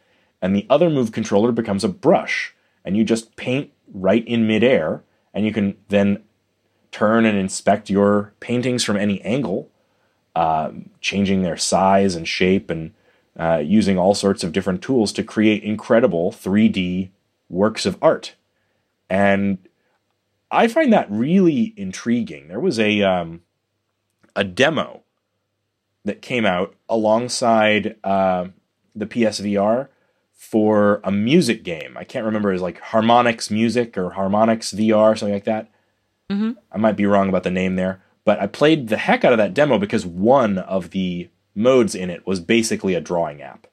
and 0.41 0.57
the 0.57 0.67
other 0.69 0.91
move 0.91 1.13
controller 1.13 1.53
becomes 1.53 1.85
a 1.85 1.89
brush, 1.89 2.55
and 2.85 2.97
you 2.97 3.05
just 3.05 3.37
paint 3.37 3.71
right 3.93 4.27
in 4.27 4.47
midair 4.47 5.03
and 5.35 5.45
you 5.45 5.53
can 5.53 5.77
then 5.89 6.23
turn 6.93 7.25
and 7.25 7.37
inspect 7.37 7.91
your 7.91 8.33
paintings 8.39 8.85
from 8.85 8.97
any 8.97 9.21
angle, 9.23 9.69
uh, 10.37 10.71
changing 11.01 11.43
their 11.43 11.57
size 11.57 12.15
and 12.15 12.27
shape 12.27 12.71
and 12.71 12.95
uh, 13.37 13.61
using 13.63 13.99
all 13.99 14.15
sorts 14.15 14.45
of 14.45 14.53
different 14.53 14.81
tools 14.81 15.13
to 15.13 15.25
create 15.25 15.65
incredible 15.65 16.31
3D 16.31 17.11
works 17.49 17.85
of 17.85 17.99
art. 18.01 18.37
And 19.11 19.59
I 20.51 20.69
find 20.69 20.93
that 20.93 21.11
really 21.11 21.75
intriguing. 21.77 22.47
There 22.47 22.61
was 22.61 22.79
a 22.79 23.03
um, 23.03 23.43
a 24.37 24.45
demo 24.45 25.03
that 26.05 26.23
came 26.23 26.47
out 26.47 26.75
alongside 26.89 27.97
uh, 28.05 28.49
the 28.95 29.07
PSVR 29.07 29.89
for 30.45 31.01
a 31.03 31.11
music 31.11 31.65
game. 31.65 31.97
I 31.97 32.05
can't 32.05 32.27
remember. 32.27 32.51
It 32.51 32.55
was 32.55 32.63
like 32.63 32.81
Harmonix 32.81 33.51
Music 33.51 33.97
or 33.97 34.11
Harmonix 34.11 34.75
VR, 34.75 35.19
something 35.19 35.33
like 35.33 35.45
that. 35.45 35.71
Mm-hmm. 36.31 36.53
I 36.71 36.77
might 36.77 36.97
be 36.97 37.07
wrong 37.07 37.31
about 37.31 37.45
the 37.45 37.51
name 37.51 37.77
there, 37.77 38.03
but 38.25 38.39
I 38.39 38.47
played 38.47 38.89
the 38.89 38.99
heck 38.99 39.25
out 39.25 39.33
of 39.33 39.39
that 39.39 39.55
demo 39.55 39.79
because 39.79 40.05
one 40.05 40.59
of 40.59 40.91
the 40.91 41.31
modes 41.55 41.95
in 41.95 42.11
it 42.11 42.27
was 42.27 42.41
basically 42.41 42.95
a 42.95 43.01
drawing 43.01 43.41
app 43.41 43.67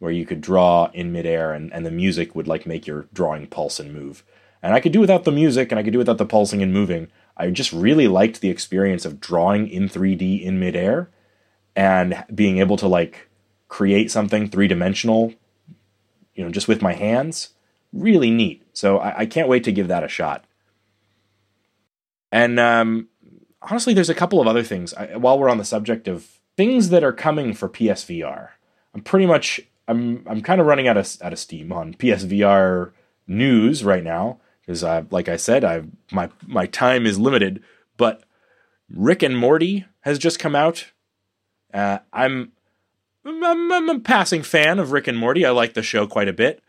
where 0.00 0.12
you 0.12 0.26
could 0.26 0.40
draw 0.40 0.90
in 0.92 1.12
midair 1.12 1.52
and, 1.52 1.72
and 1.72 1.84
the 1.84 1.90
music 1.90 2.34
would 2.34 2.46
like 2.46 2.66
make 2.66 2.86
your 2.86 3.08
drawing 3.12 3.46
pulse 3.46 3.80
and 3.80 3.92
move. 3.92 4.22
And 4.62 4.74
I 4.74 4.80
could 4.80 4.92
do 4.92 5.00
without 5.00 5.24
the 5.24 5.32
music 5.32 5.72
and 5.72 5.78
I 5.78 5.82
could 5.82 5.92
do 5.92 5.98
without 5.98 6.18
the 6.18 6.26
pulsing 6.26 6.62
and 6.62 6.72
moving. 6.72 7.08
I 7.36 7.50
just 7.50 7.72
really 7.72 8.06
liked 8.06 8.40
the 8.40 8.50
experience 8.50 9.04
of 9.04 9.18
drawing 9.18 9.66
in 9.68 9.88
3D 9.88 10.42
in 10.42 10.60
midair 10.60 11.10
and 11.74 12.22
being 12.34 12.58
able 12.58 12.76
to 12.76 12.86
like 12.86 13.28
create 13.68 14.10
something 14.10 14.48
three 14.48 14.68
dimensional 14.68 15.32
you 16.38 16.44
know, 16.44 16.50
just 16.50 16.68
with 16.68 16.80
my 16.80 16.92
hands. 16.92 17.50
Really 17.92 18.30
neat. 18.30 18.62
So 18.72 18.98
I, 18.98 19.20
I 19.20 19.26
can't 19.26 19.48
wait 19.48 19.64
to 19.64 19.72
give 19.72 19.88
that 19.88 20.04
a 20.04 20.08
shot. 20.08 20.44
And 22.30 22.60
um, 22.60 23.08
honestly, 23.60 23.92
there's 23.92 24.08
a 24.08 24.14
couple 24.14 24.40
of 24.40 24.46
other 24.46 24.62
things. 24.62 24.94
I, 24.94 25.16
while 25.16 25.36
we're 25.36 25.48
on 25.48 25.58
the 25.58 25.64
subject 25.64 26.06
of 26.06 26.38
things 26.56 26.90
that 26.90 27.02
are 27.02 27.12
coming 27.12 27.54
for 27.54 27.68
PSVR, 27.68 28.50
I'm 28.94 29.00
pretty 29.00 29.26
much 29.26 29.60
I'm 29.88 30.22
I'm 30.28 30.40
kind 30.40 30.60
of 30.60 30.66
running 30.68 30.86
out 30.86 30.96
of 30.96 31.16
out 31.22 31.32
of 31.32 31.40
steam 31.40 31.72
on 31.72 31.94
PSVR 31.94 32.92
news 33.26 33.82
right 33.82 34.04
now 34.04 34.38
because 34.60 34.84
I 34.84 35.06
like 35.10 35.28
I 35.28 35.36
said 35.36 35.64
I 35.64 35.82
my 36.12 36.30
my 36.46 36.66
time 36.66 37.04
is 37.04 37.18
limited. 37.18 37.64
But 37.96 38.22
Rick 38.88 39.24
and 39.24 39.36
Morty 39.36 39.86
has 40.02 40.20
just 40.20 40.38
come 40.38 40.54
out. 40.54 40.92
Uh, 41.74 41.98
I'm 42.12 42.52
I'm, 43.28 43.72
I'm, 43.72 43.88
a 43.88 44.00
passing 44.00 44.42
fan 44.42 44.78
of 44.78 44.92
Rick 44.92 45.08
and 45.08 45.18
Morty. 45.18 45.44
I 45.44 45.50
like 45.50 45.74
the 45.74 45.82
show 45.82 46.06
quite 46.06 46.28
a 46.28 46.32
bit. 46.32 46.62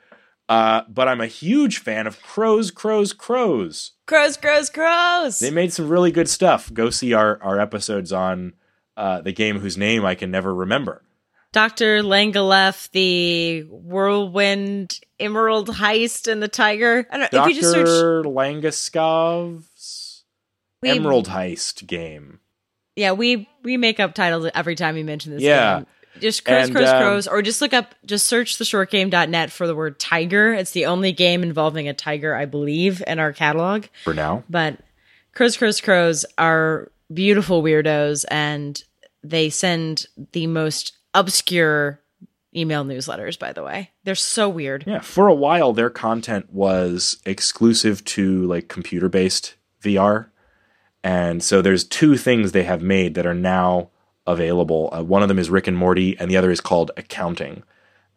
Uh, 0.48 0.82
but 0.90 1.08
I'm 1.08 1.22
a 1.22 1.28
huge 1.28 1.78
fan 1.78 2.08
of 2.08 2.22
Crows, 2.24 2.72
Crows, 2.72 3.14
Crows. 3.14 3.92
Crows, 4.08 4.36
Crows, 4.36 4.70
Crows. 4.70 5.38
They 5.40 5.52
made 5.52 5.72
some 5.72 5.88
really 5.88 6.12
good 6.12 6.28
stuff. 6.28 6.74
Go 6.74 6.90
see 6.90 7.14
our, 7.14 7.42
our 7.44 7.60
episodes 7.60 8.12
on 8.12 8.54
uh, 8.98 9.22
the 9.22 9.32
game 9.32 9.60
whose 9.60 9.78
name 9.78 10.04
I 10.06 10.16
can 10.16 10.32
never 10.32 10.54
remember. 10.54 11.04
Dr. 11.52 12.02
Langolef, 12.02 12.90
the 12.92 13.62
whirlwind 13.70 15.00
emerald 15.20 15.70
heist 15.70 16.32
and 16.32 16.42
the 16.44 16.48
tiger. 16.48 17.08
I 17.10 17.18
don't 17.18 17.34
know. 17.34 17.40
Dr. 17.40 17.50
If 17.50 17.56
you 17.56 17.62
just 17.62 17.74
search 17.74 18.26
Langeskov's 18.26 20.24
Emerald 20.86 21.28
Heist 21.28 21.88
game. 21.88 22.40
Yeah, 22.96 23.14
we 23.14 23.50
we 23.64 23.78
make 23.78 24.00
up 24.00 24.14
titles 24.14 24.50
every 24.54 24.76
time 24.76 24.96
we 24.96 25.04
mention 25.04 25.32
this 25.32 25.42
yeah. 25.42 25.78
game. 25.78 25.88
Just 26.22 26.46
crows, 26.46 26.68
and, 26.68 26.76
crows, 26.76 26.90
um, 26.90 27.02
crows, 27.02 27.28
or 27.28 27.42
just 27.42 27.62
look 27.62 27.74
up, 27.74 27.96
just 28.06 28.28
search 28.28 28.58
the 28.58 28.66
shortgame.net 28.66 29.52
for 29.52 29.68
the 29.68 29.76
word 29.76 30.00
tiger. 30.00 30.54
It's 30.54 30.72
the 30.72 30.86
only 30.86 31.12
game 31.12 31.44
involving 31.44 31.88
a 31.88 31.94
tiger, 31.94 32.36
I 32.36 32.46
believe, 32.46 33.02
in 33.08 33.20
our 33.20 33.34
catalog. 33.34 33.86
For 34.04 34.14
now. 34.14 34.44
But 34.50 34.80
crows, 35.34 35.58
crows, 35.58 35.82
crows 35.82 36.26
are 36.38 36.92
beautiful 37.14 37.64
weirdos, 37.64 38.26
and 38.30 38.82
they 39.24 39.50
send 39.50 40.06
the 40.32 40.48
most 40.48 40.94
obscure 41.14 42.00
email 42.56 42.84
newsletters, 42.84 43.38
by 43.38 43.54
the 43.54 43.64
way. 43.64 43.92
They're 44.04 44.16
so 44.16 44.50
weird. 44.50 44.84
Yeah. 44.88 45.02
For 45.02 45.28
a 45.28 45.34
while, 45.34 45.74
their 45.74 45.90
content 45.90 46.52
was 46.52 47.18
exclusive 47.26 48.04
to 48.06 48.46
like 48.48 48.68
computer 48.68 49.10
based 49.10 49.56
VR. 49.84 50.28
And 51.04 51.42
so 51.44 51.62
there's 51.62 51.84
two 51.84 52.18
things 52.18 52.52
they 52.52 52.64
have 52.64 52.82
made 52.82 53.16
that 53.16 53.26
are 53.26 53.36
now 53.36 53.90
available. 54.30 54.90
Uh, 54.94 55.04
one 55.04 55.22
of 55.22 55.28
them 55.28 55.40
is 55.40 55.50
Rick 55.50 55.68
and 55.68 55.78
Morty, 55.78 56.18
and 56.20 56.30
the 56.30 56.38
other 56.38 56.52
is 56.52 56.62
called 56.62 56.92
Accounting. 56.96 57.64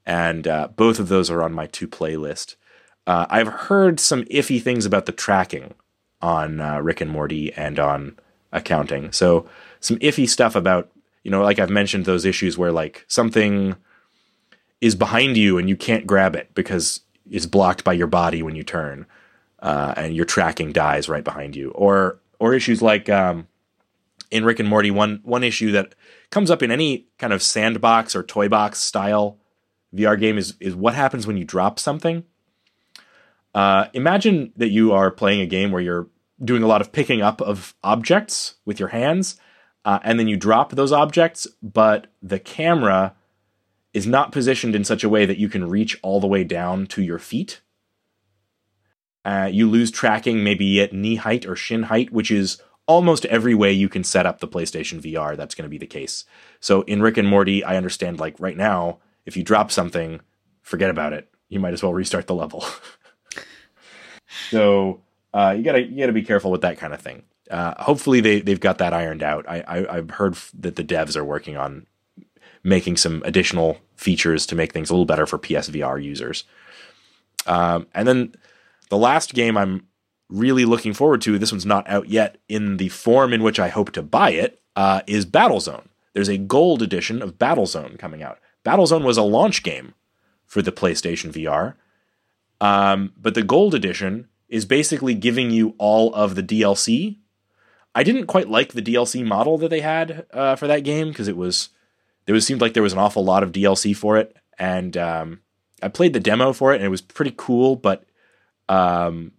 And 0.05 0.47
uh, 0.47 0.69
both 0.77 0.99
of 0.99 1.09
those 1.09 1.31
are 1.31 1.43
on 1.43 1.53
my 1.53 1.67
two 1.67 1.89
playlist. 1.89 2.57
Uh, 3.07 3.27
I've 3.31 3.49
heard 3.49 3.99
some 3.99 4.25
iffy 4.25 4.63
things 4.63 4.87
about 4.87 5.07
the 5.07 5.13
tracking 5.13 5.75
on 6.21 6.61
uh, 6.61 6.81
Rick 6.81 7.01
and 7.01 7.11
Morty 7.11 7.53
and 7.55 7.79
on 7.79 8.19
Accounting. 8.53 9.13
So 9.13 9.49
some 9.81 9.99
iffy 9.99 10.29
stuff 10.29 10.55
about, 10.55 10.91
you 11.25 11.31
know, 11.31 11.43
like 11.43 11.59
I've 11.59 11.71
mentioned 11.71 12.05
those 12.05 12.25
issues 12.25 12.59
where 12.59 12.73
like 12.73 13.05
something 13.09 13.77
is 14.81 14.95
behind 14.95 15.37
you 15.37 15.59
and 15.59 15.69
you 15.69 15.77
can't 15.77 16.07
grab 16.07 16.37
it 16.37 16.55
because 16.55 17.01
it's 17.31 17.47
blocked 17.47 17.85
by 17.85 17.93
your 17.93 18.09
body 18.09 18.43
when 18.43 18.57
you 18.57 18.63
turn, 18.63 19.07
uh, 19.61 19.95
and 19.97 20.15
your 20.15 20.25
tracking 20.25 20.73
dies 20.73 21.09
right 21.09 21.25
behind 21.25 21.57
you. 21.57 21.71
Or 21.71 22.19
or 22.39 22.55
issues 22.55 22.83
like 22.83 23.09
um, 23.09 23.47
in 24.31 24.45
Rick 24.45 24.59
and 24.59 24.69
Morty, 24.69 24.91
one 24.91 25.21
one 25.23 25.45
issue 25.45 25.71
that 25.73 25.95
comes 26.33 26.51
up 26.51 26.63
in 26.63 26.73
any 26.73 27.07
kind 27.19 27.33
of 27.33 27.43
sandbox 27.43 28.17
or 28.17 28.25
toy 28.25 28.49
box 28.49 28.81
style 28.81 29.39
VR 29.95 30.19
game 30.19 30.39
is 30.39 30.55
is 30.59 30.75
what 30.75 30.95
happens 30.95 31.27
when 31.27 31.37
you 31.37 31.45
drop 31.45 31.79
something. 31.79 32.25
Uh, 33.55 33.87
imagine 33.93 34.53
that 34.57 34.71
you 34.71 34.93
are 34.93 35.11
playing 35.11 35.43
a 35.43 35.47
game 35.47 35.71
where 35.71 35.83
you're 35.83 36.09
doing 36.43 36.63
a 36.63 36.67
lot 36.67 36.81
of 36.81 36.91
picking 36.91 37.21
up 37.21 37.41
of 37.41 37.75
objects 37.85 38.55
with 38.65 38.81
your 38.81 38.89
hands, 38.89 39.37
uh, 39.85 39.99
and 40.03 40.19
then 40.19 40.27
you 40.27 40.37
drop 40.37 40.73
those 40.73 40.91
objects, 40.91 41.47
but 41.63 42.07
the 42.23 42.39
camera 42.39 43.15
is 43.93 44.07
not 44.07 44.33
positioned 44.33 44.75
in 44.75 44.85
such 44.85 45.05
a 45.05 45.09
way 45.09 45.27
that 45.27 45.37
you 45.37 45.51
can 45.51 45.69
reach 45.69 45.99
all 46.03 46.19
the 46.19 46.27
way 46.27 46.43
down 46.43 46.87
to 46.87 47.03
your 47.03 47.19
feet. 47.19 47.61
Uh, 49.23 49.49
you 49.53 49.69
lose 49.69 49.91
tracking 49.91 50.43
maybe 50.43 50.81
at 50.81 50.95
knee 50.95 51.17
height 51.17 51.47
or 51.47 51.55
shin 51.55 51.85
height, 51.85 52.11
which 52.11 52.31
is 52.31 52.61
almost 52.93 53.25
every 53.27 53.55
way 53.55 53.73
you 53.73 53.89
can 53.89 54.05
set 54.05 54.27
up 54.27 54.41
the 54.41 54.49
PlayStation 54.49 55.01
VR. 55.01 55.37
That's 55.37 55.55
going 55.55 55.65
to 55.65 55.71
be 55.71 55.79
the 55.79 55.87
case. 55.87 56.25
So 56.61 56.83
in 56.83 57.03
Rick 57.03 57.17
and 57.17 57.27
Morty, 57.27 57.65
I 57.65 57.77
understand 57.77 58.21
like 58.21 58.39
right 58.39 58.57
now, 58.57 58.99
if 59.25 59.37
you 59.37 59.43
drop 59.43 59.71
something, 59.71 60.21
forget 60.61 60.91
about 60.91 61.13
it. 61.13 61.29
You 61.49 61.59
might 61.59 61.73
as 61.73 61.83
well 61.83 61.95
restart 61.95 62.27
the 62.27 62.35
level. 62.35 62.65
so 64.51 65.01
uh, 65.35 65.55
you 65.57 65.63
gotta 65.63 65.83
you 65.83 65.99
gotta 65.99 66.13
be 66.13 66.23
careful 66.23 66.51
with 66.51 66.63
that 66.63 66.79
kind 66.79 66.95
of 66.95 67.01
thing. 67.01 67.23
Uh, 67.51 67.75
hopefully 67.83 68.21
they 68.21 68.41
they've 68.41 68.61
got 68.61 68.79
that 68.79 68.93
ironed 68.93 69.23
out. 69.23 69.45
I, 69.49 69.61
I 69.61 69.97
I've 69.97 70.11
heard 70.11 70.37
that 70.59 70.77
the 70.77 70.85
devs 70.85 71.17
are 71.17 71.25
working 71.25 71.57
on 71.57 71.87
making 72.63 72.97
some 72.97 73.23
additional 73.25 73.79
features 73.97 74.47
to 74.47 74.55
make 74.55 74.73
things 74.73 74.91
a 74.91 74.93
little 74.93 75.07
better 75.07 75.27
for 75.27 75.39
PSVR 75.39 76.03
users. 76.03 76.45
Um, 77.47 77.87
and 77.95 78.07
then 78.07 78.35
the 78.89 78.99
last 78.99 79.35
game 79.35 79.57
I'm 79.57 79.87
really 80.33 80.65
looking 80.65 80.95
forward 80.95 81.21
to, 81.23 81.39
this 81.39 81.53
one's 81.53 81.67
not 81.67 81.89
out 81.89 82.09
yet 82.09 82.39
in 82.49 82.79
the 82.79 82.89
form 82.89 83.33
in 83.33 83.43
which 83.43 83.61
I 83.61 83.69
hope 83.69 83.93
to 83.93 84.03
buy 84.03 84.31
it, 84.31 84.61
uh, 84.75 85.03
is 85.07 85.27
Battlezone. 85.27 85.87
There's 86.15 86.29
a 86.29 86.39
gold 86.39 86.83
edition 86.83 87.23
of 87.23 87.39
Battlezone 87.39 87.99
coming 87.99 88.23
out. 88.23 88.39
Battlezone 88.65 89.05
was 89.05 89.17
a 89.17 89.23
launch 89.23 89.63
game 89.63 89.95
for 90.47 90.63
the 90.63 90.73
PlayStation 90.73 91.33
VR, 91.33 91.75
um, 92.61 93.13
but 93.21 93.35
the 93.35 93.43
gold 93.43 93.75
edition 93.75 94.29
is 94.49 94.65
basically 94.65 95.15
giving 95.15 95.51
you 95.51 95.75
all 95.79 96.15
of 96.15 96.35
the 96.35 96.43
DLC. 96.43 97.17
I 97.95 98.03
didn't 98.03 98.27
quite 98.27 98.49
like 98.49 98.73
the 98.73 98.83
DLC 98.83 99.25
model 99.25 99.59
that 99.59 99.69
they 99.69 99.81
had 99.81 100.27
uh, 100.33 100.57
for 100.57 100.67
that 100.67 100.85
game 100.85 101.09
because 101.09 101.29
it 101.29 101.37
was 101.37 101.71
there 102.27 102.35
was 102.35 102.47
seemed 102.47 102.61
like 102.61 102.75
there 102.75 102.83
was 102.83 102.93
an 102.93 102.99
awful 102.99 103.25
lot 103.25 103.43
of 103.43 103.53
DLC 103.53 103.97
for 103.97 104.17
it, 104.17 104.37
and 104.59 104.97
um, 104.97 105.41
I 105.83 105.89
played 105.89 106.13
the 106.13 106.21
demo 106.21 106.53
for 106.53 106.73
it, 106.73 106.77
and 106.77 106.85
it 106.85 106.91
was 106.91 107.01
pretty 107.01 107.35
cool. 107.37 107.77
But 107.77 108.05
um, 108.69 109.33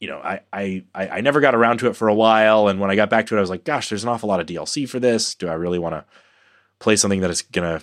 you 0.00 0.08
know, 0.08 0.18
I, 0.18 0.40
I 0.52 0.84
I 0.94 1.20
never 1.20 1.40
got 1.40 1.54
around 1.54 1.78
to 1.78 1.86
it 1.88 1.94
for 1.94 2.08
a 2.08 2.14
while, 2.14 2.68
and 2.68 2.80
when 2.80 2.90
I 2.90 2.96
got 2.96 3.10
back 3.10 3.26
to 3.26 3.34
it, 3.34 3.38
I 3.38 3.42
was 3.42 3.50
like, 3.50 3.64
gosh, 3.64 3.90
there's 3.90 4.02
an 4.02 4.08
awful 4.08 4.30
lot 4.30 4.40
of 4.40 4.46
DLC 4.46 4.88
for 4.88 4.98
this. 4.98 5.34
Do 5.34 5.46
I 5.46 5.52
really 5.52 5.78
want 5.78 5.94
to 5.94 6.04
play 6.78 6.96
something 6.96 7.20
that 7.20 7.30
is 7.30 7.42
gonna 7.42 7.82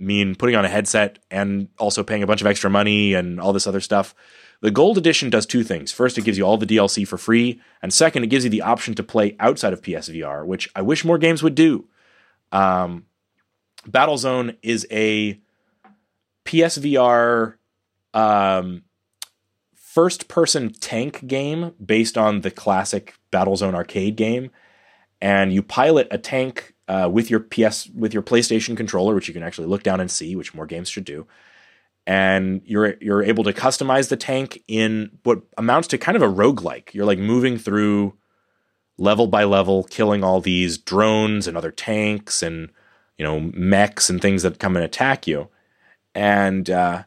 mean 0.00 0.34
putting 0.34 0.56
on 0.56 0.64
a 0.64 0.68
headset 0.68 1.20
and 1.30 1.68
also 1.78 2.02
paying 2.02 2.22
a 2.22 2.26
bunch 2.26 2.40
of 2.40 2.46
extra 2.48 2.68
money 2.68 3.14
and 3.14 3.40
all 3.40 3.52
this 3.52 3.66
other 3.66 3.80
stuff? 3.80 4.12
The 4.60 4.72
gold 4.72 4.98
edition 4.98 5.30
does 5.30 5.46
two 5.46 5.62
things. 5.62 5.92
First, 5.92 6.18
it 6.18 6.24
gives 6.24 6.36
you 6.36 6.44
all 6.44 6.56
the 6.56 6.66
DLC 6.66 7.06
for 7.06 7.16
free, 7.16 7.60
and 7.80 7.94
second, 7.94 8.24
it 8.24 8.26
gives 8.26 8.42
you 8.42 8.50
the 8.50 8.62
option 8.62 8.94
to 8.96 9.04
play 9.04 9.36
outside 9.38 9.72
of 9.72 9.82
PSVR, 9.82 10.44
which 10.44 10.68
I 10.74 10.82
wish 10.82 11.04
more 11.04 11.18
games 11.18 11.44
would 11.44 11.54
do. 11.54 11.86
Um, 12.50 13.06
Battlezone 13.86 14.56
is 14.62 14.84
a 14.90 15.38
PSVR 16.44 17.54
um, 18.14 18.82
first 19.98 20.28
person 20.28 20.72
tank 20.74 21.26
game 21.26 21.74
based 21.84 22.16
on 22.16 22.42
the 22.42 22.52
classic 22.52 23.14
Battlezone 23.32 23.74
arcade 23.74 24.14
game. 24.14 24.48
And 25.20 25.52
you 25.52 25.60
pilot 25.60 26.06
a 26.12 26.18
tank 26.18 26.72
uh, 26.86 27.10
with 27.12 27.30
your 27.30 27.40
PS 27.40 27.88
with 27.88 28.14
your 28.14 28.22
PlayStation 28.22 28.76
controller, 28.76 29.12
which 29.12 29.26
you 29.26 29.34
can 29.34 29.42
actually 29.42 29.66
look 29.66 29.82
down 29.82 29.98
and 29.98 30.08
see, 30.08 30.36
which 30.36 30.54
more 30.54 30.66
games 30.66 30.88
should 30.88 31.04
do. 31.04 31.26
And 32.06 32.62
you're 32.64 32.94
you're 33.00 33.24
able 33.24 33.42
to 33.42 33.52
customize 33.52 34.08
the 34.08 34.16
tank 34.16 34.62
in 34.68 35.18
what 35.24 35.42
amounts 35.56 35.88
to 35.88 35.98
kind 35.98 36.14
of 36.14 36.22
a 36.22 36.32
roguelike. 36.32 36.94
You're 36.94 37.04
like 37.04 37.18
moving 37.18 37.58
through 37.58 38.14
level 38.98 39.26
by 39.26 39.42
level, 39.42 39.82
killing 39.82 40.22
all 40.22 40.40
these 40.40 40.78
drones 40.78 41.48
and 41.48 41.56
other 41.56 41.72
tanks 41.72 42.40
and 42.40 42.70
you 43.16 43.24
know, 43.24 43.40
mechs 43.52 44.08
and 44.08 44.22
things 44.22 44.44
that 44.44 44.60
come 44.60 44.76
and 44.76 44.84
attack 44.84 45.26
you. 45.26 45.48
And 46.14 46.70
uh, 46.70 47.02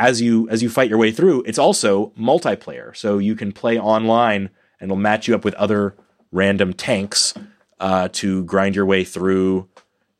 as 0.00 0.22
you 0.22 0.48
as 0.48 0.62
you 0.62 0.70
fight 0.70 0.88
your 0.88 0.98
way 0.98 1.12
through, 1.12 1.42
it's 1.46 1.58
also 1.58 2.06
multiplayer, 2.18 2.96
so 2.96 3.18
you 3.18 3.36
can 3.36 3.52
play 3.52 3.78
online 3.78 4.48
and 4.80 4.90
it'll 4.90 4.96
match 4.96 5.28
you 5.28 5.34
up 5.34 5.44
with 5.44 5.54
other 5.54 5.94
random 6.32 6.72
tanks 6.72 7.34
uh, 7.78 8.08
to 8.12 8.42
grind 8.44 8.74
your 8.74 8.86
way 8.86 9.04
through 9.04 9.68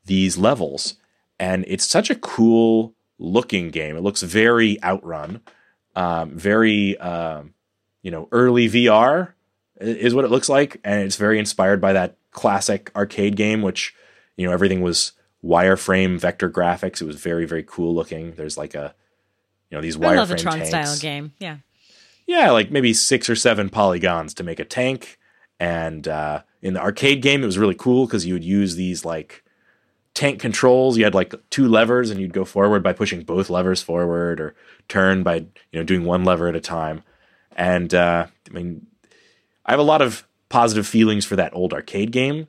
these 0.04 0.36
levels. 0.36 0.96
And 1.38 1.64
it's 1.66 1.86
such 1.86 2.10
a 2.10 2.14
cool 2.14 2.94
looking 3.18 3.70
game. 3.70 3.96
It 3.96 4.02
looks 4.02 4.20
very 4.20 4.82
outrun, 4.84 5.40
um, 5.96 6.36
very 6.36 6.98
uh, 6.98 7.44
you 8.02 8.10
know 8.10 8.28
early 8.32 8.68
VR 8.68 9.32
is 9.80 10.14
what 10.14 10.26
it 10.26 10.30
looks 10.30 10.50
like, 10.50 10.78
and 10.84 11.00
it's 11.04 11.16
very 11.16 11.38
inspired 11.38 11.80
by 11.80 11.94
that 11.94 12.18
classic 12.32 12.92
arcade 12.94 13.34
game, 13.34 13.62
which 13.62 13.94
you 14.36 14.46
know 14.46 14.52
everything 14.52 14.82
was 14.82 15.12
wireframe 15.42 16.18
vector 16.18 16.50
graphics. 16.50 17.00
It 17.00 17.06
was 17.06 17.16
very 17.16 17.46
very 17.46 17.64
cool 17.66 17.94
looking. 17.94 18.32
There's 18.32 18.58
like 18.58 18.74
a 18.74 18.94
you 19.70 19.76
know 19.76 19.82
these 19.82 19.96
wireframe. 19.96 20.12
I 20.12 20.16
love 20.16 20.30
a 20.30 20.36
Tron 20.36 20.58
tanks. 20.58 20.68
style 20.68 20.96
game. 20.98 21.32
Yeah. 21.38 21.58
Yeah, 22.26 22.50
like 22.50 22.70
maybe 22.70 22.94
six 22.94 23.28
or 23.28 23.34
seven 23.34 23.70
polygons 23.70 24.34
to 24.34 24.44
make 24.44 24.60
a 24.60 24.64
tank. 24.64 25.18
And 25.58 26.06
uh, 26.06 26.42
in 26.62 26.74
the 26.74 26.80
arcade 26.80 27.22
game, 27.22 27.42
it 27.42 27.46
was 27.46 27.58
really 27.58 27.74
cool 27.74 28.06
because 28.06 28.24
you 28.24 28.34
would 28.34 28.44
use 28.44 28.76
these 28.76 29.04
like 29.04 29.44
tank 30.14 30.40
controls. 30.40 30.96
You 30.96 31.04
had 31.04 31.14
like 31.14 31.34
two 31.50 31.68
levers, 31.68 32.10
and 32.10 32.20
you'd 32.20 32.32
go 32.32 32.44
forward 32.44 32.82
by 32.82 32.92
pushing 32.92 33.22
both 33.22 33.50
levers 33.50 33.82
forward, 33.82 34.40
or 34.40 34.54
turn 34.88 35.22
by 35.22 35.36
you 35.36 35.46
know 35.74 35.82
doing 35.82 36.04
one 36.04 36.24
lever 36.24 36.48
at 36.48 36.56
a 36.56 36.60
time. 36.60 37.02
And 37.56 37.92
uh, 37.92 38.26
I 38.48 38.52
mean, 38.52 38.86
I 39.66 39.72
have 39.72 39.80
a 39.80 39.84
lot 39.84 40.02
of 40.02 40.26
positive 40.48 40.86
feelings 40.86 41.24
for 41.24 41.36
that 41.36 41.54
old 41.54 41.72
arcade 41.72 42.12
game, 42.12 42.48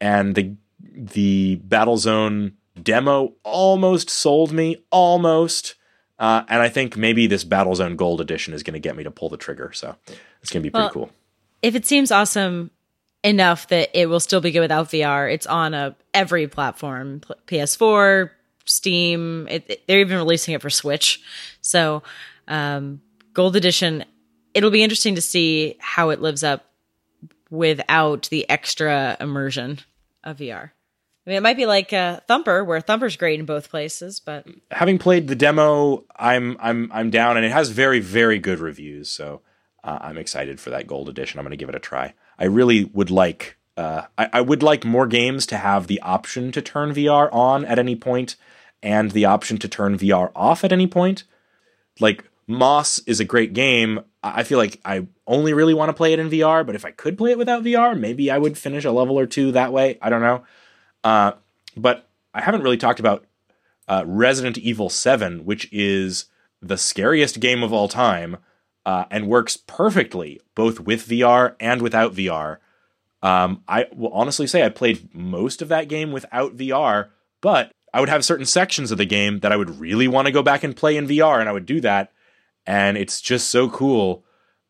and 0.00 0.34
the 0.34 0.54
the 0.80 1.60
Battlezone 1.66 2.54
demo 2.82 3.34
almost 3.44 4.08
sold 4.10 4.52
me, 4.52 4.76
almost. 4.90 5.74
Uh, 6.18 6.42
and 6.48 6.60
I 6.60 6.68
think 6.68 6.96
maybe 6.96 7.26
this 7.26 7.44
Battlezone 7.44 7.96
Gold 7.96 8.20
Edition 8.20 8.52
is 8.52 8.62
going 8.62 8.74
to 8.74 8.80
get 8.80 8.96
me 8.96 9.04
to 9.04 9.10
pull 9.10 9.28
the 9.28 9.36
trigger. 9.36 9.72
So 9.72 9.96
it's 10.42 10.50
going 10.50 10.62
to 10.62 10.66
be 10.66 10.70
pretty 10.70 10.84
well, 10.84 10.90
cool. 10.90 11.10
If 11.62 11.74
it 11.74 11.86
seems 11.86 12.10
awesome 12.10 12.70
enough 13.22 13.68
that 13.68 13.90
it 13.98 14.08
will 14.08 14.20
still 14.20 14.40
be 14.40 14.50
good 14.50 14.60
without 14.60 14.88
VR, 14.88 15.32
it's 15.32 15.46
on 15.46 15.74
a 15.74 15.96
every 16.12 16.48
platform: 16.48 17.20
PS4, 17.46 18.30
Steam. 18.64 19.46
It, 19.48 19.64
it, 19.68 19.86
they're 19.86 20.00
even 20.00 20.16
releasing 20.16 20.54
it 20.54 20.62
for 20.62 20.70
Switch. 20.70 21.20
So 21.60 22.02
um, 22.48 23.00
Gold 23.32 23.56
Edition. 23.56 24.04
It'll 24.54 24.70
be 24.70 24.82
interesting 24.82 25.14
to 25.14 25.20
see 25.20 25.76
how 25.78 26.10
it 26.10 26.20
lives 26.20 26.42
up 26.42 26.64
without 27.50 28.28
the 28.30 28.48
extra 28.50 29.16
immersion 29.20 29.78
of 30.24 30.38
VR. 30.38 30.70
I 31.28 31.30
mean, 31.30 31.36
it 31.36 31.42
might 31.42 31.58
be 31.58 31.66
like 31.66 31.92
uh, 31.92 32.20
Thumper, 32.26 32.64
where 32.64 32.80
Thumper's 32.80 33.18
great 33.18 33.38
in 33.38 33.44
both 33.44 33.68
places, 33.68 34.18
but 34.18 34.46
having 34.70 34.96
played 34.96 35.28
the 35.28 35.34
demo, 35.34 36.06
I'm 36.16 36.56
I'm 36.58 36.90
I'm 36.90 37.10
down, 37.10 37.36
and 37.36 37.44
it 37.44 37.52
has 37.52 37.68
very 37.68 38.00
very 38.00 38.38
good 38.38 38.60
reviews. 38.60 39.10
So 39.10 39.42
uh, 39.84 39.98
I'm 40.00 40.16
excited 40.16 40.58
for 40.58 40.70
that 40.70 40.86
gold 40.86 41.10
edition. 41.10 41.38
I'm 41.38 41.44
going 41.44 41.50
to 41.50 41.58
give 41.58 41.68
it 41.68 41.74
a 41.74 41.80
try. 41.80 42.14
I 42.38 42.46
really 42.46 42.84
would 42.84 43.10
like 43.10 43.58
uh, 43.76 44.06
I, 44.16 44.30
I 44.32 44.40
would 44.40 44.62
like 44.62 44.86
more 44.86 45.06
games 45.06 45.44
to 45.48 45.58
have 45.58 45.86
the 45.86 46.00
option 46.00 46.50
to 46.52 46.62
turn 46.62 46.94
VR 46.94 47.28
on 47.30 47.66
at 47.66 47.78
any 47.78 47.94
point, 47.94 48.36
and 48.82 49.10
the 49.10 49.26
option 49.26 49.58
to 49.58 49.68
turn 49.68 49.98
VR 49.98 50.32
off 50.34 50.64
at 50.64 50.72
any 50.72 50.86
point. 50.86 51.24
Like 52.00 52.24
Moss 52.46 53.00
is 53.00 53.20
a 53.20 53.26
great 53.26 53.52
game. 53.52 54.00
I 54.22 54.44
feel 54.44 54.56
like 54.56 54.80
I 54.82 55.06
only 55.26 55.52
really 55.52 55.74
want 55.74 55.90
to 55.90 55.92
play 55.92 56.14
it 56.14 56.20
in 56.20 56.30
VR, 56.30 56.64
but 56.64 56.74
if 56.74 56.86
I 56.86 56.90
could 56.90 57.18
play 57.18 57.32
it 57.32 57.38
without 57.38 57.64
VR, 57.64 58.00
maybe 58.00 58.30
I 58.30 58.38
would 58.38 58.56
finish 58.56 58.86
a 58.86 58.92
level 58.92 59.18
or 59.18 59.26
two 59.26 59.52
that 59.52 59.74
way. 59.74 59.98
I 60.00 60.08
don't 60.08 60.22
know. 60.22 60.44
Uh, 61.04 61.32
but 61.76 62.08
I 62.34 62.42
haven't 62.42 62.62
really 62.62 62.76
talked 62.76 63.00
about 63.00 63.24
uh, 63.86 64.04
Resident 64.06 64.58
Evil 64.58 64.90
7, 64.90 65.44
which 65.44 65.68
is 65.72 66.26
the 66.60 66.76
scariest 66.76 67.40
game 67.40 67.62
of 67.62 67.72
all 67.72 67.88
time. 67.88 68.38
uh, 68.88 69.04
and 69.10 69.28
works 69.28 69.58
perfectly 69.58 70.40
both 70.54 70.80
with 70.80 71.06
VR 71.06 71.54
and 71.60 71.82
without 71.82 72.14
VR. 72.14 72.56
Um, 73.22 73.62
I 73.68 73.84
will 73.94 74.08
honestly 74.14 74.46
say 74.46 74.64
I 74.64 74.70
played 74.70 75.14
most 75.14 75.60
of 75.60 75.68
that 75.68 75.88
game 75.88 76.10
without 76.10 76.56
VR, 76.56 77.08
but 77.42 77.70
I 77.92 78.00
would 78.00 78.08
have 78.08 78.24
certain 78.24 78.46
sections 78.46 78.90
of 78.90 78.96
the 78.96 79.04
game 79.04 79.40
that 79.40 79.52
I 79.52 79.56
would 79.56 79.78
really 79.78 80.08
want 80.08 80.24
to 80.24 80.32
go 80.32 80.42
back 80.42 80.64
and 80.64 80.74
play 80.74 80.96
in 80.96 81.06
VR, 81.06 81.38
and 81.38 81.50
I 81.50 81.52
would 81.52 81.66
do 81.66 81.82
that. 81.82 82.12
And 82.66 82.96
it's 82.96 83.20
just 83.20 83.48
so 83.50 83.68
cool 83.68 84.24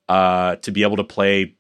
uh, 0.09 0.57
to 0.57 0.73
be 0.73 0.83
able 0.83 0.97
to 0.97 1.05
play, 1.05 1.55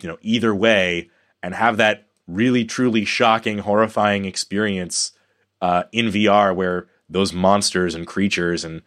you 0.00 0.08
know, 0.08 0.18
either 0.20 0.54
way 0.54 1.10
and 1.42 1.54
have 1.56 1.78
that 1.78 2.06
really 2.34 2.64
truly 2.64 3.04
shocking, 3.04 3.58
horrifying 3.58 4.24
experience 4.24 5.12
uh, 5.60 5.84
in 5.92 6.06
VR 6.06 6.54
where 6.54 6.86
those 7.08 7.32
monsters 7.32 7.94
and 7.94 8.06
creatures 8.06 8.64
and 8.64 8.82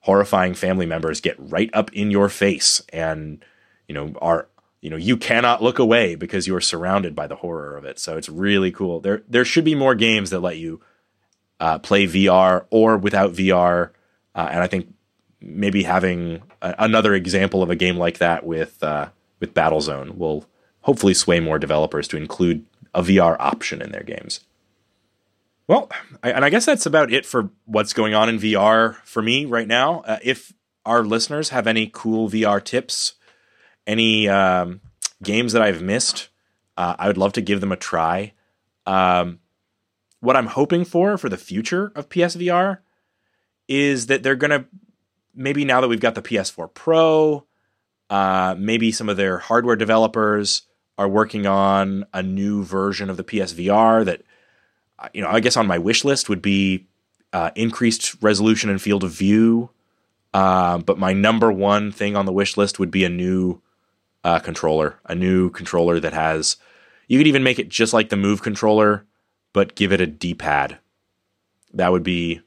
horrifying 0.00 0.54
family 0.54 0.86
members 0.86 1.20
get 1.20 1.36
right 1.38 1.70
up 1.72 1.92
in 1.92 2.10
your 2.10 2.28
face 2.28 2.82
and 2.92 3.44
you 3.86 3.94
know 3.94 4.12
are 4.20 4.48
you 4.80 4.90
know 4.90 4.96
you 4.96 5.16
cannot 5.16 5.62
look 5.62 5.78
away 5.78 6.14
because 6.16 6.46
you 6.46 6.54
are 6.56 6.60
surrounded 6.60 7.14
by 7.14 7.26
the 7.26 7.36
horror 7.36 7.76
of 7.76 7.84
it. 7.84 7.98
So 7.98 8.16
it's 8.16 8.28
really 8.28 8.70
cool. 8.70 9.00
There 9.00 9.22
there 9.28 9.44
should 9.44 9.64
be 9.64 9.74
more 9.74 9.94
games 9.94 10.30
that 10.30 10.40
let 10.40 10.58
you 10.58 10.80
uh, 11.60 11.78
play 11.78 12.06
VR 12.06 12.66
or 12.70 12.96
without 12.96 13.32
VR 13.32 13.90
uh, 14.34 14.48
and 14.50 14.62
I 14.62 14.66
think 14.66 14.92
maybe 15.40 15.82
having 15.82 16.42
a, 16.60 16.74
another 16.78 17.14
example 17.14 17.62
of 17.62 17.70
a 17.70 17.76
game 17.76 17.96
like 17.96 18.18
that 18.18 18.44
with 18.44 18.82
uh, 18.82 19.08
with 19.40 19.54
Battlezone 19.54 20.16
will 20.16 20.44
hopefully 20.82 21.14
sway 21.14 21.40
more 21.40 21.58
developers 21.58 22.08
to 22.08 22.16
include 22.16 22.64
a 22.94 23.02
VR 23.02 23.36
option 23.38 23.80
in 23.82 23.92
their 23.92 24.02
games. 24.02 24.40
Well, 25.68 25.90
I, 26.22 26.30
and 26.32 26.44
I 26.44 26.50
guess 26.50 26.66
that's 26.66 26.86
about 26.86 27.12
it 27.12 27.24
for 27.24 27.50
what's 27.64 27.92
going 27.92 28.14
on 28.14 28.28
in 28.28 28.38
VR 28.38 28.96
for 29.04 29.22
me 29.22 29.44
right 29.44 29.68
now. 29.68 30.00
Uh, 30.00 30.18
if 30.22 30.52
our 30.84 31.04
listeners 31.04 31.50
have 31.50 31.66
any 31.66 31.90
cool 31.92 32.28
VR 32.28 32.62
tips, 32.62 33.14
any 33.86 34.28
um, 34.28 34.80
games 35.22 35.52
that 35.52 35.62
I've 35.62 35.82
missed, 35.82 36.28
uh, 36.76 36.96
I 36.98 37.06
would 37.06 37.18
love 37.18 37.32
to 37.34 37.40
give 37.40 37.60
them 37.60 37.72
a 37.72 37.76
try. 37.76 38.32
Um, 38.86 39.38
what 40.20 40.36
I'm 40.36 40.46
hoping 40.46 40.84
for 40.84 41.16
for 41.16 41.28
the 41.28 41.36
future 41.36 41.92
of 41.94 42.08
PSVR 42.08 42.78
is 43.68 44.06
that 44.06 44.22
they're 44.22 44.36
going 44.36 44.50
to 44.50 44.66
maybe 45.34 45.64
now 45.64 45.80
that 45.80 45.88
we've 45.88 46.00
got 46.00 46.14
the 46.14 46.22
PS4 46.22 46.72
Pro, 46.74 47.46
uh, 48.10 48.54
maybe 48.58 48.92
some 48.92 49.08
of 49.08 49.16
their 49.16 49.38
hardware 49.38 49.76
developers 49.76 50.62
are 50.98 51.08
working 51.08 51.46
on 51.46 52.04
a 52.12 52.22
new 52.22 52.64
version 52.64 53.08
of 53.10 53.16
the 53.16 53.24
PSVR 53.24 54.04
that, 54.04 54.22
uh, 54.98 55.08
you 55.14 55.22
know, 55.22 55.28
I 55.28 55.40
guess 55.40 55.56
on 55.56 55.66
my 55.66 55.78
wish 55.78 56.04
list 56.04 56.28
would 56.28 56.42
be 56.42 56.86
uh, 57.32 57.50
increased 57.54 58.22
resolution 58.22 58.68
and 58.70 58.80
field 58.80 59.04
of 59.04 59.10
view. 59.10 59.70
Uh, 60.34 60.78
but 60.78 60.98
my 60.98 61.12
number 61.12 61.50
one 61.50 61.92
thing 61.92 62.16
on 62.16 62.26
the 62.26 62.32
wish 62.32 62.56
list 62.56 62.78
would 62.78 62.90
be 62.90 63.04
a 63.04 63.08
new 63.08 63.60
uh, 64.24 64.38
controller, 64.38 64.98
a 65.06 65.14
new 65.14 65.50
controller 65.50 65.98
that 66.00 66.12
has. 66.12 66.56
You 67.08 67.18
could 67.18 67.26
even 67.26 67.42
make 67.42 67.58
it 67.58 67.68
just 67.68 67.92
like 67.92 68.08
the 68.08 68.16
Move 68.16 68.42
controller, 68.42 69.04
but 69.52 69.74
give 69.74 69.92
it 69.92 70.00
a 70.00 70.06
D-pad. 70.06 70.78
That 71.74 71.92
would 71.92 72.02
be 72.02 72.40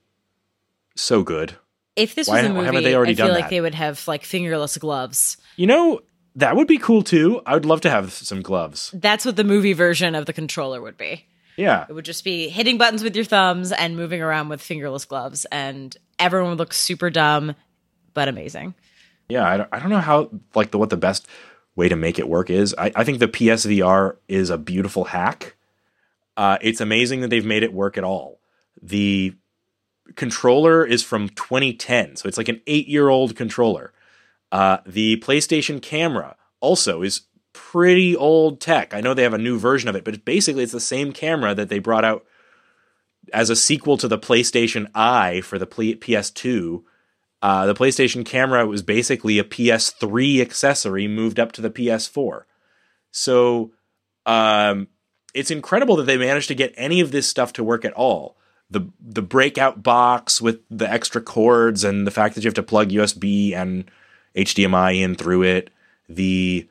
so 0.96 1.24
good. 1.24 1.56
If 1.96 2.16
this 2.16 2.28
Why- 2.28 2.42
was 2.42 2.52
a 2.52 2.54
movie, 2.54 2.66
haven't 2.66 2.84
they 2.84 2.96
already 2.96 3.14
I 3.14 3.16
feel 3.16 3.28
like 3.30 3.46
that? 3.46 3.50
they 3.50 3.62
would 3.62 3.76
have 3.76 4.08
like 4.08 4.24
fingerless 4.24 4.78
gloves. 4.78 5.38
You 5.56 5.68
know, 5.68 6.02
that 6.36 6.56
would 6.56 6.68
be 6.68 6.78
cool 6.78 7.02
too. 7.02 7.42
I 7.46 7.54
would 7.54 7.66
love 7.66 7.82
to 7.82 7.90
have 7.90 8.12
some 8.12 8.42
gloves. 8.42 8.92
That's 8.94 9.26
what 9.26 9.36
the 9.36 9.44
movie 9.44 9.74
version 9.74 10.16
of 10.16 10.26
the 10.26 10.34
controller 10.34 10.82
would 10.82 10.98
be. 10.98 11.26
Yeah. 11.58 11.86
It 11.88 11.94
would 11.94 12.06
just 12.06 12.24
be 12.24 12.50
hitting 12.50 12.78
buttons 12.78 13.04
with 13.04 13.16
your 13.16 13.26
thumbs 13.26 13.72
and 13.72 13.96
moving 13.96 14.22
around 14.22 14.50
with 14.50 14.62
fingerless 14.62 15.06
gloves, 15.06 15.46
and 15.52 15.96
everyone 16.20 16.50
would 16.50 16.60
look 16.60 16.74
super 16.74 17.10
dumb, 17.10 17.56
but 18.14 18.28
amazing. 18.28 18.76
Yeah, 19.30 19.48
I 19.48 19.58
don't, 19.58 19.70
I 19.72 19.80
don't 19.80 19.90
know 19.90 20.00
how 20.00 20.30
like 20.54 20.72
the 20.72 20.78
what 20.78 20.90
the 20.90 20.98
best 20.98 21.28
way 21.76 21.90
to 21.90 21.96
make 21.96 22.20
it 22.20 22.28
work 22.28 22.50
is. 22.50 22.76
I, 22.78 22.92
I 22.96 23.04
think 23.04 23.20
the 23.20 23.28
PSVR 23.28 24.18
is 24.28 24.50
a 24.50 24.58
beautiful 24.58 25.06
hack. 25.06 25.56
Uh, 26.38 26.58
it's 26.62 26.82
amazing 26.82 27.22
that 27.22 27.30
they've 27.30 27.46
made 27.46 27.64
it 27.64 27.74
work 27.74 27.98
at 27.98 28.04
all. 28.04 28.40
The 28.82 29.34
controller 30.16 30.86
is 30.86 31.02
from 31.04 31.30
2010, 31.30 32.18
so 32.18 32.28
it's 32.28 32.38
like 32.38 32.50
an 32.50 32.62
eight 32.68 32.88
year 32.88 33.10
old 33.10 33.36
controller. 33.36 33.94
Uh, 34.52 34.78
the 34.86 35.18
PlayStation 35.18 35.82
camera 35.82 36.36
also 36.60 37.02
is 37.02 37.22
pretty 37.54 38.16
old 38.16 38.60
tech. 38.60 38.94
I 38.94 39.02
know 39.02 39.14
they 39.14 39.24
have 39.24 39.34
a 39.34 39.38
new 39.38 39.58
version 39.58 39.90
of 39.90 39.96
it, 39.96 40.04
but 40.04 40.26
basically 40.26 40.64
it's 40.64 40.72
the 40.72 40.80
same 40.80 41.12
camera 41.12 41.56
that 41.56 41.70
they 41.70 41.80
brought 41.80 42.06
out 42.06 42.26
as 43.34 43.50
a 43.50 43.56
sequel 43.56 43.98
to 43.98 44.08
the 44.08 44.20
PlayStation 44.20 44.90
Eye 44.94 45.42
for 45.42 45.58
the 45.58 45.66
PS2 45.66 46.84
uh, 47.46 47.68
the 47.68 47.76
PlayStation 47.76 48.26
camera 48.26 48.66
was 48.66 48.82
basically 48.82 49.38
a 49.38 49.44
PS3 49.44 50.42
accessory 50.42 51.08
moved 51.08 51.40
up 51.40 51.52
to 51.52 51.62
the 51.62 51.70
PS4. 51.70 52.46
So 53.12 53.72
um, 54.26 54.88
it's 55.36 55.52
incredible 55.52 55.96
that 55.98 56.06
they 56.06 56.18
managed 56.18 56.48
to 56.48 56.56
get 56.56 56.74
any 56.76 57.02
of 57.02 57.12
this 57.12 57.28
stuff 57.28 57.54
to 57.54 57.64
work 57.64 57.86
at 57.86 57.94
all. 57.94 58.36
The 58.72 58.90
the 59.00 59.22
breakout 59.22 59.84
box 59.84 60.42
with 60.42 60.62
the 60.72 60.92
extra 60.92 61.22
cords 61.22 61.84
and 61.84 62.08
the 62.08 62.12
fact 62.12 62.34
that 62.34 62.44
you 62.44 62.48
have 62.48 62.56
to 62.56 62.64
plug 62.64 62.90
USB 62.90 63.54
and 63.54 63.92
HDMI 64.36 65.02
in 65.02 65.16
through 65.16 65.44
it. 65.44 65.70
The 66.10 66.68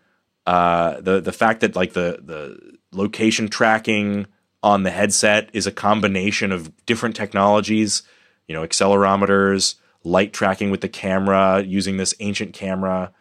uh, 0.46 1.00
the 1.00 1.20
the 1.20 1.32
fact 1.32 1.60
that 1.60 1.74
like 1.74 1.92
the 1.94 2.20
the 2.22 2.78
location 2.92 3.48
tracking 3.48 4.26
on 4.62 4.82
the 4.82 4.90
headset 4.90 5.50
is 5.52 5.66
a 5.66 5.72
combination 5.72 6.52
of 6.52 6.72
different 6.86 7.16
technologies. 7.16 8.02
You 8.46 8.54
know, 8.54 8.62
accelerometers, 8.62 9.76
light 10.04 10.32
tracking 10.32 10.70
with 10.70 10.82
the 10.82 10.88
camera 10.88 11.62
using 11.62 11.96
this 11.96 12.14
ancient 12.20 12.52
camera. 12.52 13.12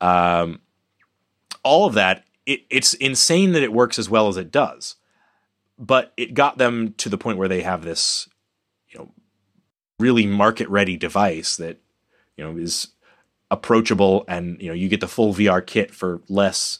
Um, 0.00 0.60
all 1.62 1.86
of 1.86 1.94
that, 1.94 2.24
it, 2.46 2.62
it's 2.70 2.94
insane 2.94 3.52
that 3.52 3.62
it 3.62 3.72
works 3.72 3.98
as 3.98 4.10
well 4.10 4.28
as 4.28 4.36
it 4.36 4.50
does. 4.50 4.96
But 5.78 6.12
it 6.16 6.34
got 6.34 6.58
them 6.58 6.94
to 6.94 7.08
the 7.08 7.18
point 7.18 7.38
where 7.38 7.48
they 7.48 7.62
have 7.62 7.84
this, 7.84 8.28
you 8.88 8.98
know, 8.98 9.12
really 9.98 10.26
market 10.26 10.68
ready 10.68 10.96
device 10.96 11.56
that, 11.56 11.78
you 12.36 12.44
know, 12.44 12.56
is 12.56 12.88
approachable 13.52 14.24
and, 14.26 14.60
you 14.60 14.68
know, 14.68 14.74
you 14.74 14.88
get 14.88 15.00
the 15.00 15.06
full 15.06 15.34
VR 15.34 15.64
kit 15.64 15.94
for 15.94 16.22
less, 16.28 16.78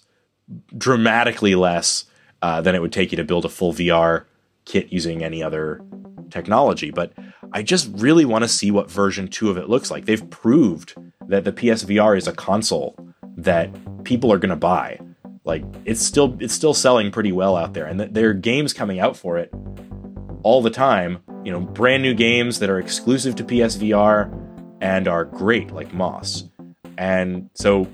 dramatically 0.77 1.55
less 1.55 2.07
uh, 2.41 2.63
than 2.63 2.75
it 2.75 2.81
would 2.81 2.93
take 2.93 3.13
you 3.13 3.17
to 3.17 3.25
build 3.25 3.45
a 3.45 3.51
full 3.51 3.75
VR 3.75 4.25
kit 4.65 4.91
using 4.91 5.23
any 5.23 5.43
other 5.43 5.85
technology. 6.31 6.91
But 6.91 7.13
I 7.53 7.63
just 7.63 7.91
really 7.93 8.25
want 8.25 8.43
to 8.43 8.49
see 8.49 8.71
what 8.71 8.91
version 8.91 9.29
2 9.29 9.51
of 9.51 9.59
it 9.59 9.69
looks 9.69 9.91
like. 9.91 10.07
They've 10.07 10.29
proved 10.31 10.95
that 11.29 11.45
the 11.45 11.53
PSVR 11.53 12.17
is 12.17 12.27
a 12.27 12.33
console 12.33 12.97
that 13.37 13.71
people 14.05 14.33
are 14.33 14.39
going 14.39 14.51
to 14.51 14.57
buy. 14.57 14.99
Like 15.45 15.65
it's 15.85 16.01
still 16.01 16.37
it's 16.41 16.55
still 16.55 16.75
selling 16.75 17.11
pretty 17.11 17.33
well 17.33 17.57
out 17.57 17.75
there 17.75 17.85
and 17.87 17.99
th- 17.99 18.13
there 18.13 18.31
are 18.31 18.35
games 18.35 18.73
coming 18.73 19.01
out 19.01 19.17
for 19.17 19.39
it 19.39 19.53
all 20.45 20.63
the 20.63 20.71
time, 20.71 21.19
you 21.45 21.51
know, 21.51 21.61
brand 21.61 22.03
new 22.03 22.15
games 22.15 22.61
that 22.61 22.71
are 22.71 22.79
exclusive 22.79 23.35
to 23.37 23.45
PSVR 23.45 24.33
and 24.81 25.09
are 25.09 25.25
great 25.25 25.71
like 25.73 25.93
Moss. 25.93 26.45
And 26.99 27.51
so 27.55 27.89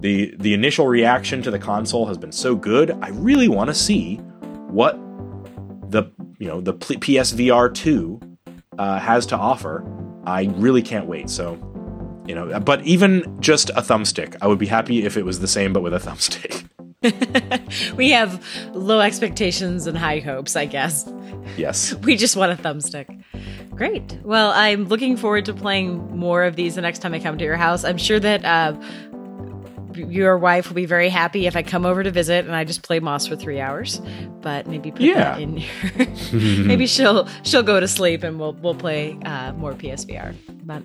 the 0.00 0.34
the 0.38 0.54
initial 0.54 0.86
reaction 0.86 1.42
to 1.42 1.50
the 1.50 1.58
console 1.58 2.06
has 2.06 2.18
been 2.18 2.32
so 2.32 2.54
good. 2.54 2.90
I 3.02 3.08
really 3.08 3.48
want 3.48 3.68
to 3.68 3.74
see 3.74 4.16
what 4.68 4.98
the 5.90 6.04
you 6.38 6.48
know 6.48 6.60
the 6.60 6.74
PSVR 6.74 7.72
2 7.72 8.20
uh, 8.78 8.98
has 8.98 9.26
to 9.26 9.36
offer. 9.36 9.84
I 10.24 10.44
really 10.56 10.82
can't 10.82 11.06
wait. 11.06 11.30
So, 11.30 11.54
you 12.26 12.34
know, 12.34 12.58
but 12.60 12.84
even 12.84 13.40
just 13.40 13.70
a 13.70 13.82
thumbstick, 13.82 14.36
I 14.40 14.48
would 14.48 14.58
be 14.58 14.66
happy 14.66 15.04
if 15.04 15.16
it 15.16 15.24
was 15.24 15.40
the 15.40 15.48
same 15.48 15.72
but 15.72 15.82
with 15.82 15.94
a 15.94 15.98
thumbstick. 15.98 16.68
We 17.96 18.10
have 18.10 18.44
low 18.72 19.00
expectations 19.00 19.86
and 19.86 19.96
high 19.96 20.20
hopes, 20.20 20.56
I 20.56 20.66
guess. 20.66 21.10
yes. 21.56 21.94
We 22.02 22.16
just 22.16 22.36
want 22.36 22.58
a 22.58 22.62
thumbstick. 22.62 23.22
Great. 23.76 24.18
Well, 24.24 24.50
I'm 24.52 24.84
looking 24.84 25.16
forward 25.16 25.44
to 25.46 25.54
playing 25.54 26.16
more 26.18 26.44
of 26.44 26.56
these 26.56 26.74
the 26.76 26.80
next 26.80 27.00
time 27.00 27.12
I 27.14 27.20
come 27.20 27.36
to 27.38 27.44
your 27.44 27.56
house. 27.56 27.84
I'm 27.84 27.98
sure 27.98 28.18
that 28.18 28.44
uh, 28.44 28.74
your 29.94 30.38
wife 30.38 30.68
will 30.68 30.74
be 30.76 30.86
very 30.86 31.08
happy 31.10 31.46
if 31.46 31.56
I 31.56 31.62
come 31.62 31.84
over 31.86 32.02
to 32.02 32.10
visit 32.10 32.44
and 32.46 32.54
I 32.54 32.64
just 32.64 32.82
play 32.82 33.00
Moss 33.00 33.26
for 33.26 33.36
three 33.36 33.60
hours. 33.60 34.00
But 34.40 34.66
maybe 34.66 34.90
put 34.92 35.00
Yeah. 35.02 35.34
that 35.34 35.40
in 35.40 35.58
your. 35.58 35.70
maybe 36.66 36.86
she'll 36.86 37.28
she'll 37.42 37.62
go 37.62 37.78
to 37.80 37.88
sleep 37.88 38.22
and 38.22 38.38
we'll 38.40 38.52
we'll 38.54 38.74
play 38.74 39.18
uh, 39.24 39.52
more 39.54 39.74
PSVR. 39.74 40.34
But 40.64 40.82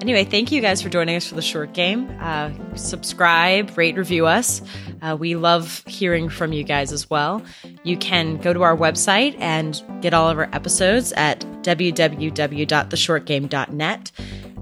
anyway, 0.00 0.24
thank 0.24 0.50
you 0.52 0.60
guys 0.60 0.82
for 0.82 0.88
joining 0.88 1.16
us 1.16 1.26
for 1.28 1.34
the 1.34 1.42
short 1.42 1.72
game. 1.72 2.10
Uh, 2.20 2.50
subscribe, 2.74 3.76
rate, 3.78 3.96
review 3.96 4.26
us. 4.26 4.60
Uh, 5.02 5.16
we 5.18 5.34
love 5.36 5.82
hearing 5.86 6.28
from 6.28 6.52
you 6.52 6.62
guys 6.64 6.92
as 6.92 7.08
well. 7.08 7.42
You 7.84 7.96
can 7.96 8.36
go 8.38 8.52
to 8.52 8.62
our 8.62 8.76
website 8.76 9.36
and 9.38 9.80
get 10.02 10.12
all 10.14 10.28
of 10.30 10.38
our 10.38 10.48
episodes 10.52 11.12
at 11.12 11.44
www.theshortgame.net 11.64 14.12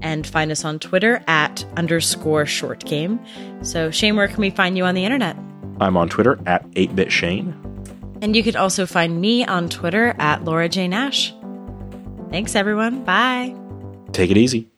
and 0.01 0.27
find 0.27 0.51
us 0.51 0.65
on 0.65 0.79
Twitter 0.79 1.23
at 1.27 1.65
underscore 1.77 2.45
short 2.45 2.85
game. 2.85 3.19
So, 3.61 3.91
Shane, 3.91 4.15
where 4.15 4.27
can 4.27 4.39
we 4.39 4.49
find 4.49 4.77
you 4.77 4.85
on 4.85 4.95
the 4.95 5.05
internet? 5.05 5.37
I'm 5.79 5.97
on 5.97 6.09
Twitter 6.09 6.39
at 6.45 6.69
8bitshane. 6.71 7.59
And 8.21 8.35
you 8.35 8.43
can 8.43 8.55
also 8.55 8.85
find 8.85 9.19
me 9.19 9.45
on 9.45 9.69
Twitter 9.69 10.15
at 10.17 10.43
Laura 10.43 10.69
J. 10.69 10.87
Nash. 10.87 11.33
Thanks, 12.29 12.55
everyone. 12.55 13.03
Bye. 13.03 13.55
Take 14.11 14.31
it 14.31 14.37
easy. 14.37 14.69